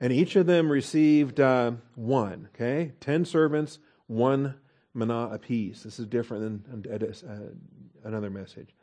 And 0.00 0.12
each 0.12 0.36
of 0.36 0.46
them 0.46 0.70
received 0.70 1.40
uh, 1.40 1.72
one, 1.94 2.48
okay? 2.54 2.92
10 3.00 3.24
servants, 3.24 3.78
one 4.06 4.54
mina 4.94 5.28
apiece. 5.32 5.82
This 5.82 5.98
is 5.98 6.06
different 6.06 6.64
than 6.72 7.12
uh, 7.26 8.08
another 8.08 8.30
message. 8.30 8.74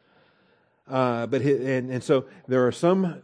Uh, 0.88 1.28
but 1.28 1.41
and, 1.41 1.91
and 1.91 2.03
so 2.03 2.26
there 2.47 2.66
are 2.66 2.72
some 2.72 3.22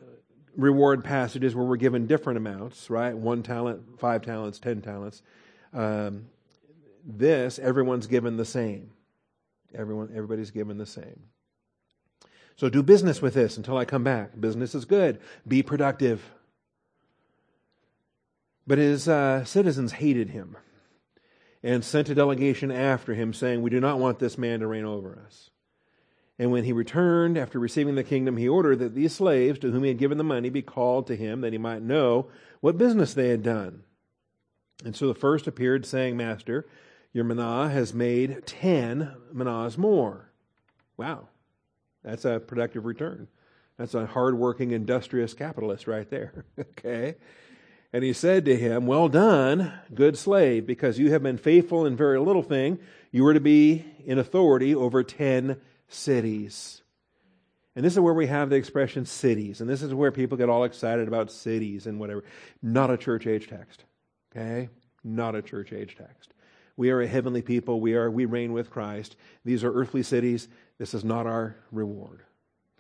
reward 0.56 1.04
passages 1.04 1.56
where 1.56 1.66
we're 1.66 1.78
given 1.78 2.08
different 2.08 2.38
amounts, 2.38 2.90
right? 2.90 3.16
One 3.16 3.44
talent, 3.44 4.00
five 4.00 4.22
talents, 4.22 4.60
ten 4.60 4.82
talents. 4.82 5.22
Um, 5.72 6.26
this, 7.06 7.60
everyone's 7.60 8.08
given 8.08 8.38
the 8.38 8.46
same. 8.46 8.92
Everyone, 9.74 10.10
everybody's 10.14 10.52
given 10.52 10.78
the 10.78 10.86
same. 10.86 11.24
So 12.56 12.70
do 12.70 12.84
business 12.84 13.22
with 13.22 13.34
this 13.34 13.58
until 13.58 13.78
I 13.78 13.86
come 13.86 14.04
back. 14.04 14.40
Business 14.40 14.76
is 14.76 14.86
good. 14.86 15.20
Be 15.48 15.64
productive. 15.64 16.24
But 18.66 18.78
his 18.78 19.08
uh, 19.08 19.44
citizens 19.44 19.94
hated 19.94 20.30
him 20.30 20.56
and 21.62 21.84
sent 21.84 22.10
a 22.10 22.16
delegation 22.16 22.72
after 22.72 23.14
him, 23.14 23.34
saying, 23.34 23.62
We 23.62 23.70
do 23.70 23.80
not 23.80 24.00
want 24.00 24.20
this 24.20 24.38
man 24.38 24.60
to 24.60 24.68
reign 24.68 24.86
over 24.86 25.22
us. 25.26 25.50
And 26.40 26.52
when 26.52 26.64
he 26.64 26.74
returned 26.74 27.38
after 27.38 27.60
receiving 27.60 27.96
the 27.96 28.04
kingdom, 28.04 28.38
he 28.38 28.48
ordered 28.48 28.80
that 28.80 28.96
these 28.96 29.14
slaves 29.14 29.60
to 29.60 29.72
whom 29.72 29.84
he 29.84 29.90
had 29.90 30.00
given 30.00 30.18
the 30.18 30.24
money 30.24 30.50
be 30.50 30.62
called 30.62 31.08
to 31.08 31.16
him, 31.16 31.42
that 31.42 31.54
he 31.54 31.60
might 31.60 31.82
know 31.82 32.28
what 32.60 32.78
business 32.78 33.14
they 33.14 33.30
had 33.30 33.44
done. 33.44 33.84
And 34.84 34.96
so 34.96 35.08
the 35.08 35.14
first 35.14 35.48
appeared, 35.48 35.86
saying, 35.86 36.18
Master, 36.18 36.66
your 37.14 37.24
manah 37.24 37.70
has 37.70 37.94
made 37.94 38.46
ten 38.46 39.16
manahs 39.34 39.78
more. 39.78 40.32
Wow, 40.98 41.28
that's 42.04 42.26
a 42.26 42.40
productive 42.40 42.86
return. 42.86 43.28
That's 43.78 43.94
a 43.94 44.06
hardworking, 44.06 44.72
industrious 44.72 45.34
capitalist 45.34 45.88
right 45.88 46.10
there. 46.10 46.46
okay. 46.60 47.16
And 47.92 48.04
he 48.04 48.14
said 48.14 48.46
to 48.46 48.56
him, 48.56 48.88
Well 48.88 49.08
done, 49.08 49.72
good 49.94 50.18
slave, 50.18 50.66
because 50.66 51.00
you 51.00 51.12
have 51.12 51.24
been 51.24 51.38
faithful 51.38 51.86
in 51.86 51.96
very 51.96 52.20
little 52.20 52.44
thing. 52.44 52.80
You 53.12 53.26
are 53.28 53.34
to 53.34 53.40
be 53.40 53.86
in 54.06 54.20
authority 54.20 54.74
over 54.76 55.04
ten 55.04 55.60
cities. 55.88 56.82
And 57.76 57.84
this 57.84 57.94
is 57.94 58.00
where 58.00 58.14
we 58.14 58.28
have 58.28 58.50
the 58.50 58.56
expression 58.56 59.06
cities. 59.06 59.60
And 59.60 59.70
this 59.70 59.82
is 59.82 59.94
where 59.94 60.12
people 60.12 60.38
get 60.38 60.50
all 60.50 60.64
excited 60.64 61.08
about 61.08 61.32
cities 61.32 61.88
and 61.88 62.00
whatever. 62.00 62.24
Not 62.62 62.92
a 62.92 62.98
church 62.98 63.26
age 63.26 63.48
text. 63.48 63.84
Okay? 64.32 64.70
Not 65.04 65.36
a 65.36 65.42
church 65.42 65.74
age 65.74 65.96
text. 65.98 66.34
We 66.76 66.92
are 66.92 67.02
a 67.02 67.08
heavenly 67.08 67.42
people. 67.42 67.80
We 67.80 67.96
are 67.96 68.10
we 68.10 68.26
reign 68.26 68.54
with 68.54 68.70
Christ. 68.70 69.16
These 69.46 69.64
are 69.64 69.72
earthly 69.72 70.04
cities. 70.04 70.48
This 70.84 70.94
is 70.94 71.06
not 71.06 71.26
our 71.26 71.56
reward. 71.72 72.24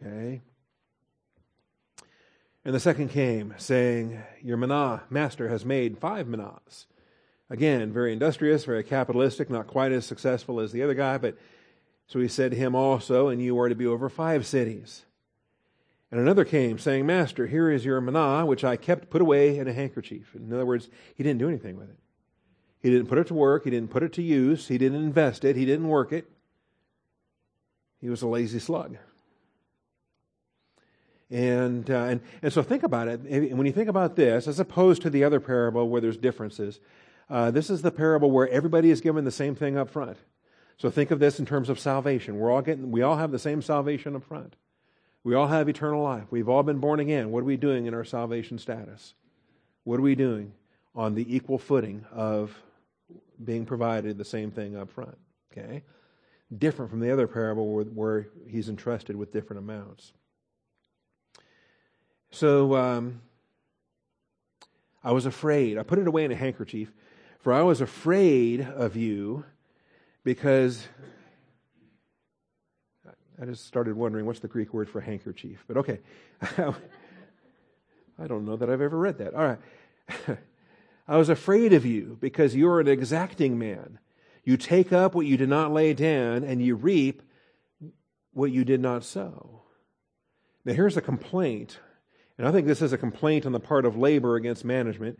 Okay? 0.02 0.42
And 2.66 2.76
the 2.76 2.80
second 2.82 3.12
came, 3.12 3.54
saying, 3.56 4.22
Your 4.42 4.58
manah, 4.58 5.04
master, 5.10 5.48
has 5.48 5.64
made 5.64 5.98
five 6.00 6.28
manahs. 6.28 6.88
Again, 7.50 7.94
very 7.94 8.12
industrious, 8.12 8.66
very 8.66 8.84
capitalistic, 8.84 9.50
not 9.50 9.68
quite 9.68 9.94
as 9.94 10.06
successful 10.06 10.60
as 10.60 10.74
the 10.74 10.84
other 10.84 10.96
guy, 10.96 11.18
but 11.18 11.38
so 12.06 12.20
he 12.20 12.28
said 12.28 12.52
to 12.52 12.58
him 12.58 12.76
also, 12.76 13.30
And 13.30 13.42
you 13.42 13.58
are 13.58 13.70
to 13.70 13.74
be 13.74 13.88
over 13.88 14.10
five 14.10 14.46
cities. 14.46 15.06
And 16.12 16.20
another 16.20 16.44
came, 16.44 16.78
saying, 16.80 17.06
Master, 17.06 17.48
here 17.48 17.72
is 17.72 17.86
your 17.86 18.02
manah, 18.02 18.46
which 18.46 18.66
I 18.66 18.76
kept 18.76 19.12
put 19.12 19.22
away 19.22 19.58
in 19.58 19.70
a 19.70 19.74
handkerchief. 19.74 20.36
In 20.36 20.52
other 20.52 20.66
words, 20.66 20.90
he 21.16 21.24
didn't 21.24 21.40
do 21.40 21.48
anything 21.48 21.78
with 21.78 21.90
it. 21.90 22.00
He 22.82 22.90
didn't 22.90 23.08
put 23.08 23.20
it 23.20 23.28
to 23.28 23.34
work. 23.34 23.64
He 23.64 23.70
didn't 23.70 23.92
put 23.92 24.04
it 24.04 24.12
to 24.12 24.22
use. 24.22 24.68
He 24.68 24.78
didn't 24.78 25.02
invest 25.02 25.46
it. 25.46 25.56
He 25.56 25.64
didn't 25.64 25.88
work 25.88 26.12
it. 26.12 26.30
He 28.04 28.10
was 28.10 28.22
a 28.22 28.28
lazy 28.28 28.60
slug. 28.60 28.98
And, 31.32 31.90
uh, 31.90 32.04
and, 32.04 32.22
and 32.42 32.52
so 32.52 32.62
think 32.62 32.84
about 32.84 33.08
it. 33.08 33.22
When 33.56 33.66
you 33.66 33.72
think 33.72 33.88
about 33.88 34.18
this, 34.18 34.46
as 34.46 34.60
opposed 34.60 35.04
to 35.04 35.10
the 35.10 35.24
other 35.24 35.40
parable 35.40 35.88
where 35.88 36.02
there's 36.02 36.18
differences, 36.18 36.82
uh, 37.30 37.50
this 37.50 37.70
is 37.70 37.82
the 37.82 37.92
parable 37.92 38.30
where 38.30 38.50
everybody 38.50 38.90
is 38.90 39.00
given 39.00 39.24
the 39.24 39.32
same 39.32 39.56
thing 39.56 39.78
up 39.78 39.90
front. 39.90 40.18
So 40.78 40.90
think 40.90 41.12
of 41.12 41.20
this 41.20 41.40
in 41.40 41.46
terms 41.46 41.70
of 41.70 41.80
salvation. 41.80 42.40
We're 42.40 42.52
all 42.52 42.62
getting, 42.62 42.92
we 42.92 43.02
all 43.04 43.16
have 43.16 43.32
the 43.32 43.40
same 43.40 43.62
salvation 43.62 44.18
up 44.18 44.26
front. 44.26 44.58
We 45.24 45.34
all 45.34 45.48
have 45.48 45.70
eternal 45.70 46.04
life. 46.04 46.26
We've 46.30 46.50
all 46.50 46.64
been 46.64 46.80
born 46.80 47.00
again. 47.00 47.32
What 47.32 47.40
are 47.40 47.46
we 47.46 47.56
doing 47.56 47.86
in 47.86 47.94
our 47.94 48.04
salvation 48.04 48.60
status? 48.60 49.14
What 49.86 49.98
are 49.98 50.04
we 50.04 50.16
doing 50.16 50.52
on 50.94 51.16
the 51.16 51.34
equal 51.34 51.58
footing 51.58 52.06
of 52.12 52.54
being 53.42 53.66
provided 53.66 54.18
the 54.18 54.26
same 54.26 54.52
thing 54.52 54.76
up 54.76 54.92
front? 54.92 55.18
Okay? 55.54 55.84
Different 56.58 56.92
from 56.92 57.00
the 57.00 57.12
other 57.12 57.28
parable 57.28 57.68
where, 57.74 57.86
where 57.86 58.28
he's 58.48 58.70
entrusted 58.70 59.16
with 59.16 59.32
different 59.32 59.60
amounts. 59.60 60.14
So 62.32 62.76
um, 62.76 63.22
I 65.04 65.12
was 65.12 65.26
afraid. 65.26 65.78
I 65.78 65.84
put 65.84 66.00
it 66.00 66.08
away 66.08 66.26
in 66.26 66.32
a 66.32 66.36
handkerchief, 66.36 66.92
for 67.40 67.54
I 67.54 67.62
was 67.62 67.82
afraid 67.82 68.62
of 68.62 68.96
you 68.96 69.46
because 70.24 70.88
I 73.42 73.46
just 73.46 73.66
started 73.66 73.96
wondering 73.96 74.26
what's 74.26 74.40
the 74.40 74.48
Greek 74.48 74.74
word 74.74 74.90
for 74.90 75.02
handkerchief. 75.02 75.64
But 75.68 75.78
okay. 75.78 76.00
I 78.18 78.28
don't 78.28 78.46
know 78.46 78.56
that 78.56 78.70
I've 78.70 78.82
ever 78.82 78.98
read 78.98 79.18
that. 79.18 79.34
All 79.34 79.44
right. 79.44 79.60
I 81.08 81.18
was 81.18 81.30
afraid 81.30 81.74
of 81.74 81.86
you 81.86 82.18
because 82.22 82.56
you're 82.56 82.80
an 82.80 82.88
exacting 82.88 83.58
man. 83.58 84.00
You 84.44 84.58
take 84.58 84.92
up 84.92 85.16
what 85.16 85.26
you 85.26 85.38
did 85.38 85.50
not 85.50 85.72
lay 85.72 85.94
down, 85.94 86.44
and 86.44 86.62
you 86.62 86.76
reap 86.76 87.22
what 88.34 88.52
you 88.52 88.66
did 88.66 88.82
not 88.82 89.04
sow. 89.04 89.62
Now, 90.66 90.74
here's 90.74 90.98
a 90.98 91.02
complaint, 91.02 91.80
and 92.38 92.48
I 92.48 92.52
think 92.52 92.68
this 92.68 92.82
is 92.82 92.94
a 92.94 92.98
complaint 92.98 93.46
on 93.46 93.52
the 93.52 93.60
part 93.60 93.86
of 93.86 93.98
labor 93.98 94.36
against 94.36 94.66
management. 94.66 95.20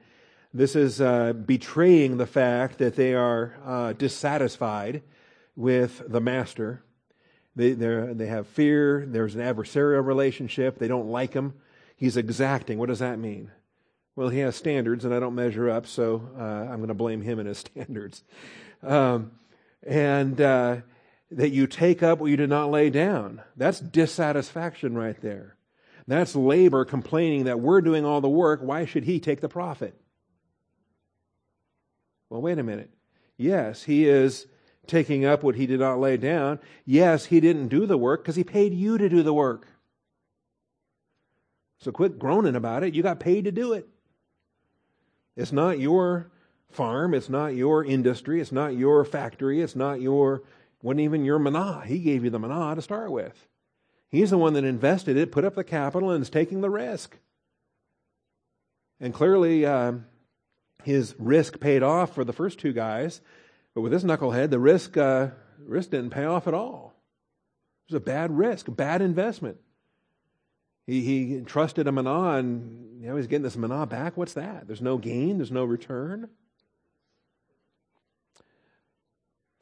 This 0.54 0.76
is 0.76 1.02
uh, 1.02 1.34
betraying 1.34 2.18
the 2.18 2.26
fact 2.26 2.78
that 2.78 2.96
they 2.96 3.14
are 3.14 3.56
uh, 3.66 3.94
dissatisfied 3.94 5.04
with 5.56 6.02
the 6.08 6.22
master. 6.22 6.84
They, 7.56 7.74
they 7.74 8.28
have 8.28 8.48
fear. 8.48 9.06
There's 9.08 9.36
an 9.36 9.42
adversarial 9.42 10.06
relationship. 10.06 10.80
They 10.80 10.88
don't 10.88 11.10
like 11.10 11.34
him. 11.34 11.54
He's 11.96 12.18
exacting. 12.18 12.78
What 12.78 12.90
does 12.90 13.00
that 13.00 13.20
mean? 13.20 13.52
Well, 14.16 14.30
he 14.30 14.40
has 14.40 14.56
standards, 14.56 15.06
and 15.06 15.14
I 15.14 15.20
don't 15.20 15.36
measure 15.36 15.70
up, 15.70 15.88
so 15.88 16.30
uh, 16.38 16.42
I'm 16.42 16.78
going 16.78 16.88
to 16.90 16.94
blame 16.94 17.22
him 17.22 17.40
and 17.40 17.48
his 17.48 17.58
standards. 17.60 18.24
Um, 18.84 19.32
and 19.86 20.40
uh, 20.40 20.78
that 21.32 21.50
you 21.52 21.68
take 21.68 22.04
up 22.04 22.20
what 22.20 22.30
you 22.30 22.38
did 22.38 22.50
not 22.50 22.72
lay 22.72 22.90
down. 22.90 23.42
That's 23.56 23.80
dissatisfaction 23.80 24.98
right 24.98 25.20
there. 25.22 25.56
That's 26.08 26.36
labor 26.36 26.86
complaining 26.86 27.46
that 27.46 27.60
we're 27.60 27.82
doing 27.82 28.06
all 28.06 28.22
the 28.22 28.30
work. 28.30 28.60
Why 28.62 28.86
should 28.86 29.06
he 29.06 29.20
take 29.20 29.42
the 29.42 29.50
profit? 29.50 29.96
Well, 32.30 32.42
wait 32.42 32.60
a 32.60 32.64
minute. 32.64 32.90
Yes, 33.38 33.84
he 33.84 34.08
is 34.08 34.48
taking 34.86 35.24
up 35.24 35.44
what 35.44 35.56
he 35.56 35.66
did 35.66 35.80
not 35.80 36.00
lay 36.00 36.18
down. 36.18 36.60
Yes, 36.86 37.26
he 37.26 37.40
didn't 37.40 37.70
do 37.70 37.86
the 37.86 37.98
work 37.98 38.24
because 38.24 38.36
he 38.36 38.44
paid 38.44 38.74
you 38.74 38.98
to 38.98 39.08
do 39.08 39.24
the 39.24 39.34
work. 39.34 39.68
So 41.80 41.92
quit 41.92 42.20
groaning 42.20 42.56
about 42.56 42.84
it. 42.84 42.94
You 42.94 43.04
got 43.04 43.20
paid 43.20 43.46
to 43.46 43.52
do 43.52 43.74
it. 43.74 43.88
It's 45.36 45.52
not 45.52 45.80
your 45.80 46.32
farm. 46.74 47.14
It's 47.14 47.30
not 47.30 47.56
your 47.56 47.84
industry. 47.84 48.42
It's 48.42 48.52
not 48.52 48.76
your 48.76 49.06
factory. 49.06 49.62
It's 49.62 49.76
not 49.76 50.02
your, 50.02 50.44
wasn't 50.82 51.02
even 51.02 51.26
your 51.26 51.40
manah. 51.40 51.84
He 51.86 52.00
gave 52.00 52.24
you 52.24 52.30
the 52.30 52.40
manah 52.40 52.76
to 52.76 52.82
start 52.82 53.12
with. 53.12 53.48
He's 54.10 54.30
the 54.30 54.38
one 54.38 54.54
that 54.54 54.64
invested 54.64 55.18
it, 55.18 55.32
put 55.32 55.46
up 55.46 55.56
the 55.56 55.64
capital, 55.64 56.12
and 56.12 56.22
is 56.22 56.30
taking 56.30 56.62
the 56.62 56.70
risk. 56.70 57.18
And 59.00 59.14
clearly, 59.14 59.66
uh, 59.66 59.94
his 60.84 61.16
risk 61.18 61.60
paid 61.60 61.82
off 61.82 62.14
for 62.14 62.24
the 62.24 62.34
first 62.34 62.60
two 62.60 62.74
guys, 62.74 63.22
but 63.74 63.82
with 63.82 63.92
this 63.92 64.04
knucklehead, 64.04 64.50
the 64.50 64.60
risk 64.60 64.96
uh, 64.98 65.30
risk 65.66 65.90
didn't 65.90 66.12
pay 66.12 66.26
off 66.26 66.48
at 66.48 66.54
all. 66.54 66.94
It 67.88 67.94
was 67.94 68.02
a 68.02 68.06
bad 68.06 68.38
risk, 68.38 68.68
a 68.68 68.72
bad 68.72 69.02
investment. 69.02 69.58
He, 70.86 71.02
he 71.02 71.42
trusted 71.42 71.88
a 71.88 71.92
manah, 71.92 72.38
and 72.38 73.02
now 73.02 73.16
he's 73.16 73.28
getting 73.28 73.44
this 73.44 73.58
manah 73.58 73.88
back. 73.88 74.16
What's 74.16 74.34
that? 74.34 74.68
There's 74.68 74.82
no 74.82 74.98
gain. 74.98 75.38
There's 75.38 75.52
no 75.52 75.64
return. 75.64 76.30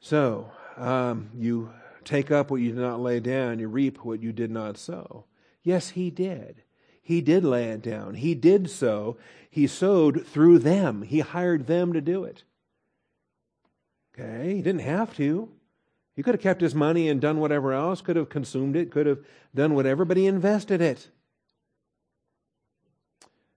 So 0.02 0.50
um, 0.76 1.30
you 1.38 1.72
take 2.04 2.32
up 2.32 2.50
what 2.50 2.60
you 2.60 2.72
did 2.72 2.80
not 2.80 3.00
lay 3.00 3.20
down. 3.20 3.60
You 3.60 3.68
reap 3.68 4.04
what 4.04 4.20
you 4.20 4.32
did 4.32 4.50
not 4.50 4.76
sow. 4.76 5.26
Yes, 5.62 5.90
he 5.90 6.10
did. 6.10 6.64
He 7.00 7.20
did 7.20 7.44
lay 7.44 7.68
it 7.68 7.82
down. 7.82 8.14
He 8.14 8.34
did 8.34 8.68
sow. 8.68 9.16
He 9.48 9.68
sowed 9.68 10.26
through 10.26 10.58
them. 10.58 11.02
He 11.02 11.20
hired 11.20 11.68
them 11.68 11.92
to 11.92 12.00
do 12.00 12.24
it. 12.24 12.42
Okay, 14.12 14.56
he 14.56 14.60
didn't 14.62 14.80
have 14.80 15.14
to. 15.16 15.48
He 16.16 16.22
could 16.24 16.34
have 16.34 16.42
kept 16.42 16.60
his 16.60 16.74
money 16.74 17.08
and 17.08 17.20
done 17.20 17.38
whatever 17.38 17.72
else, 17.72 18.00
could 18.00 18.16
have 18.16 18.28
consumed 18.28 18.74
it, 18.74 18.90
could 18.90 19.06
have 19.06 19.20
done 19.54 19.74
whatever, 19.74 20.04
but 20.04 20.16
he 20.16 20.26
invested 20.26 20.80
it. 20.80 21.08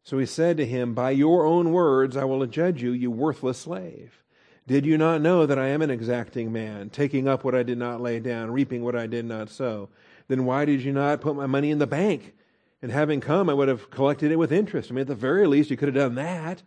So 0.03 0.19
he 0.19 0.27
said 0.27 0.57
to 0.57 0.65
him, 0.65 0.93
By 0.93 1.09
your 1.09 1.45
own 1.45 1.71
words 1.71 2.15
I 2.15 2.23
will 2.23 2.45
judge 2.45 2.83
you, 2.83 2.91
you 2.91 3.09
worthless 3.09 3.57
slave. 3.57 4.21
Did 4.67 4.85
you 4.85 4.97
not 4.97 5.21
know 5.21 5.45
that 5.45 5.59
I 5.59 5.67
am 5.67 5.83
an 5.83 5.91
exacting 5.91 6.51
man, 6.51 6.89
taking 6.89 7.27
up 7.27 7.43
what 7.43 7.53
I 7.53 7.61
did 7.61 7.77
not 7.77 8.01
lay 8.01 8.19
down, 8.19 8.51
reaping 8.51 8.83
what 8.83 8.95
I 8.95 9.05
did 9.05 9.25
not 9.25 9.49
sow? 9.49 9.89
Then 10.27 10.45
why 10.45 10.65
did 10.65 10.81
you 10.81 10.91
not 10.91 11.21
put 11.21 11.35
my 11.35 11.45
money 11.45 11.69
in 11.69 11.77
the 11.77 11.85
bank? 11.85 12.33
And 12.81 12.91
having 12.91 13.21
come, 13.21 13.49
I 13.49 13.53
would 13.53 13.67
have 13.67 13.91
collected 13.91 14.31
it 14.31 14.37
with 14.37 14.51
interest. 14.51 14.89
I 14.89 14.93
mean, 14.93 15.01
at 15.01 15.07
the 15.07 15.15
very 15.15 15.45
least, 15.45 15.69
you 15.69 15.77
could 15.77 15.87
have 15.87 15.95
done 15.95 16.15
that. 16.15 16.63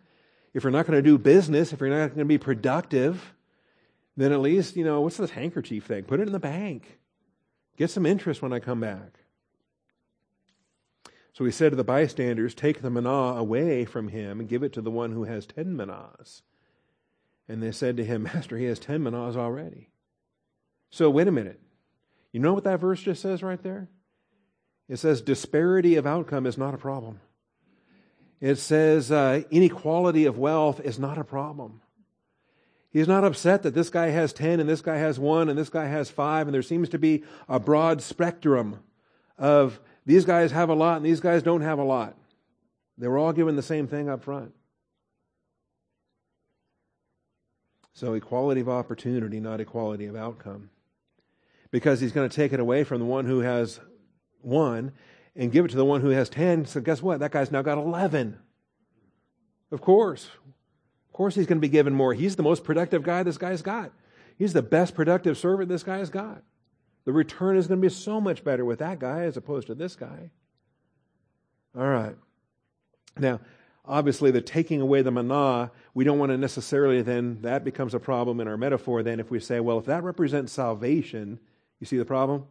If 0.55 0.63
you're 0.63 0.71
not 0.71 0.87
going 0.87 0.97
to 0.97 1.03
do 1.03 1.19
business, 1.19 1.73
if 1.73 1.81
you're 1.81 1.91
not 1.91 2.09
going 2.09 2.19
to 2.21 2.25
be 2.25 2.39
productive, 2.39 3.35
then 4.17 4.33
at 4.33 4.41
least, 4.41 4.77
you 4.77 4.85
know, 4.85 5.01
what's 5.01 5.17
this 5.17 5.31
handkerchief 5.31 5.85
thing? 5.85 6.05
Put 6.05 6.21
it 6.21 6.27
in 6.27 6.33
the 6.33 6.39
bank. 6.39 6.99
Get 7.77 7.91
some 7.91 8.07
interest 8.07 8.43
when 8.43 8.53
I 8.53 8.59
come 8.59 8.81
back. 8.81 9.21
So 11.33 11.45
he 11.45 11.53
said 11.53 11.71
to 11.71 11.77
the 11.77 11.85
bystanders, 11.85 12.55
Take 12.55 12.83
the 12.83 12.91
manah 12.91 13.39
away 13.39 13.85
from 13.85 14.09
him 14.09 14.41
and 14.41 14.49
give 14.49 14.63
it 14.63 14.73
to 14.73 14.81
the 14.81 14.91
one 14.91 15.13
who 15.13 15.25
has 15.25 15.47
ten 15.47 15.77
manahs. 15.77 16.43
And 17.49 17.63
they 17.63 17.73
said 17.73 17.97
to 17.97 18.05
him, 18.05 18.23
Master, 18.25 18.59
he 18.59 18.67
has 18.67 18.79
ten 18.79 19.03
manahs 19.03 19.37
already. 19.37 19.89
So 20.91 21.11
wait 21.11 21.29
a 21.29 21.33
minute. 21.33 21.61
You 22.33 22.41
know 22.41 22.55
what 22.55 22.65
that 22.65 22.81
verse 22.81 23.03
just 23.03 23.23
says 23.23 23.43
right 23.43 23.63
there? 23.63 23.89
It 24.89 24.99
says 24.99 25.21
disparity 25.21 25.97
of 25.97 26.07
outcome 26.07 26.47
is 26.47 26.57
not 26.57 26.75
a 26.75 26.79
problem. 26.79 27.21
It 28.41 28.57
says 28.57 29.11
uh, 29.11 29.43
inequality 29.51 30.25
of 30.27 30.39
wealth 30.39 30.81
is 30.81 30.99
not 30.99 31.19
a 31.19 31.25
problem. 31.25 31.81
He's 32.91 33.09
not 33.09 33.25
upset 33.25 33.65
that 33.65 33.75
this 33.75 33.91
guy 33.91 34.09
has 34.09 34.33
10 34.33 34.61
and 34.61 34.69
this 34.69 34.81
guy 34.81 34.97
has 34.97 35.19
1 35.19 35.49
and 35.49 35.59
this 35.59 35.69
guy 35.69 35.87
has 35.87 36.11
5, 36.11 36.47
and 36.49 36.55
there 36.55 36.63
seems 36.63 36.89
to 36.91 36.99
be 36.99 37.25
a 37.49 37.61
broad 37.61 38.01
spectrum 38.01 38.81
of 39.37 39.79
these 40.07 40.25
guys 40.25 40.53
have 40.53 40.71
a 40.71 40.75
lot 40.75 40.97
and 40.97 41.05
these 41.05 41.21
guys 41.21 41.43
don't 41.43 41.61
have 41.61 41.79
a 41.79 41.85
lot. 41.85 42.17
They 42.97 43.09
were 43.09 43.19
all 43.19 43.33
given 43.33 43.57
the 43.57 43.63
same 43.63 43.87
thing 43.87 44.09
up 44.09 44.23
front. 44.25 44.53
So, 47.99 48.15
equality 48.15 48.61
of 48.61 48.69
opportunity, 48.69 49.41
not 49.41 49.61
equality 49.61 50.07
of 50.07 50.15
outcome. 50.15 50.71
Because 51.73 52.01
he's 52.01 52.13
going 52.13 52.29
to 52.29 52.37
take 52.37 52.53
it 52.53 52.61
away 52.61 52.85
from 52.85 53.01
the 53.01 53.05
one 53.05 53.25
who 53.25 53.41
has 53.41 53.81
one 54.41 54.93
and 55.35 55.51
give 55.51 55.65
it 55.65 55.73
to 55.73 55.77
the 55.77 55.85
one 55.85 56.01
who 56.01 56.11
has 56.11 56.29
10. 56.29 56.67
So, 56.67 56.81
guess 56.81 57.03
what? 57.03 57.19
That 57.19 57.33
guy's 57.33 57.51
now 57.51 57.61
got 57.61 57.77
11. 57.77 58.39
Of 59.73 59.81
course 59.81 60.31
Of 61.09 61.13
course, 61.13 61.35
he's 61.35 61.49
going 61.49 61.59
to 61.59 61.61
be 61.61 61.69
given 61.69 61.93
more. 61.93 62.15
He's 62.15 62.37
the 62.37 62.45
most 62.45 62.63
productive 62.63 63.03
guy 63.03 63.25
this 63.25 63.37
guy's 63.37 63.63
got. 63.63 63.91
He's 64.39 64.53
the 64.53 64.63
best 64.63 64.95
productive 64.95 65.37
servant 65.37 65.69
this 65.69 65.83
guy's 65.83 66.09
got. 66.09 66.45
The 67.05 67.13
return 67.13 67.57
is 67.57 67.67
going 67.67 67.81
to 67.81 67.85
be 67.85 67.93
so 67.93 68.21
much 68.21 68.45
better 68.45 68.65
with 68.65 68.79
that 68.79 69.01
guy 69.01 69.23
as 69.23 69.37
opposed 69.37 69.67
to 69.67 69.75
this 69.75 69.97
guy. 69.97 70.31
All 71.77 71.89
right. 71.89 72.15
Now, 73.19 73.41
obviously, 73.89 74.31
the 74.31 74.41
taking 74.41 74.81
away 74.81 75.03
the 75.03 75.11
manah, 75.11 75.71
we 75.95 76.05
don't 76.05 76.19
want 76.19 76.31
to 76.31 76.39
necessarily 76.39 77.03
then, 77.03 77.41
that 77.43 77.65
becomes 77.65 77.95
a 77.95 78.01
problem 78.01 78.41
in 78.41 78.47
our 78.47 78.57
metaphor 78.57 79.03
then 79.03 79.19
if 79.19 79.31
we 79.31 79.41
say, 79.41 79.61
well, 79.61 79.79
if 79.79 79.87
that 79.87 80.05
represents 80.05 80.53
salvation, 80.53 81.41
you 81.81 81.87
see 81.87 81.97
the 81.97 82.05
problem? 82.05 82.47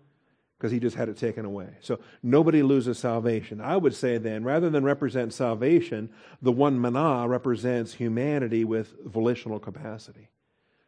because 0.57 0.71
he 0.71 0.79
just 0.79 0.95
had 0.95 1.07
it 1.07 1.17
taken 1.17 1.45
away. 1.45 1.69
So 1.81 1.99
nobody 2.23 2.63
loses 2.63 2.97
salvation. 2.97 3.61
I 3.61 3.77
would 3.77 3.93
say 3.93 4.17
then, 4.17 4.43
rather 4.43 4.69
than 4.69 4.83
represent 4.83 5.33
salvation, 5.33 6.09
the 6.41 6.51
one 6.51 6.79
manah 6.79 7.27
represents 7.29 7.93
humanity 7.93 8.63
with 8.63 8.95
volitional 9.05 9.59
capacity. 9.59 10.29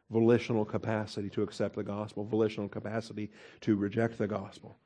Volitional 0.09 0.65
capacity 0.65 1.29
to 1.29 1.43
accept 1.43 1.75
the 1.75 1.83
gospel, 1.83 2.25
volitional 2.25 2.67
capacity 2.67 3.29
to 3.61 3.75
reject 3.75 4.17
the 4.17 4.27
gospel. 4.27 4.79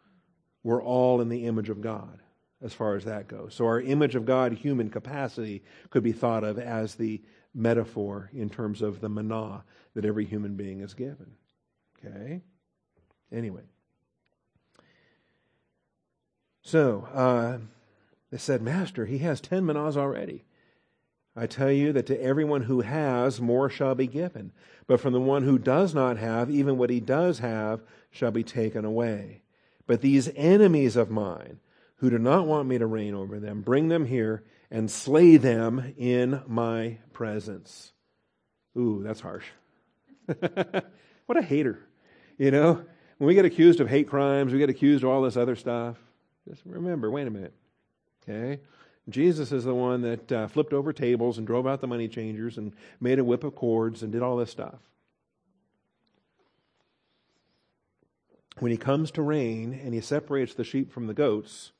We're 0.63 0.83
all 0.83 1.21
in 1.21 1.29
the 1.29 1.45
image 1.45 1.69
of 1.69 1.79
God 1.79 2.19
as 2.63 2.73
far 2.73 2.95
as 2.95 3.05
that 3.05 3.27
goes. 3.27 3.53
So 3.53 3.65
our 3.65 3.81
image 3.81 4.15
of 4.15 4.25
God, 4.25 4.53
human 4.53 4.89
capacity, 4.89 5.63
could 5.89 6.03
be 6.03 6.13
thought 6.13 6.43
of 6.43 6.57
as 6.57 6.95
the 6.95 7.21
metaphor 7.53 8.29
in 8.33 8.49
terms 8.49 8.81
of 8.81 9.01
the 9.01 9.09
manah 9.09 9.63
that 9.93 10.05
every 10.05 10.25
human 10.25 10.55
being 10.55 10.79
is 10.79 10.93
given. 10.93 11.31
Okay? 12.03 12.41
Anyway. 13.31 13.63
So 16.61 17.07
uh, 17.13 17.57
they 18.31 18.37
said, 18.37 18.61
Master, 18.61 19.05
he 19.05 19.19
has 19.19 19.41
ten 19.41 19.63
manahs 19.63 19.97
already. 19.97 20.45
I 21.35 21.47
tell 21.47 21.71
you 21.71 21.91
that 21.93 22.05
to 22.07 22.21
everyone 22.21 22.63
who 22.63 22.81
has, 22.81 23.41
more 23.41 23.69
shall 23.69 23.95
be 23.95 24.07
given. 24.07 24.51
But 24.85 24.99
from 24.99 25.13
the 25.13 25.19
one 25.19 25.43
who 25.43 25.57
does 25.57 25.93
not 25.93 26.17
have, 26.17 26.49
even 26.49 26.77
what 26.77 26.89
he 26.91 26.99
does 26.99 27.39
have 27.39 27.81
shall 28.11 28.31
be 28.31 28.43
taken 28.43 28.85
away. 28.85 29.41
But 29.87 30.01
these 30.01 30.29
enemies 30.35 30.95
of 30.95 31.09
mine, 31.09 31.59
who 32.03 32.09
do 32.09 32.19
not 32.19 32.45
want 32.45 32.67
me 32.67 32.77
to 32.77 32.85
reign 32.85 33.13
over 33.13 33.39
them, 33.39 33.61
bring 33.61 33.87
them 33.87 34.05
here 34.05 34.43
and 34.69 34.91
slay 34.91 35.37
them 35.37 35.93
in 35.97 36.43
my 36.47 36.97
presence. 37.13 37.93
Ooh, 38.77 39.01
that's 39.01 39.21
harsh. 39.21 39.45
what 40.27 41.37
a 41.37 41.41
hater. 41.41 41.79
You 42.37 42.51
know, 42.51 42.83
when 43.19 43.27
we 43.29 43.33
get 43.33 43.45
accused 43.45 43.79
of 43.79 43.87
hate 43.87 44.09
crimes, 44.09 44.51
we 44.51 44.59
get 44.59 44.69
accused 44.69 45.05
of 45.05 45.11
all 45.11 45.21
this 45.21 45.37
other 45.37 45.55
stuff. 45.55 45.95
Just 46.45 46.61
remember, 46.65 47.09
wait 47.09 47.25
a 47.25 47.31
minute. 47.31 47.53
Okay? 48.21 48.59
Jesus 49.07 49.53
is 49.53 49.63
the 49.63 49.73
one 49.73 50.01
that 50.01 50.29
uh, 50.29 50.47
flipped 50.49 50.73
over 50.73 50.91
tables 50.91 51.37
and 51.37 51.47
drove 51.47 51.65
out 51.65 51.79
the 51.79 51.87
money 51.87 52.09
changers 52.09 52.57
and 52.57 52.73
made 52.99 53.17
a 53.17 53.23
whip 53.23 53.45
of 53.45 53.55
cords 53.55 54.03
and 54.03 54.11
did 54.11 54.21
all 54.21 54.35
this 54.35 54.51
stuff. 54.51 54.81
When 58.59 58.71
he 58.71 58.77
comes 58.77 59.09
to 59.11 59.21
reign 59.21 59.79
and 59.81 59.93
he 59.93 60.01
separates 60.01 60.53
the 60.53 60.65
sheep 60.65 60.91
from 60.91 61.07
the 61.07 61.13
goats, 61.13 61.71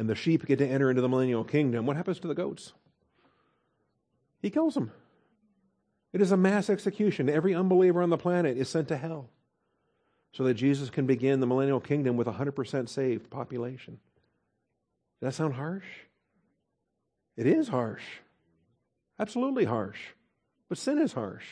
and 0.00 0.08
the 0.08 0.14
sheep 0.14 0.46
get 0.46 0.56
to 0.56 0.66
enter 0.66 0.88
into 0.88 1.02
the 1.02 1.10
millennial 1.10 1.44
kingdom, 1.44 1.84
what 1.84 1.94
happens 1.94 2.18
to 2.20 2.26
the 2.26 2.34
goats? 2.34 2.72
He 4.40 4.48
kills 4.48 4.72
them. 4.72 4.92
It 6.14 6.22
is 6.22 6.32
a 6.32 6.38
mass 6.38 6.70
execution. 6.70 7.28
Every 7.28 7.54
unbeliever 7.54 8.00
on 8.00 8.08
the 8.08 8.16
planet 8.16 8.56
is 8.56 8.70
sent 8.70 8.88
to 8.88 8.96
hell 8.96 9.28
so 10.32 10.44
that 10.44 10.54
Jesus 10.54 10.88
can 10.88 11.04
begin 11.04 11.40
the 11.40 11.46
millennial 11.46 11.80
kingdom 11.80 12.16
with 12.16 12.28
a 12.28 12.32
100% 12.32 12.88
saved 12.88 13.28
population. 13.28 13.98
Does 15.20 15.26
that 15.26 15.34
sound 15.34 15.52
harsh? 15.52 15.84
It 17.36 17.46
is 17.46 17.68
harsh. 17.68 18.04
Absolutely 19.18 19.66
harsh. 19.66 20.00
But 20.70 20.78
sin 20.78 20.96
is 20.96 21.12
harsh. 21.12 21.44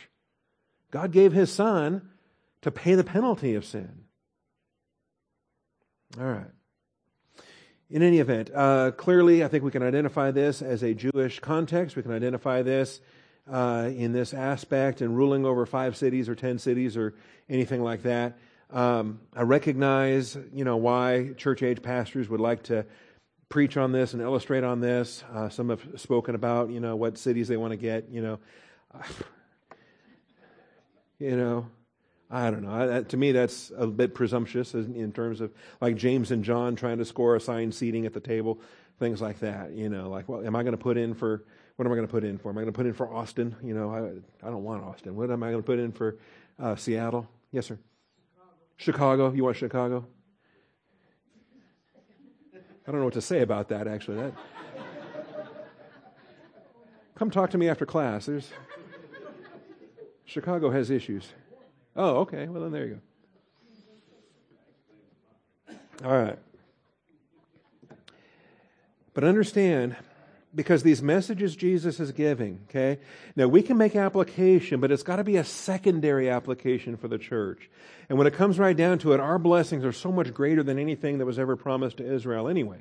God 0.90 1.12
gave 1.12 1.34
his 1.34 1.52
son 1.52 2.08
to 2.62 2.70
pay 2.70 2.94
the 2.94 3.04
penalty 3.04 3.56
of 3.56 3.66
sin. 3.66 4.04
All 6.18 6.24
right. 6.24 6.50
In 7.90 8.02
any 8.02 8.18
event, 8.18 8.50
uh, 8.54 8.90
clearly, 8.90 9.42
I 9.42 9.48
think 9.48 9.64
we 9.64 9.70
can 9.70 9.82
identify 9.82 10.30
this 10.30 10.60
as 10.60 10.82
a 10.82 10.92
Jewish 10.92 11.40
context. 11.40 11.96
We 11.96 12.02
can 12.02 12.12
identify 12.12 12.62
this 12.62 13.00
uh, 13.50 13.90
in 13.94 14.12
this 14.12 14.34
aspect 14.34 15.00
and 15.00 15.16
ruling 15.16 15.46
over 15.46 15.64
five 15.64 15.96
cities 15.96 16.28
or 16.28 16.34
ten 16.34 16.58
cities 16.58 16.96
or 16.96 17.14
anything 17.48 17.82
like 17.82 18.02
that. 18.02 18.38
Um, 18.70 19.20
I 19.34 19.42
recognize, 19.42 20.36
you 20.52 20.64
know, 20.64 20.76
why 20.76 21.32
church 21.38 21.62
age 21.62 21.80
pastors 21.80 22.28
would 22.28 22.40
like 22.40 22.64
to 22.64 22.84
preach 23.48 23.78
on 23.78 23.92
this 23.92 24.12
and 24.12 24.20
illustrate 24.20 24.64
on 24.64 24.80
this. 24.80 25.24
Uh, 25.32 25.48
some 25.48 25.70
have 25.70 25.82
spoken 25.96 26.34
about, 26.34 26.68
you 26.68 26.80
know, 26.80 26.94
what 26.94 27.16
cities 27.16 27.48
they 27.48 27.56
want 27.56 27.70
to 27.70 27.78
get. 27.78 28.10
You 28.10 28.20
know, 28.20 28.38
You 31.20 31.36
know, 31.36 31.66
I 32.30 32.50
don't 32.50 32.62
know. 32.62 32.98
I, 32.98 33.02
to 33.02 33.16
me, 33.16 33.32
that's 33.32 33.72
a 33.76 33.86
bit 33.86 34.14
presumptuous 34.14 34.74
in 34.74 35.12
terms 35.12 35.40
of 35.40 35.50
like 35.80 35.96
James 35.96 36.30
and 36.30 36.44
John 36.44 36.76
trying 36.76 36.98
to 36.98 37.04
score 37.04 37.36
assigned 37.36 37.74
seating 37.74 38.04
at 38.04 38.12
the 38.12 38.20
table, 38.20 38.60
things 38.98 39.22
like 39.22 39.38
that. 39.40 39.72
You 39.72 39.88
know, 39.88 40.10
like, 40.10 40.28
well, 40.28 40.44
am 40.44 40.54
I 40.54 40.62
going 40.62 40.72
to 40.72 40.78
put 40.78 40.98
in 40.98 41.14
for, 41.14 41.44
what 41.76 41.86
am 41.86 41.92
I 41.92 41.94
going 41.94 42.06
to 42.06 42.10
put 42.10 42.24
in 42.24 42.36
for? 42.36 42.50
Am 42.50 42.58
I 42.58 42.60
going 42.62 42.72
to 42.72 42.76
put 42.76 42.86
in 42.86 42.92
for 42.92 43.12
Austin? 43.12 43.56
You 43.62 43.72
know, 43.72 43.90
I, 43.90 44.46
I 44.46 44.50
don't 44.50 44.62
want 44.62 44.84
Austin. 44.84 45.16
What 45.16 45.30
am 45.30 45.42
I 45.42 45.50
going 45.50 45.62
to 45.62 45.66
put 45.66 45.78
in 45.78 45.90
for 45.90 46.18
uh, 46.58 46.76
Seattle? 46.76 47.26
Yes, 47.50 47.66
sir. 47.66 47.78
Chicago. 48.76 49.28
Chicago. 49.28 49.32
You 49.34 49.44
want 49.44 49.56
Chicago? 49.56 50.06
I 52.86 52.90
don't 52.90 53.00
know 53.00 53.04
what 53.04 53.14
to 53.14 53.22
say 53.22 53.40
about 53.40 53.68
that, 53.68 53.86
actually. 53.86 54.16
That, 54.16 54.32
come 57.14 57.30
talk 57.30 57.50
to 57.50 57.58
me 57.58 57.68
after 57.68 57.86
class. 57.86 58.26
There's, 58.26 58.50
Chicago 60.24 60.70
has 60.70 60.90
issues. 60.90 61.32
Oh, 61.98 62.18
okay. 62.18 62.46
Well, 62.46 62.62
then 62.62 62.70
there 62.70 62.86
you 62.86 63.00
go. 65.68 66.08
All 66.08 66.16
right. 66.16 66.38
But 69.14 69.24
understand, 69.24 69.96
because 70.54 70.84
these 70.84 71.02
messages 71.02 71.56
Jesus 71.56 71.98
is 71.98 72.12
giving, 72.12 72.60
okay? 72.70 73.00
Now, 73.34 73.48
we 73.48 73.62
can 73.62 73.76
make 73.76 73.96
application, 73.96 74.78
but 74.78 74.92
it's 74.92 75.02
got 75.02 75.16
to 75.16 75.24
be 75.24 75.38
a 75.38 75.44
secondary 75.44 76.30
application 76.30 76.96
for 76.96 77.08
the 77.08 77.18
church. 77.18 77.68
And 78.08 78.16
when 78.16 78.28
it 78.28 78.34
comes 78.34 78.60
right 78.60 78.76
down 78.76 79.00
to 79.00 79.12
it, 79.12 79.18
our 79.18 79.40
blessings 79.40 79.84
are 79.84 79.92
so 79.92 80.12
much 80.12 80.32
greater 80.32 80.62
than 80.62 80.78
anything 80.78 81.18
that 81.18 81.26
was 81.26 81.38
ever 81.38 81.56
promised 81.56 81.96
to 81.96 82.08
Israel 82.08 82.46
anyway 82.46 82.78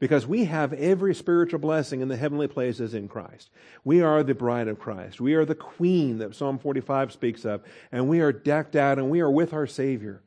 because 0.00 0.26
we 0.26 0.46
have 0.46 0.72
every 0.72 1.14
spiritual 1.14 1.60
blessing 1.60 2.00
in 2.00 2.08
the 2.08 2.16
heavenly 2.16 2.48
places 2.48 2.94
in 2.94 3.06
Christ. 3.06 3.50
We 3.84 4.00
are 4.00 4.24
the 4.24 4.34
bride 4.34 4.66
of 4.66 4.80
Christ. 4.80 5.20
We 5.20 5.34
are 5.34 5.44
the 5.44 5.54
queen 5.54 6.18
that 6.18 6.34
Psalm 6.34 6.58
45 6.58 7.12
speaks 7.12 7.44
of, 7.44 7.62
and 7.92 8.08
we 8.08 8.20
are 8.20 8.32
decked 8.32 8.74
out 8.74 8.98
and 8.98 9.10
we 9.10 9.20
are 9.20 9.30
with 9.30 9.52
our 9.52 9.66
Savior. 9.66 10.22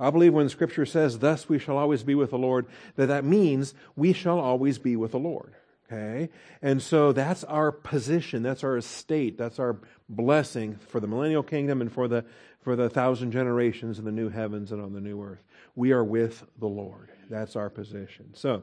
I 0.00 0.10
believe 0.10 0.32
when 0.32 0.48
Scripture 0.48 0.86
says, 0.86 1.18
Thus 1.18 1.48
we 1.48 1.58
shall 1.58 1.76
always 1.76 2.02
be 2.02 2.14
with 2.14 2.30
the 2.30 2.38
Lord, 2.38 2.66
that 2.96 3.06
that 3.06 3.24
means 3.24 3.74
we 3.94 4.12
shall 4.12 4.40
always 4.40 4.78
be 4.78 4.96
with 4.96 5.12
the 5.12 5.18
Lord. 5.18 5.54
Okay? 5.92 6.30
And 6.62 6.82
so 6.82 7.12
that's 7.12 7.44
our 7.44 7.70
position, 7.70 8.42
that's 8.42 8.64
our 8.64 8.76
estate, 8.76 9.36
that's 9.36 9.58
our 9.58 9.76
blessing 10.08 10.76
for 10.76 11.00
the 11.00 11.06
millennial 11.06 11.42
kingdom 11.42 11.80
and 11.80 11.92
for 11.92 12.08
the 12.08 12.24
for 12.60 12.76
the 12.76 12.90
thousand 12.90 13.32
generations 13.32 13.98
in 13.98 14.04
the 14.04 14.12
new 14.12 14.28
heavens 14.28 14.72
and 14.72 14.82
on 14.82 14.92
the 14.92 15.00
new 15.00 15.22
earth. 15.22 15.42
We 15.74 15.92
are 15.92 16.04
with 16.04 16.44
the 16.58 16.66
Lord. 16.66 17.10
That's 17.30 17.56
our 17.56 17.70
position. 17.70 18.34
So 18.34 18.62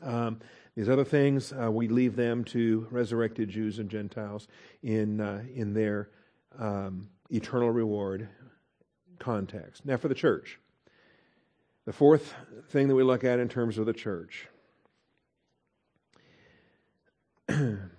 um, 0.00 0.40
these 0.74 0.88
other 0.88 1.04
things, 1.04 1.52
uh, 1.52 1.70
we 1.70 1.88
leave 1.88 2.16
them 2.16 2.44
to 2.44 2.86
resurrected 2.90 3.50
Jews 3.50 3.78
and 3.78 3.90
Gentiles 3.90 4.48
in, 4.82 5.20
uh, 5.20 5.42
in 5.54 5.74
their 5.74 6.08
um, 6.58 7.08
eternal 7.30 7.70
reward 7.70 8.28
context. 9.18 9.84
Now, 9.84 9.96
for 9.96 10.08
the 10.08 10.14
church, 10.14 10.58
the 11.84 11.92
fourth 11.92 12.34
thing 12.68 12.88
that 12.88 12.94
we 12.94 13.02
look 13.02 13.24
at 13.24 13.38
in 13.38 13.48
terms 13.48 13.76
of 13.76 13.86
the 13.86 13.92
church. 13.92 14.48
and 17.48 17.90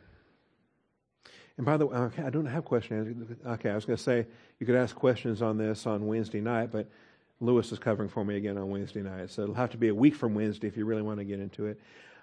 by 1.60 1.78
the 1.78 1.86
way, 1.86 2.10
I 2.18 2.30
don't 2.30 2.46
have 2.46 2.66
questions. 2.66 3.36
Okay, 3.46 3.70
I 3.70 3.76
was 3.76 3.86
going 3.86 3.98
to 3.98 4.04
say 4.04 4.26
you 4.60 4.66
could 4.66 4.76
ask 4.76 4.96
questions 4.96 5.42
on 5.42 5.58
this 5.58 5.86
on 5.86 6.08
Wednesday 6.08 6.42
night, 6.42 6.72
but 6.72 6.90
Lewis 7.44 7.72
is 7.72 7.80
covering 7.80 8.10
for 8.10 8.24
me 8.24 8.38
again 8.38 8.58
on 8.58 8.70
Wednesday 8.70 9.02
night. 9.02 9.30
So 9.30 9.44
it'll 9.44 9.56
have 9.56 9.72
to 9.72 9.78
be 9.78 9.90
a 9.90 9.96
week 9.96 10.16
from 10.16 10.34
Wednesday 10.34 10.68
if 10.68 10.78
you 10.78 10.86
really 10.86 11.02
want 11.02 11.20
to 11.20 11.26
get 11.26 11.40
into 11.40 11.66
it. 11.66 11.80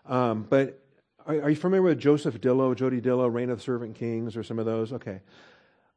Um, 0.07 0.47
but 0.49 0.83
are, 1.27 1.43
are, 1.43 1.51
you 1.51 1.57
familiar 1.57 1.83
with 1.83 1.99
Joseph 1.99 2.41
Dillow, 2.41 2.75
Jody 2.75 3.01
Dillow, 3.01 3.33
Reign 3.33 3.51
of 3.51 3.59
the 3.59 3.65
Servant 3.65 3.95
Kings, 3.95 4.37
or 4.37 4.43
some 4.43 4.59
of 4.59 4.67
those? 4.67 4.93
Okay. 4.93 5.21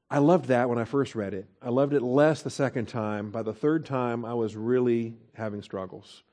I 0.09 0.19
loved 0.19 0.45
that 0.47 0.69
when 0.69 0.77
I 0.77 0.83
first 0.83 1.15
read 1.15 1.33
it. 1.33 1.47
I 1.61 1.69
loved 1.69 1.93
it 1.93 2.01
less 2.01 2.43
the 2.43 2.49
second 2.49 2.87
time. 2.87 3.31
By 3.31 3.41
the 3.41 3.53
third 3.53 3.85
time, 3.85 4.25
I 4.25 4.33
was 4.33 4.55
really 4.55 5.15
having 5.33 5.61
struggles. 5.63 6.23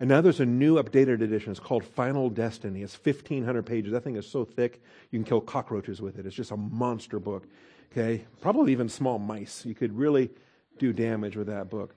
And 0.00 0.08
now 0.08 0.20
there's 0.20 0.40
a 0.40 0.46
new 0.46 0.82
updated 0.82 1.22
edition. 1.22 1.52
It's 1.52 1.60
called 1.60 1.84
Final 1.84 2.28
Destiny. 2.28 2.82
It's 2.82 2.98
1,500 3.02 3.64
pages. 3.64 3.92
That 3.92 4.02
thing 4.02 4.16
is 4.16 4.28
so 4.28 4.44
thick, 4.44 4.82
you 5.10 5.18
can 5.18 5.24
kill 5.24 5.40
cockroaches 5.40 6.02
with 6.02 6.18
it. 6.18 6.26
It's 6.26 6.34
just 6.34 6.50
a 6.50 6.56
monster 6.56 7.20
book. 7.20 7.46
Okay? 7.92 8.24
Probably 8.40 8.72
even 8.72 8.88
small 8.88 9.18
mice. 9.18 9.64
You 9.64 9.74
could 9.74 9.96
really 9.96 10.30
do 10.78 10.92
damage 10.92 11.36
with 11.36 11.46
that 11.46 11.70
book. 11.70 11.94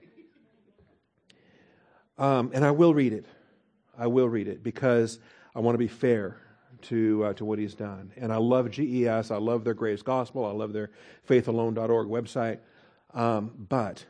Um, 2.18 2.50
and 2.52 2.64
I 2.64 2.72
will 2.72 2.94
read 2.94 3.12
it. 3.12 3.26
I 3.96 4.06
will 4.06 4.28
read 4.28 4.48
it 4.48 4.62
because 4.62 5.18
I 5.54 5.60
want 5.60 5.74
to 5.74 5.78
be 5.78 5.88
fair 5.88 6.36
to 6.82 7.24
uh, 7.24 7.32
to 7.34 7.44
what 7.44 7.58
he's 7.58 7.74
done. 7.74 8.12
And 8.16 8.32
I 8.32 8.36
love 8.36 8.70
GES. 8.70 9.30
I 9.30 9.36
love 9.36 9.64
their 9.64 9.74
Grace 9.74 10.02
Gospel. 10.02 10.44
I 10.44 10.52
love 10.52 10.72
their 10.72 10.90
faithalone.org 11.28 12.08
website. 12.08 12.58
Um, 13.14 13.52
but 13.68 14.04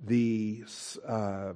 the 0.00 0.64
uh, 1.06 1.52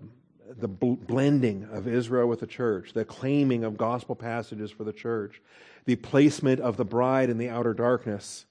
the 0.49 0.69
bl- 0.69 0.95
blending 0.95 1.69
of 1.73 1.89
Israel 1.89 2.29
with 2.29 2.41
the 2.41 2.47
church, 2.47 2.93
the 2.93 3.05
claiming 3.05 3.65
of 3.65 3.77
gospel 3.77 4.15
passages 4.15 4.71
for 4.71 4.85
the 4.85 4.93
church, 4.93 5.41
the 5.85 5.97
placement 5.97 6.61
of 6.61 6.77
the 6.77 6.85
bride 6.85 7.31
in 7.31 7.39
the 7.39 7.49
outer 7.49 7.75
darkness, 7.75 8.47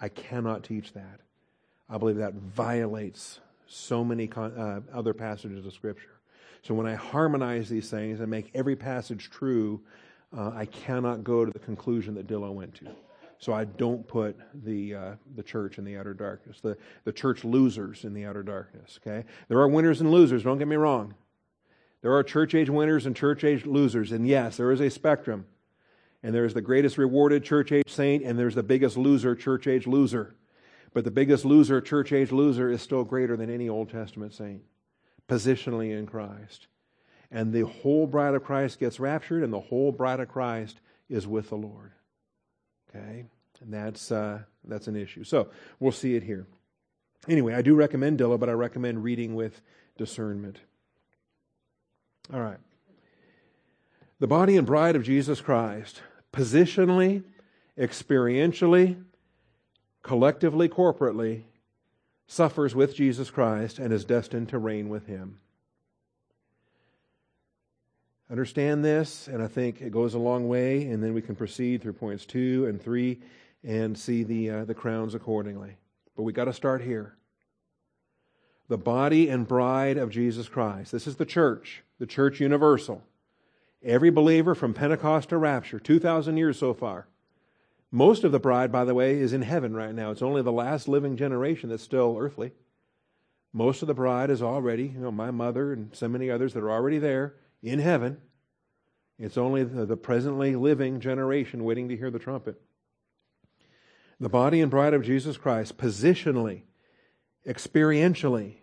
I 0.00 0.08
cannot 0.08 0.64
teach 0.64 0.92
that. 0.92 1.20
I 1.88 1.98
believe 1.98 2.16
that 2.16 2.34
violates 2.34 3.40
so 3.66 4.04
many 4.04 4.30
uh, 4.36 4.80
other 4.92 5.14
passages 5.14 5.64
of 5.66 5.72
Scripture. 5.72 6.20
So 6.62 6.74
when 6.74 6.86
I 6.86 6.94
harmonize 6.94 7.68
these 7.68 7.90
things 7.90 8.20
and 8.20 8.30
make 8.30 8.50
every 8.54 8.76
passage 8.76 9.30
true, 9.30 9.80
uh, 10.36 10.52
I 10.54 10.66
cannot 10.66 11.24
go 11.24 11.44
to 11.44 11.50
the 11.50 11.58
conclusion 11.58 12.14
that 12.14 12.26
Dillow 12.26 12.52
went 12.52 12.74
to. 12.76 12.86
So 13.38 13.52
I 13.52 13.64
don't 13.64 14.06
put 14.06 14.36
the 14.64 14.94
uh, 14.94 15.14
the 15.34 15.42
church 15.42 15.78
in 15.78 15.84
the 15.84 15.96
outer 15.96 16.14
darkness, 16.14 16.60
the 16.60 16.76
the 17.02 17.12
church 17.12 17.44
losers 17.44 18.04
in 18.04 18.14
the 18.14 18.24
outer 18.24 18.44
darkness. 18.44 19.00
Okay, 19.04 19.26
there 19.48 19.58
are 19.58 19.66
winners 19.66 20.00
and 20.00 20.12
losers. 20.12 20.44
Don't 20.44 20.58
get 20.58 20.68
me 20.68 20.76
wrong. 20.76 21.14
There 22.02 22.12
are 22.12 22.22
church 22.22 22.54
age 22.54 22.70
winners 22.70 23.04
and 23.06 23.16
church 23.16 23.42
age 23.42 23.66
losers, 23.66 24.12
and 24.12 24.26
yes, 24.28 24.56
there 24.56 24.70
is 24.70 24.80
a 24.80 24.90
spectrum. 24.90 25.46
And 26.24 26.32
there's 26.32 26.54
the 26.54 26.60
greatest 26.60 26.98
rewarded 26.98 27.42
church 27.42 27.72
age 27.72 27.88
saint, 27.88 28.22
and 28.22 28.38
there's 28.38 28.54
the 28.54 28.62
biggest 28.62 28.96
loser, 28.96 29.34
church 29.34 29.66
age 29.66 29.88
loser. 29.88 30.36
But 30.94 31.04
the 31.04 31.10
biggest 31.10 31.44
loser, 31.44 31.80
church 31.80 32.12
age 32.12 32.32
loser, 32.32 32.70
is 32.70 32.82
still 32.82 33.04
greater 33.04 33.36
than 33.36 33.50
any 33.50 33.68
Old 33.68 33.90
Testament 33.90 34.34
saint, 34.34 34.62
positionally 35.28 35.96
in 35.96 36.06
Christ. 36.06 36.66
And 37.30 37.52
the 37.52 37.66
whole 37.66 38.06
bride 38.06 38.34
of 38.34 38.44
Christ 38.44 38.78
gets 38.78 39.00
raptured, 39.00 39.42
and 39.42 39.52
the 39.52 39.60
whole 39.60 39.90
bride 39.90 40.20
of 40.20 40.28
Christ 40.28 40.80
is 41.08 41.26
with 41.26 41.48
the 41.48 41.56
Lord. 41.56 41.92
Okay? 42.90 43.24
And 43.62 43.72
that's, 43.72 44.12
uh, 44.12 44.40
that's 44.64 44.86
an 44.86 44.96
issue. 44.96 45.24
So 45.24 45.48
we'll 45.80 45.92
see 45.92 46.14
it 46.14 46.22
here. 46.22 46.46
Anyway, 47.28 47.54
I 47.54 47.62
do 47.62 47.74
recommend 47.74 48.18
Dillow, 48.18 48.38
but 48.38 48.48
I 48.48 48.52
recommend 48.52 49.04
reading 49.04 49.34
with 49.34 49.62
discernment. 49.96 50.58
All 52.32 52.40
right. 52.40 52.58
The 54.18 54.26
body 54.26 54.56
and 54.56 54.66
bride 54.66 54.96
of 54.96 55.04
Jesus 55.04 55.40
Christ, 55.40 56.02
positionally, 56.32 57.22
experientially, 57.78 59.02
collectively, 60.02 60.68
corporately, 60.68 61.44
suffers 62.26 62.74
with 62.74 62.94
Jesus 62.94 63.30
Christ 63.30 63.78
and 63.78 63.92
is 63.92 64.04
destined 64.04 64.48
to 64.50 64.58
reign 64.58 64.88
with 64.88 65.06
him. 65.06 65.38
Understand 68.30 68.82
this, 68.82 69.28
and 69.28 69.42
I 69.42 69.46
think 69.46 69.82
it 69.82 69.92
goes 69.92 70.14
a 70.14 70.18
long 70.18 70.48
way, 70.48 70.84
and 70.84 71.02
then 71.02 71.12
we 71.12 71.20
can 71.20 71.36
proceed 71.36 71.82
through 71.82 71.92
points 71.92 72.24
two 72.24 72.64
and 72.66 72.80
three 72.80 73.20
and 73.62 73.96
see 73.96 74.22
the, 74.22 74.50
uh, 74.50 74.64
the 74.64 74.74
crowns 74.74 75.14
accordingly. 75.14 75.76
But 76.16 76.22
we 76.22 76.32
got 76.32 76.46
to 76.46 76.52
start 76.54 76.80
here. 76.80 77.14
The 78.68 78.78
body 78.78 79.28
and 79.28 79.46
bride 79.46 79.98
of 79.98 80.08
Jesus 80.08 80.48
Christ. 80.48 80.92
This 80.92 81.06
is 81.06 81.16
the 81.16 81.26
church, 81.26 81.82
the 81.98 82.06
church 82.06 82.40
universal. 82.40 83.02
Every 83.84 84.10
believer 84.10 84.54
from 84.54 84.72
Pentecost 84.72 85.28
to 85.28 85.36
rapture, 85.36 85.78
2,000 85.78 86.36
years 86.36 86.58
so 86.58 86.72
far, 86.72 87.08
most 87.92 88.24
of 88.24 88.32
the 88.32 88.40
bride, 88.40 88.72
by 88.72 88.86
the 88.86 88.94
way, 88.94 89.18
is 89.18 89.34
in 89.34 89.42
heaven 89.42 89.76
right 89.76 89.94
now. 89.94 90.10
It's 90.10 90.22
only 90.22 90.40
the 90.40 90.50
last 90.50 90.88
living 90.88 91.16
generation 91.16 91.68
that's 91.68 91.82
still 91.82 92.16
earthly. 92.18 92.52
Most 93.52 93.82
of 93.82 93.88
the 93.88 93.94
bride 93.94 94.30
is 94.30 94.40
already, 94.40 94.84
you 94.84 94.98
know, 94.98 95.12
my 95.12 95.30
mother 95.30 95.74
and 95.74 95.94
so 95.94 96.08
many 96.08 96.30
others 96.30 96.54
that 96.54 96.62
are 96.62 96.70
already 96.70 96.98
there 96.98 97.34
in 97.62 97.78
heaven. 97.78 98.16
It's 99.18 99.36
only 99.36 99.62
the, 99.62 99.96
presently 99.96 100.56
living 100.56 101.00
generation 101.00 101.64
waiting 101.64 101.90
to 101.90 101.96
hear 101.96 102.10
the 102.10 102.18
trumpet. 102.18 102.60
The 104.18 104.30
body 104.30 104.62
and 104.62 104.70
bride 104.70 104.94
of 104.94 105.02
Jesus 105.02 105.36
Christ, 105.36 105.76
positionally, 105.76 106.62
experientially, 107.46 108.54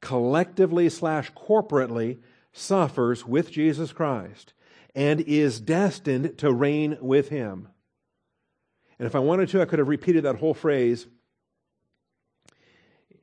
collectively 0.00 0.88
slash 0.88 1.30
corporately, 1.32 2.20
suffers 2.52 3.26
with 3.26 3.50
Jesus 3.50 3.92
Christ 3.92 4.54
and 4.94 5.20
is 5.20 5.60
destined 5.60 6.38
to 6.38 6.50
reign 6.50 6.96
with 7.02 7.28
him. 7.28 7.68
And 8.98 9.06
if 9.06 9.14
I 9.14 9.18
wanted 9.18 9.48
to, 9.50 9.60
I 9.60 9.66
could 9.66 9.78
have 9.78 9.88
repeated 9.88 10.24
that 10.24 10.36
whole 10.36 10.54
phrase 10.54 11.06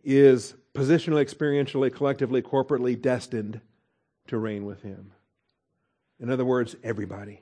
is 0.03 0.53
positionally, 0.73 1.23
experientially, 1.23 1.93
collectively, 1.93 2.41
corporately 2.41 2.99
destined 2.99 3.61
to 4.27 4.37
reign 4.37 4.65
with 4.65 4.81
him. 4.81 5.11
In 6.19 6.29
other 6.29 6.45
words, 6.45 6.75
everybody. 6.83 7.41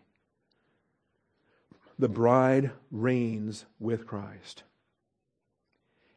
The 1.99 2.09
bride 2.09 2.71
reigns 2.89 3.65
with 3.79 4.07
Christ. 4.07 4.63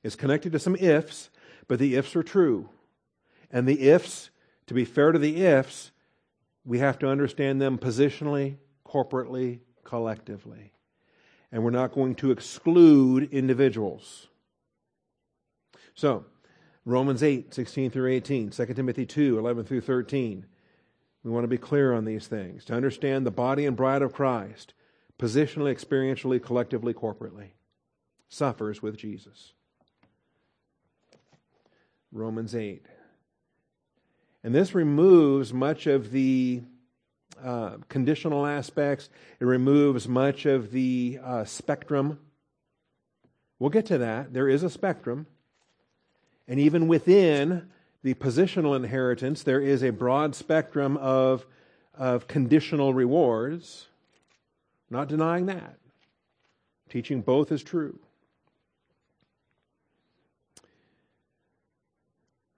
It's 0.02 0.16
connected 0.16 0.52
to 0.52 0.58
some 0.58 0.76
ifs, 0.76 1.30
but 1.66 1.78
the 1.78 1.96
ifs 1.96 2.14
are 2.14 2.22
true. 2.22 2.68
And 3.50 3.66
the 3.66 3.88
ifs, 3.88 4.30
to 4.66 4.74
be 4.74 4.84
fair 4.84 5.12
to 5.12 5.18
the 5.18 5.44
ifs, 5.44 5.90
we 6.64 6.78
have 6.78 6.98
to 7.00 7.08
understand 7.08 7.60
them 7.60 7.78
positionally, 7.78 8.56
corporately, 8.86 9.60
collectively. 9.82 10.73
And 11.54 11.62
we're 11.62 11.70
not 11.70 11.92
going 11.92 12.16
to 12.16 12.32
exclude 12.32 13.32
individuals. 13.32 14.26
So, 15.94 16.24
Romans 16.84 17.22
8, 17.22 17.54
16 17.54 17.92
through 17.92 18.10
18, 18.10 18.50
2 18.50 18.66
Timothy 18.74 19.06
2, 19.06 19.38
11 19.38 19.64
through 19.64 19.82
13. 19.82 20.46
We 21.22 21.30
want 21.30 21.44
to 21.44 21.48
be 21.48 21.56
clear 21.56 21.92
on 21.92 22.06
these 22.06 22.26
things 22.26 22.64
to 22.64 22.74
understand 22.74 23.24
the 23.24 23.30
body 23.30 23.66
and 23.66 23.76
bride 23.76 24.02
of 24.02 24.12
Christ, 24.12 24.74
positionally, 25.16 25.72
experientially, 25.72 26.42
collectively, 26.42 26.92
corporately, 26.92 27.50
suffers 28.28 28.82
with 28.82 28.96
Jesus. 28.96 29.52
Romans 32.10 32.56
8. 32.56 32.84
And 34.42 34.52
this 34.52 34.74
removes 34.74 35.54
much 35.54 35.86
of 35.86 36.10
the 36.10 36.64
uh, 37.42 37.76
conditional 37.88 38.46
aspects, 38.46 39.08
it 39.40 39.44
removes 39.44 40.08
much 40.08 40.46
of 40.46 40.70
the 40.70 41.18
uh, 41.22 41.44
spectrum. 41.44 42.18
We'll 43.58 43.70
get 43.70 43.86
to 43.86 43.98
that. 43.98 44.32
There 44.32 44.48
is 44.48 44.62
a 44.62 44.70
spectrum. 44.70 45.26
And 46.46 46.60
even 46.60 46.88
within 46.88 47.70
the 48.02 48.14
positional 48.14 48.76
inheritance, 48.76 49.42
there 49.42 49.60
is 49.60 49.82
a 49.82 49.90
broad 49.90 50.34
spectrum 50.34 50.96
of, 50.98 51.46
of 51.94 52.28
conditional 52.28 52.92
rewards. 52.92 53.88
Not 54.90 55.08
denying 55.08 55.46
that. 55.46 55.78
Teaching 56.90 57.22
both 57.22 57.50
is 57.50 57.62
true. 57.62 57.98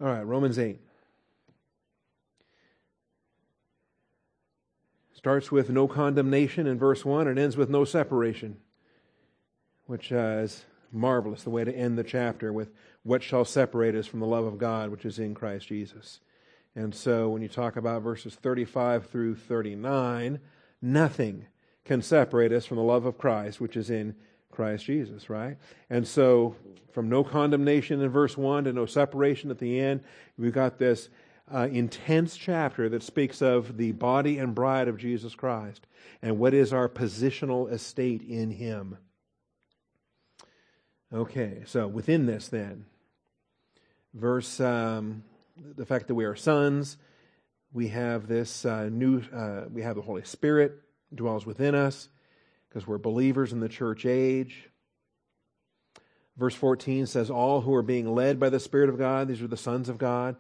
All 0.01 0.09
right, 0.09 0.27
Romans 0.27 0.59
8. 0.59 0.81
Starts 5.27 5.51
with 5.51 5.71
no 5.71 5.89
condemnation 5.89 6.69
in 6.69 6.79
verse 6.79 7.05
1 7.05 7.27
and 7.27 7.37
ends 7.37 7.57
with 7.57 7.69
no 7.69 7.85
separation, 7.85 8.59
which 9.87 10.13
uh, 10.13 10.39
is 10.45 10.65
marvelous, 10.93 11.43
the 11.43 11.51
way 11.51 11.65
to 11.65 11.77
end 11.77 11.99
the 11.99 12.05
chapter 12.05 12.53
with 12.53 12.71
what 13.03 13.25
shall 13.25 13.45
separate 13.45 13.97
us 13.97 14.07
from 14.07 14.21
the 14.21 14.27
love 14.27 14.45
of 14.45 14.57
God 14.57 14.89
which 14.89 15.05
is 15.05 15.19
in 15.19 15.35
Christ 15.35 15.67
Jesus. 15.67 16.21
And 16.77 16.95
so 16.95 17.29
when 17.29 17.43
you 17.43 17.49
talk 17.49 17.75
about 17.75 18.03
verses 18.03 18.37
35 18.37 19.07
through 19.07 19.35
39, 19.35 20.39
nothing 20.81 21.47
can 21.85 22.03
separate 22.03 22.53
us 22.53 22.65
from 22.65 22.77
the 22.77 22.85
love 22.85 23.05
of 23.05 23.19
Christ 23.19 23.61
which 23.61 23.77
is 23.77 23.91
in 23.91 24.15
Christ 24.53 24.85
Jesus, 24.85 25.29
right? 25.29 25.57
And 25.91 26.07
so 26.07 26.55
from 26.93 27.09
no 27.09 27.25
condemnation 27.25 28.01
in 28.01 28.11
verse 28.11 28.37
1 28.37 28.63
to 28.63 28.73
no 28.73 28.87
separation 28.87 29.51
at 29.51 29.59
the 29.59 29.81
end, 29.81 30.05
we've 30.39 30.53
got 30.53 30.79
this 30.79 31.09
uh, 31.53 31.69
intense 31.71 32.37
chapter 32.37 32.89
that 32.89 33.03
speaks 33.03 33.41
of 33.41 33.77
the 33.77 33.93
body 33.93 34.39
and 34.39 34.55
bride 34.55 34.89
of 34.89 34.99
Jesus 34.99 35.35
Christ 35.35 35.87
and 36.23 36.39
what 36.39 36.55
is 36.55 36.73
our 36.73 36.89
positional 36.89 37.71
estate 37.71 38.23
in 38.23 38.51
Him. 38.51 38.99
Okay, 41.13 41.63
so 41.67 41.87
within 41.87 42.27
this, 42.27 42.49
then, 42.49 42.85
verse, 44.13 44.59
um, 44.59 45.23
the 45.77 45.87
fact 45.87 46.09
that 46.09 46.15
we 46.15 46.25
are 46.25 46.35
sons, 46.35 46.97
we 47.73 47.89
have 47.89 48.27
this 48.27 48.65
uh, 48.65 48.89
new, 48.91 49.23
uh, 49.33 49.67
we 49.73 49.83
have 49.83 49.95
the 49.95 50.03
Holy 50.03 50.25
Spirit 50.25 50.81
dwells 51.15 51.47
within 51.47 51.75
us 51.75 52.09
because 52.69 52.87
we're 52.87 52.99
believers 52.99 53.53
in 53.53 53.61
the 53.61 53.69
church 53.69 54.05
age. 54.05 54.69
Verse 56.37 56.55
14 56.55 57.07
says, 57.07 57.31
All 57.31 57.61
who 57.61 57.75
are 57.75 57.83
being 57.83 58.15
led 58.15 58.41
by 58.41 58.51
the 58.51 58.61
Spirit 58.61 58.89
of 58.89 58.99
God, 58.99 59.29
these 59.29 59.41
are 59.41 59.47
the 59.47 59.57
sons 59.57 59.89
of 59.89 59.99
God. 59.99 60.37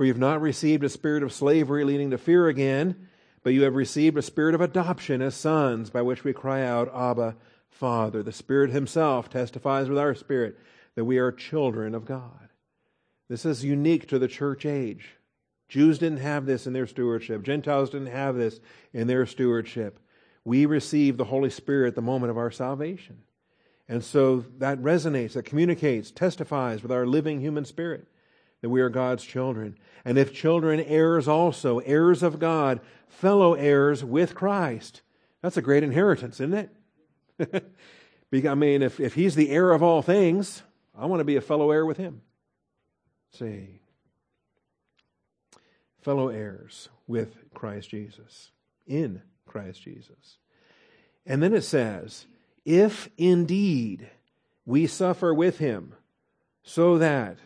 For 0.00 0.06
you 0.06 0.14
have 0.14 0.18
not 0.18 0.40
received 0.40 0.82
a 0.82 0.88
spirit 0.88 1.22
of 1.22 1.30
slavery 1.30 1.84
leading 1.84 2.08
to 2.12 2.16
fear 2.16 2.48
again, 2.48 3.06
but 3.42 3.52
you 3.52 3.64
have 3.64 3.74
received 3.74 4.16
a 4.16 4.22
spirit 4.22 4.54
of 4.54 4.62
adoption 4.62 5.20
as 5.20 5.34
sons, 5.34 5.90
by 5.90 6.00
which 6.00 6.24
we 6.24 6.32
cry 6.32 6.62
out, 6.62 6.90
Abba, 6.94 7.36
Father. 7.68 8.22
The 8.22 8.32
Spirit 8.32 8.70
Himself 8.70 9.28
testifies 9.28 9.90
with 9.90 9.98
our 9.98 10.14
spirit 10.14 10.58
that 10.94 11.04
we 11.04 11.18
are 11.18 11.30
children 11.30 11.94
of 11.94 12.06
God. 12.06 12.48
This 13.28 13.44
is 13.44 13.62
unique 13.62 14.08
to 14.08 14.18
the 14.18 14.26
church 14.26 14.64
age. 14.64 15.16
Jews 15.68 15.98
didn't 15.98 16.20
have 16.20 16.46
this 16.46 16.66
in 16.66 16.72
their 16.72 16.86
stewardship. 16.86 17.42
Gentiles 17.42 17.90
didn't 17.90 18.06
have 18.06 18.36
this 18.36 18.58
in 18.94 19.06
their 19.06 19.26
stewardship. 19.26 20.00
We 20.46 20.64
receive 20.64 21.18
the 21.18 21.26
Holy 21.26 21.50
Spirit 21.50 21.88
at 21.88 21.94
the 21.94 22.00
moment 22.00 22.30
of 22.30 22.38
our 22.38 22.50
salvation. 22.50 23.18
And 23.86 24.02
so 24.02 24.46
that 24.60 24.80
resonates, 24.80 25.34
that 25.34 25.44
communicates, 25.44 26.10
testifies 26.10 26.82
with 26.82 26.90
our 26.90 27.06
living 27.06 27.40
human 27.40 27.66
spirit 27.66 28.06
that 28.62 28.68
we 28.68 28.80
are 28.80 28.88
God's 28.88 29.24
children. 29.24 29.76
And 30.04 30.18
if 30.18 30.32
children, 30.32 30.80
heirs 30.80 31.28
also, 31.28 31.78
heirs 31.80 32.22
of 32.22 32.38
God, 32.38 32.80
fellow 33.08 33.54
heirs 33.54 34.04
with 34.04 34.34
Christ. 34.34 35.02
That's 35.42 35.56
a 35.56 35.62
great 35.62 35.82
inheritance, 35.82 36.40
isn't 36.40 36.70
it? 37.38 37.64
I 38.48 38.54
mean, 38.54 38.82
if, 38.82 39.00
if 39.00 39.14
he's 39.14 39.34
the 39.34 39.50
heir 39.50 39.72
of 39.72 39.82
all 39.82 40.02
things, 40.02 40.62
I 40.96 41.06
want 41.06 41.20
to 41.20 41.24
be 41.24 41.36
a 41.36 41.40
fellow 41.40 41.70
heir 41.70 41.84
with 41.86 41.96
him. 41.96 42.22
See. 43.32 43.80
Fellow 46.00 46.28
heirs 46.28 46.88
with 47.06 47.36
Christ 47.54 47.90
Jesus, 47.90 48.50
in 48.86 49.22
Christ 49.46 49.82
Jesus. 49.82 50.38
And 51.26 51.42
then 51.42 51.52
it 51.54 51.62
says, 51.62 52.26
if 52.64 53.08
indeed 53.18 54.08
we 54.64 54.86
suffer 54.86 55.34
with 55.34 55.58
him, 55.58 55.94
so 56.62 56.98
that, 56.98 57.38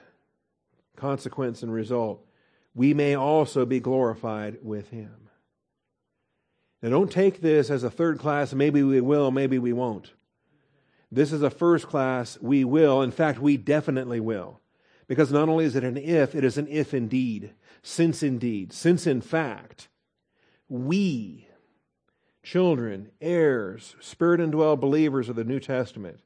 consequence 0.97 1.62
and 1.62 1.72
result, 1.72 2.24
we 2.74 2.95
may 2.95 3.14
also 3.14 3.64
be 3.64 3.80
glorified 3.80 4.59
with 4.62 4.90
him. 4.90 5.28
Now, 6.82 6.90
don't 6.90 7.11
take 7.11 7.40
this 7.40 7.70
as 7.70 7.82
a 7.82 7.90
third 7.90 8.18
class, 8.18 8.53
maybe 8.53 8.82
we 8.82 9.01
will, 9.01 9.30
maybe 9.30 9.59
we 9.59 9.72
won't. 9.72 10.12
This 11.11 11.32
is 11.32 11.42
a 11.42 11.51
first 11.51 11.86
class, 11.86 12.38
we 12.40 12.64
will. 12.64 13.01
In 13.01 13.11
fact, 13.11 13.38
we 13.38 13.57
definitely 13.57 14.20
will. 14.20 14.61
Because 15.07 15.30
not 15.30 15.49
only 15.49 15.64
is 15.64 15.76
it 15.76 15.84
an 15.84 15.97
if, 15.97 16.34
it 16.34 16.45
is 16.45 16.59
an 16.59 16.66
if 16.68 16.92
indeed, 16.92 17.53
since 17.82 18.22
indeed, 18.22 18.72
since 18.72 19.07
in 19.07 19.20
fact, 19.20 19.88
we 20.68 21.49
children, 22.42 23.11
heirs, 23.20 23.97
spirit 24.01 24.40
indwelled 24.40 24.80
believers 24.80 25.28
of 25.28 25.36
the 25.36 25.45
New 25.45 25.61
Testament, 25.61 26.20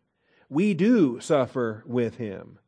we 0.48 0.74
do 0.74 1.20
suffer 1.20 1.82
with 1.86 2.16
him. 2.16 2.58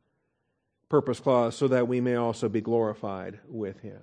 Purpose 0.91 1.21
clause, 1.21 1.55
so 1.55 1.69
that 1.69 1.87
we 1.87 2.01
may 2.01 2.15
also 2.15 2.49
be 2.49 2.59
glorified 2.59 3.39
with 3.47 3.79
him. 3.79 4.01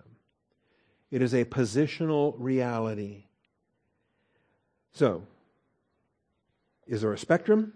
It 1.10 1.20
is 1.20 1.34
a 1.34 1.44
positional 1.44 2.34
reality. 2.38 3.26
So, 4.92 5.24
is 6.86 7.02
there 7.02 7.12
a 7.12 7.18
spectrum? 7.18 7.74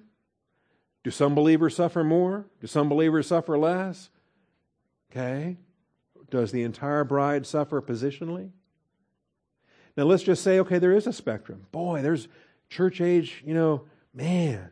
Do 1.04 1.10
some 1.10 1.34
believers 1.34 1.76
suffer 1.76 2.02
more? 2.02 2.46
Do 2.62 2.66
some 2.66 2.88
believers 2.88 3.26
suffer 3.26 3.58
less? 3.58 4.08
Okay. 5.10 5.58
Does 6.30 6.50
the 6.50 6.62
entire 6.62 7.04
bride 7.04 7.46
suffer 7.46 7.82
positionally? 7.82 8.48
Now 9.94 10.04
let's 10.04 10.22
just 10.22 10.42
say, 10.42 10.58
okay, 10.60 10.78
there 10.78 10.96
is 10.96 11.06
a 11.06 11.12
spectrum. 11.12 11.66
Boy, 11.70 12.00
there's 12.00 12.28
church 12.70 13.02
age, 13.02 13.42
you 13.44 13.52
know, 13.52 13.84
man, 14.14 14.70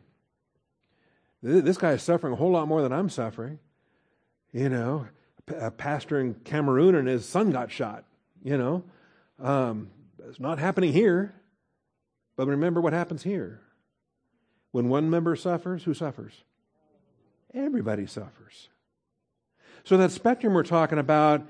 this 1.43 1.77
guy 1.77 1.91
is 1.91 2.01
suffering 2.01 2.33
a 2.33 2.37
whole 2.37 2.49
lot 2.49 2.67
more 2.67 2.81
than 2.81 2.91
I'm 2.91 3.07
suffering. 3.07 3.59
You 4.53 4.69
know, 4.69 5.07
a 5.55 5.71
pastor 5.71 6.19
in 6.19 6.35
Cameroon 6.35 6.95
and 6.95 7.07
his 7.07 7.25
son 7.25 7.51
got 7.51 7.71
shot, 7.71 8.03
you 8.43 8.57
know. 8.57 8.83
Um, 9.39 9.89
it's 10.27 10.39
not 10.39 10.59
happening 10.59 10.93
here. 10.93 11.33
But 12.35 12.47
remember 12.47 12.81
what 12.81 12.93
happens 12.93 13.23
here. 13.23 13.61
When 14.71 14.89
one 14.89 15.09
member 15.09 15.35
suffers, 15.35 15.83
who 15.83 15.93
suffers? 15.93 16.33
Everybody 17.53 18.07
suffers. 18.07 18.69
So 19.83 19.97
that 19.97 20.11
spectrum 20.11 20.53
we're 20.53 20.63
talking 20.63 20.99
about 20.99 21.45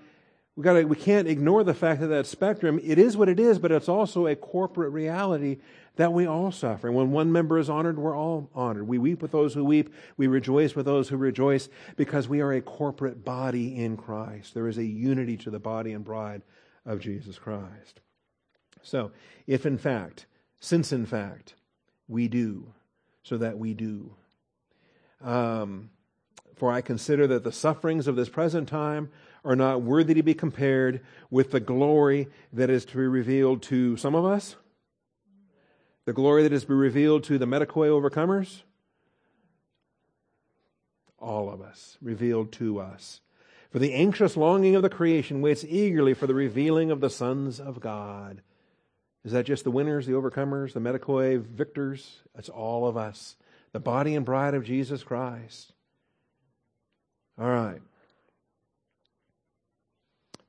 we 0.56 0.64
got 0.64 0.84
we 0.86 0.98
can't 0.98 1.28
ignore 1.28 1.64
the 1.64 1.74
fact 1.74 2.02
that 2.02 2.08
that 2.08 2.26
spectrum, 2.26 2.80
it 2.84 3.00
is 3.00 3.16
what 3.16 3.30
it 3.30 3.40
is, 3.40 3.58
but 3.58 3.72
it's 3.72 3.88
also 3.88 4.28
a 4.28 4.36
corporate 4.36 4.92
reality 4.92 5.60
that 5.98 6.14
we 6.14 6.26
all 6.26 6.52
suffer. 6.52 6.88
And 6.88 6.96
when 6.96 7.12
one 7.12 7.32
member 7.32 7.58
is 7.58 7.70
honored, 7.70 8.00
we're 8.00 8.18
all 8.18 8.50
honored. 8.56 8.88
We 8.88 8.98
weep 8.98 9.22
with 9.22 9.32
those 9.32 9.54
who 9.54 9.66
weep. 9.66 9.94
We 10.18 10.28
rejoice 10.28 10.76
with 10.76 10.86
those 10.86 11.10
who 11.10 11.18
rejoice 11.18 11.70
because 11.98 12.30
we 12.30 12.42
are 12.42 12.54
a 12.54 12.62
corporate 12.62 13.26
body 13.26 13.78
in 13.78 13.98
Christ. 13.98 14.54
There 14.54 14.68
is 14.68 14.78
a 14.78 14.86
unity 14.86 15.38
to 15.38 15.50
the 15.50 15.60
body 15.60 15.92
and 15.92 16.04
bride 16.04 16.44
of 16.86 17.00
Jesus 17.00 17.38
Christ. 17.38 18.00
So, 18.82 19.12
if 19.48 19.66
in 19.66 19.78
fact, 19.78 20.26
since 20.60 20.92
in 20.92 21.06
fact, 21.06 21.56
we 22.08 22.28
do, 22.28 22.74
so 23.24 23.38
that 23.38 23.58
we 23.58 23.74
do. 23.74 24.16
Um, 25.22 25.90
for 26.56 26.72
I 26.72 26.82
consider 26.82 27.28
that 27.28 27.44
the 27.44 27.52
sufferings 27.52 28.08
of 28.08 28.16
this 28.16 28.30
present 28.30 28.68
time 28.68 29.10
are 29.44 29.56
not 29.56 29.82
worthy 29.82 30.14
to 30.14 30.24
be 30.24 30.34
compared 30.34 31.02
with 31.30 31.52
the 31.52 31.60
glory 31.60 32.28
that 32.54 32.70
is 32.70 32.86
to 32.86 32.98
be 32.98 33.08
revealed 33.08 33.64
to 33.64 33.98
some 33.98 34.16
of 34.16 34.26
us, 34.26 34.56
the 36.06 36.14
glory 36.14 36.44
that 36.44 36.52
has 36.52 36.66
been 36.66 36.78
revealed 36.78 37.24
to 37.26 37.38
the 37.38 37.46
Metochoi 37.46 37.90
overcomers. 37.90 38.62
All 41.20 41.52
of 41.52 41.62
us, 41.62 41.98
revealed 42.02 42.52
to 42.54 42.80
us. 42.80 43.22
For 43.70 43.80
the 43.80 43.94
anxious 43.94 44.36
longing 44.36 44.76
of 44.76 44.82
the 44.82 44.90
creation 44.90 45.42
waits 45.42 45.64
eagerly 45.64 46.14
for 46.14 46.28
the 46.28 46.34
revealing 46.34 46.92
of 46.92 47.00
the 47.00 47.10
sons 47.10 47.60
of 47.60 47.80
God. 47.80 48.42
Is 49.24 49.32
that 49.32 49.46
just 49.46 49.64
the 49.64 49.72
winners, 49.72 50.08
the 50.08 50.14
overcomers, 50.14 50.74
the 50.74 50.80
Metochoi 50.80 51.40
victors? 51.40 52.22
That's 52.36 52.50
all 52.50 52.88
of 52.88 52.98
us. 52.98 53.36
The 53.72 53.80
body 53.80 54.16
and 54.16 54.26
bride 54.26 54.56
of 54.56 54.66
Jesus 54.66 55.04
Christ. 55.04 55.74
All 57.40 57.48
right. 57.48 57.82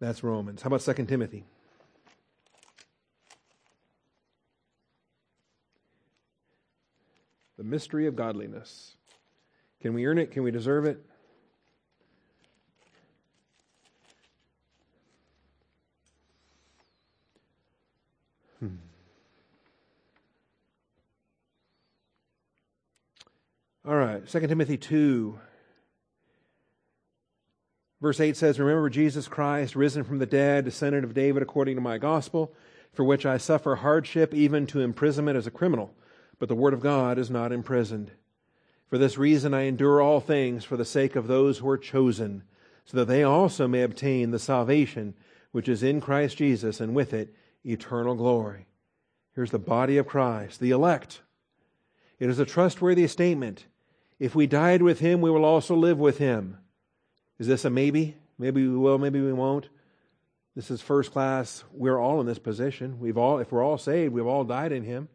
That's 0.00 0.24
Romans. 0.24 0.62
How 0.62 0.68
about 0.68 0.80
2 0.80 1.05
Timothy? 1.05 1.44
The 7.59 7.64
mystery 7.64 8.07
of 8.07 8.16
godliness. 8.16 8.96
Can 9.80 9.94
we 9.94 10.07
earn 10.07 10.18
it? 10.18 10.30
Can 10.30 10.42
we 10.42 10.50
deserve 10.50 10.84
it? 10.84 11.05
Hmm. 18.61 18.76
All 23.86 23.96
right, 23.96 24.26
2 24.26 24.46
Timothy 24.46 24.76
2. 24.76 25.38
Verse 28.00 28.18
8 28.18 28.36
says, 28.36 28.59
Remember 28.59 28.90
Jesus 28.90 29.28
Christ, 29.28 29.76
risen 29.76 30.03
from 30.03 30.18
the 30.18 30.26
dead, 30.26 30.64
descendant 30.64 31.05
of 31.05 31.14
David 31.14 31.40
according 31.40 31.76
to 31.76 31.80
my 31.80 31.98
gospel, 31.98 32.53
for 32.92 33.05
which 33.05 33.24
I 33.24 33.36
suffer 33.36 33.76
hardship, 33.76 34.34
even 34.34 34.66
to 34.68 34.80
imprisonment 34.80 35.36
as 35.36 35.46
a 35.46 35.53
criminal. 35.53 35.94
But 36.43 36.49
the 36.49 36.57
word 36.57 36.74
of 36.74 36.80
God 36.80 37.18
is 37.18 37.30
not 37.30 37.53
imprisoned. 37.53 38.11
For 38.88 38.99
this 38.99 39.16
reason 39.16 39.55
I 39.55 39.61
endure 39.61 40.03
all 40.03 40.18
things 40.18 40.64
for 40.64 40.76
the 40.76 40.84
sake 40.84 41.14
of 41.14 41.28
those 41.28 41.59
who 41.59 41.68
are 41.68 41.78
chosen, 41.78 42.43
so 42.84 42.97
that 42.97 43.05
they 43.05 43.22
also 43.22 43.68
may 43.68 43.82
obtain 43.82 44.32
the 44.32 44.40
salvation 44.40 45.14
which 45.53 45.68
is 45.68 45.84
in 45.84 46.01
Christ 46.01 46.38
Jesus, 46.38 46.80
and 46.80 46.97
with 46.97 47.14
it 47.14 47.32
eternal 47.64 48.16
glory. 48.16 48.66
Here's 49.36 49.53
the 49.53 49.61
body 49.61 49.99
of 49.99 50.09
Christ, 50.09 50.59
the 50.59 50.72
elect. 50.72 51.22
It 52.18 52.28
is 52.28 52.40
a 52.40 52.45
trustworthy 52.45 53.07
statement. 53.07 53.66
If 54.18 54.34
we 54.34 54.49
died 54.49 54.82
with 54.82 54.99
him, 54.99 55.20
we 55.20 55.30
will 55.30 55.45
also 55.45 55.76
live 55.76 56.01
with 56.01 56.18
him. 56.18 56.59
Is 57.38 57.47
this 57.47 57.64
a 57.64 57.70
maybe? 57.70 58.16
Maybe 58.36 58.66
we 58.66 58.76
will, 58.76 58.99
maybe 58.99 59.20
we 59.20 59.32
won't. 59.32 59.68
This 60.57 60.72
is 60.72 60.82
first 60.82 61.12
class. 61.12 61.62
We're 61.70 62.01
all 62.01 62.20
in 62.20 62.26
this 62.26 62.40
position. 62.40 62.99
We've 62.99 63.16
all, 63.16 63.38
if 63.38 63.53
we're 63.53 63.64
all 63.64 63.78
saved, 63.78 64.12
we've 64.12 64.26
all 64.26 64.43
died 64.43 64.72
in 64.72 64.82
Him. 64.82 65.09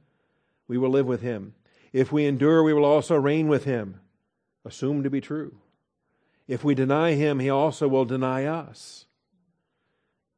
We 0.67 0.77
will 0.77 0.89
live 0.89 1.05
with 1.05 1.21
Him. 1.21 1.53
If 1.93 2.11
we 2.11 2.25
endure, 2.25 2.63
we 2.63 2.73
will 2.73 2.85
also 2.85 3.15
reign 3.15 3.47
with 3.47 3.63
Him. 3.63 3.99
Assumed 4.65 5.03
to 5.05 5.09
be 5.09 5.21
true. 5.21 5.57
If 6.47 6.63
we 6.63 6.75
deny 6.75 7.13
Him, 7.13 7.39
He 7.39 7.49
also 7.49 7.87
will 7.87 8.05
deny 8.05 8.45
us. 8.45 9.05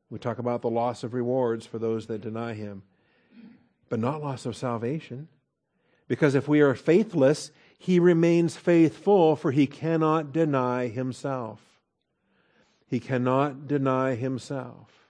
We 0.10 0.20
talk 0.20 0.40
about 0.40 0.62
the 0.62 0.70
loss 0.70 1.04
of 1.04 1.14
rewards 1.14 1.66
for 1.66 1.80
those 1.80 2.08
that 2.08 2.22
deny 2.22 2.54
Him, 2.54 2.84
but 3.90 4.00
not 4.00 4.22
loss 4.22 4.46
of 4.46 4.56
salvation. 4.56 5.28
Because 6.08 6.36
if 6.36 6.48
we 6.48 6.62
are 6.62 6.76
faithless, 6.76 7.52
He 7.78 8.00
remains 8.00 8.56
faithful, 8.56 9.36
for 9.36 9.52
He 9.52 9.68
cannot 9.68 10.32
deny 10.32 10.88
Himself. 10.88 11.70
He 12.90 13.00
cannot 13.00 13.68
deny 13.68 14.16
himself. 14.16 15.09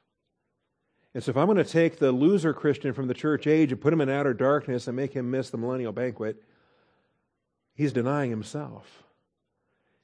And 1.14 1.24
so, 1.24 1.32
if 1.32 1.38
I'm 1.38 1.48
going 1.48 1.58
to 1.58 1.64
take 1.64 1.98
the 1.98 2.12
loser 2.12 2.54
Christian 2.54 2.94
from 2.94 3.08
the 3.08 3.14
church 3.14 3.48
age 3.48 3.72
and 3.72 3.82
put 3.82 3.94
him 3.94 4.02
in 4.02 4.10
outer 4.10 4.34
darkness 4.34 4.88
and 4.88 4.96
make 4.96 5.14
him 5.14 5.32
miss 5.32 5.50
the 5.50 5.58
millennial 5.58 5.92
banquet, 5.92 6.44
he's 7.74 7.94
denying 7.94 8.30
himself. 8.30 9.04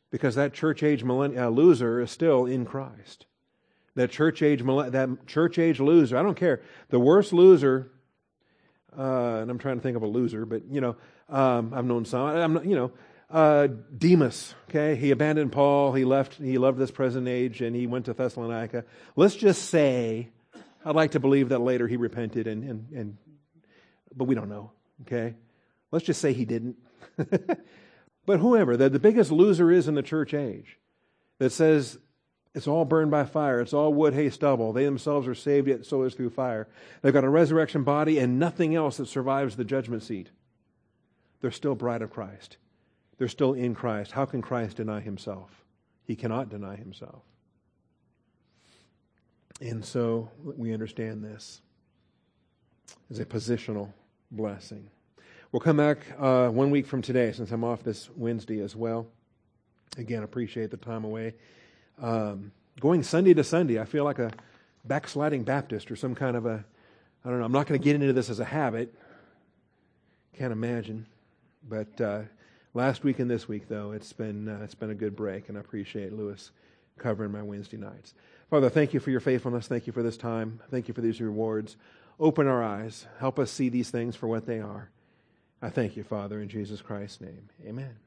Because 0.09 0.35
that 0.35 0.53
church 0.53 0.81
age 0.81 1.03
uh, 1.03 1.49
loser 1.49 2.01
is 2.01 2.09
still 2.09 2.45
in 2.45 2.65
Christ. 2.65 3.25
That 3.95 4.11
church 4.11 4.41
age, 4.41 4.61
that 4.63 5.17
church 5.27 5.59
age 5.59 5.79
loser, 5.79 6.17
I 6.17 6.23
don't 6.23 6.35
care. 6.35 6.61
The 6.89 6.99
worst 6.99 7.33
loser, 7.33 7.91
uh, 8.97 9.37
and 9.41 9.51
I'm 9.51 9.57
trying 9.57 9.77
to 9.77 9.81
think 9.81 9.95
of 9.95 10.03
a 10.03 10.07
loser, 10.07 10.45
but 10.45 10.63
you 10.69 10.81
know, 10.81 10.95
um, 11.29 11.73
I've 11.73 11.85
known 11.85 12.05
some. 12.05 12.27
I'm 12.27 12.53
not, 12.53 12.65
you 12.65 12.75
know, 12.75 12.91
uh, 13.29 13.67
Demas, 13.97 14.53
okay, 14.69 14.95
he 14.95 15.11
abandoned 15.11 15.51
Paul. 15.51 15.93
He 15.93 16.05
left. 16.05 16.35
He 16.35 16.57
loved 16.57 16.77
this 16.77 16.91
present 16.91 17.27
age, 17.27 17.61
and 17.61 17.75
he 17.75 17.87
went 17.87 18.05
to 18.05 18.13
Thessalonica. 18.13 18.85
Let's 19.15 19.35
just 19.35 19.69
say, 19.69 20.29
I'd 20.85 20.95
like 20.95 21.11
to 21.11 21.19
believe 21.19 21.49
that 21.49 21.59
later 21.59 21.87
he 21.87 21.97
repented, 21.97 22.47
and 22.47 22.63
and, 22.63 22.87
and 22.93 23.17
but 24.15 24.25
we 24.25 24.35
don't 24.35 24.49
know. 24.49 24.71
Okay, 25.01 25.35
let's 25.91 26.05
just 26.05 26.21
say 26.21 26.31
he 26.31 26.45
didn't. 26.45 26.77
but 28.25 28.39
whoever, 28.39 28.77
the, 28.77 28.89
the 28.89 28.99
biggest 28.99 29.31
loser 29.31 29.71
is 29.71 29.87
in 29.87 29.95
the 29.95 30.03
church 30.03 30.33
age, 30.33 30.77
that 31.39 31.51
says 31.51 31.97
it's 32.55 32.67
all 32.67 32.85
burned 32.85 33.11
by 33.11 33.25
fire. 33.25 33.59
It's 33.59 33.73
all 33.73 33.93
wood, 33.93 34.13
hay, 34.13 34.29
stubble. 34.29 34.71
They 34.71 34.85
themselves 34.85 35.27
are 35.27 35.35
saved, 35.35 35.67
yet 35.67 35.85
so 35.85 36.03
is 36.03 36.13
through 36.13 36.29
fire. 36.29 36.69
They've 37.01 37.13
got 37.13 37.25
a 37.25 37.29
resurrection 37.29 37.83
body 37.83 38.17
and 38.17 38.39
nothing 38.39 38.75
else 38.75 38.97
that 38.97 39.07
survives 39.07 39.57
the 39.57 39.65
judgment 39.65 40.03
seat. 40.03 40.29
They're 41.41 41.51
still 41.51 41.75
bride 41.75 42.01
of 42.01 42.11
Christ. 42.11 42.55
They're 43.17 43.27
still 43.27 43.53
in 43.53 43.75
Christ. 43.75 44.13
How 44.13 44.25
can 44.25 44.41
Christ 44.41 44.77
deny 44.77 45.01
himself? 45.01 45.65
He 46.05 46.15
cannot 46.15 46.49
deny 46.49 46.77
himself. 46.77 47.23
And 49.61 49.83
so 49.83 50.29
we 50.43 50.73
understand 50.73 51.23
this 51.23 51.61
as 53.09 53.19
a 53.19 53.25
positional 53.25 53.91
blessing. 54.31 54.89
We'll 55.51 55.61
come 55.61 55.77
back 55.77 55.99
uh, 56.19 56.49
one 56.49 56.71
week 56.71 56.85
from 56.85 57.01
today 57.01 57.31
since 57.31 57.51
I'm 57.51 57.63
off 57.63 57.83
this 57.83 58.09
Wednesday 58.15 58.61
as 58.61 58.75
well. 58.75 59.07
Again, 59.97 60.23
appreciate 60.23 60.71
the 60.71 60.77
time 60.77 61.05
away. 61.05 61.35
Um, 62.01 62.51
going 62.79 63.03
Sunday 63.03 63.33
to 63.33 63.43
Sunday, 63.43 63.79
I 63.79 63.85
feel 63.85 64.03
like 64.03 64.19
a 64.19 64.31
backsliding 64.83 65.43
Baptist 65.43 65.89
or 65.89 65.95
some 65.95 66.13
kind 66.13 66.35
of 66.35 66.45
a, 66.45 66.65
I 67.23 67.29
don't 67.29 67.39
know, 67.39 67.45
I'm 67.45 67.53
not 67.53 67.67
going 67.67 67.79
to 67.79 67.83
get 67.83 67.95
into 67.95 68.11
this 68.11 68.29
as 68.29 68.39
a 68.39 68.45
habit. 68.45 68.93
Can't 70.33 70.51
imagine. 70.51 71.05
But 71.67 72.01
uh, 72.01 72.21
Last 72.75 73.05
week 73.05 73.19
and 73.19 73.31
this 73.31 73.47
week, 73.47 73.69
though, 73.69 73.93
it's 73.93 74.11
been, 74.11 74.49
uh, 74.49 74.59
it's 74.61 74.75
been 74.75 74.89
a 74.89 74.95
good 74.95 75.15
break, 75.15 75.47
and 75.47 75.57
I 75.57 75.61
appreciate 75.61 76.11
Lewis 76.11 76.51
covering 76.97 77.31
my 77.31 77.41
Wednesday 77.41 77.77
nights. 77.77 78.13
Father, 78.49 78.69
thank 78.69 78.93
you 78.93 78.99
for 78.99 79.11
your 79.11 79.19
faithfulness. 79.19 79.67
Thank 79.67 79.87
you 79.87 79.93
for 79.93 80.03
this 80.03 80.17
time. 80.17 80.61
Thank 80.69 80.87
you 80.87 80.93
for 80.93 81.01
these 81.01 81.19
rewards. 81.19 81.77
Open 82.19 82.47
our 82.47 82.63
eyes. 82.63 83.07
Help 83.19 83.39
us 83.39 83.51
see 83.51 83.69
these 83.69 83.89
things 83.89 84.15
for 84.15 84.27
what 84.27 84.45
they 84.45 84.59
are. 84.59 84.89
I 85.61 85.69
thank 85.69 85.97
you, 85.97 86.03
Father, 86.03 86.39
in 86.39 86.47
Jesus 86.47 86.81
Christ's 86.81 87.21
name. 87.21 87.49
Amen. 87.65 88.04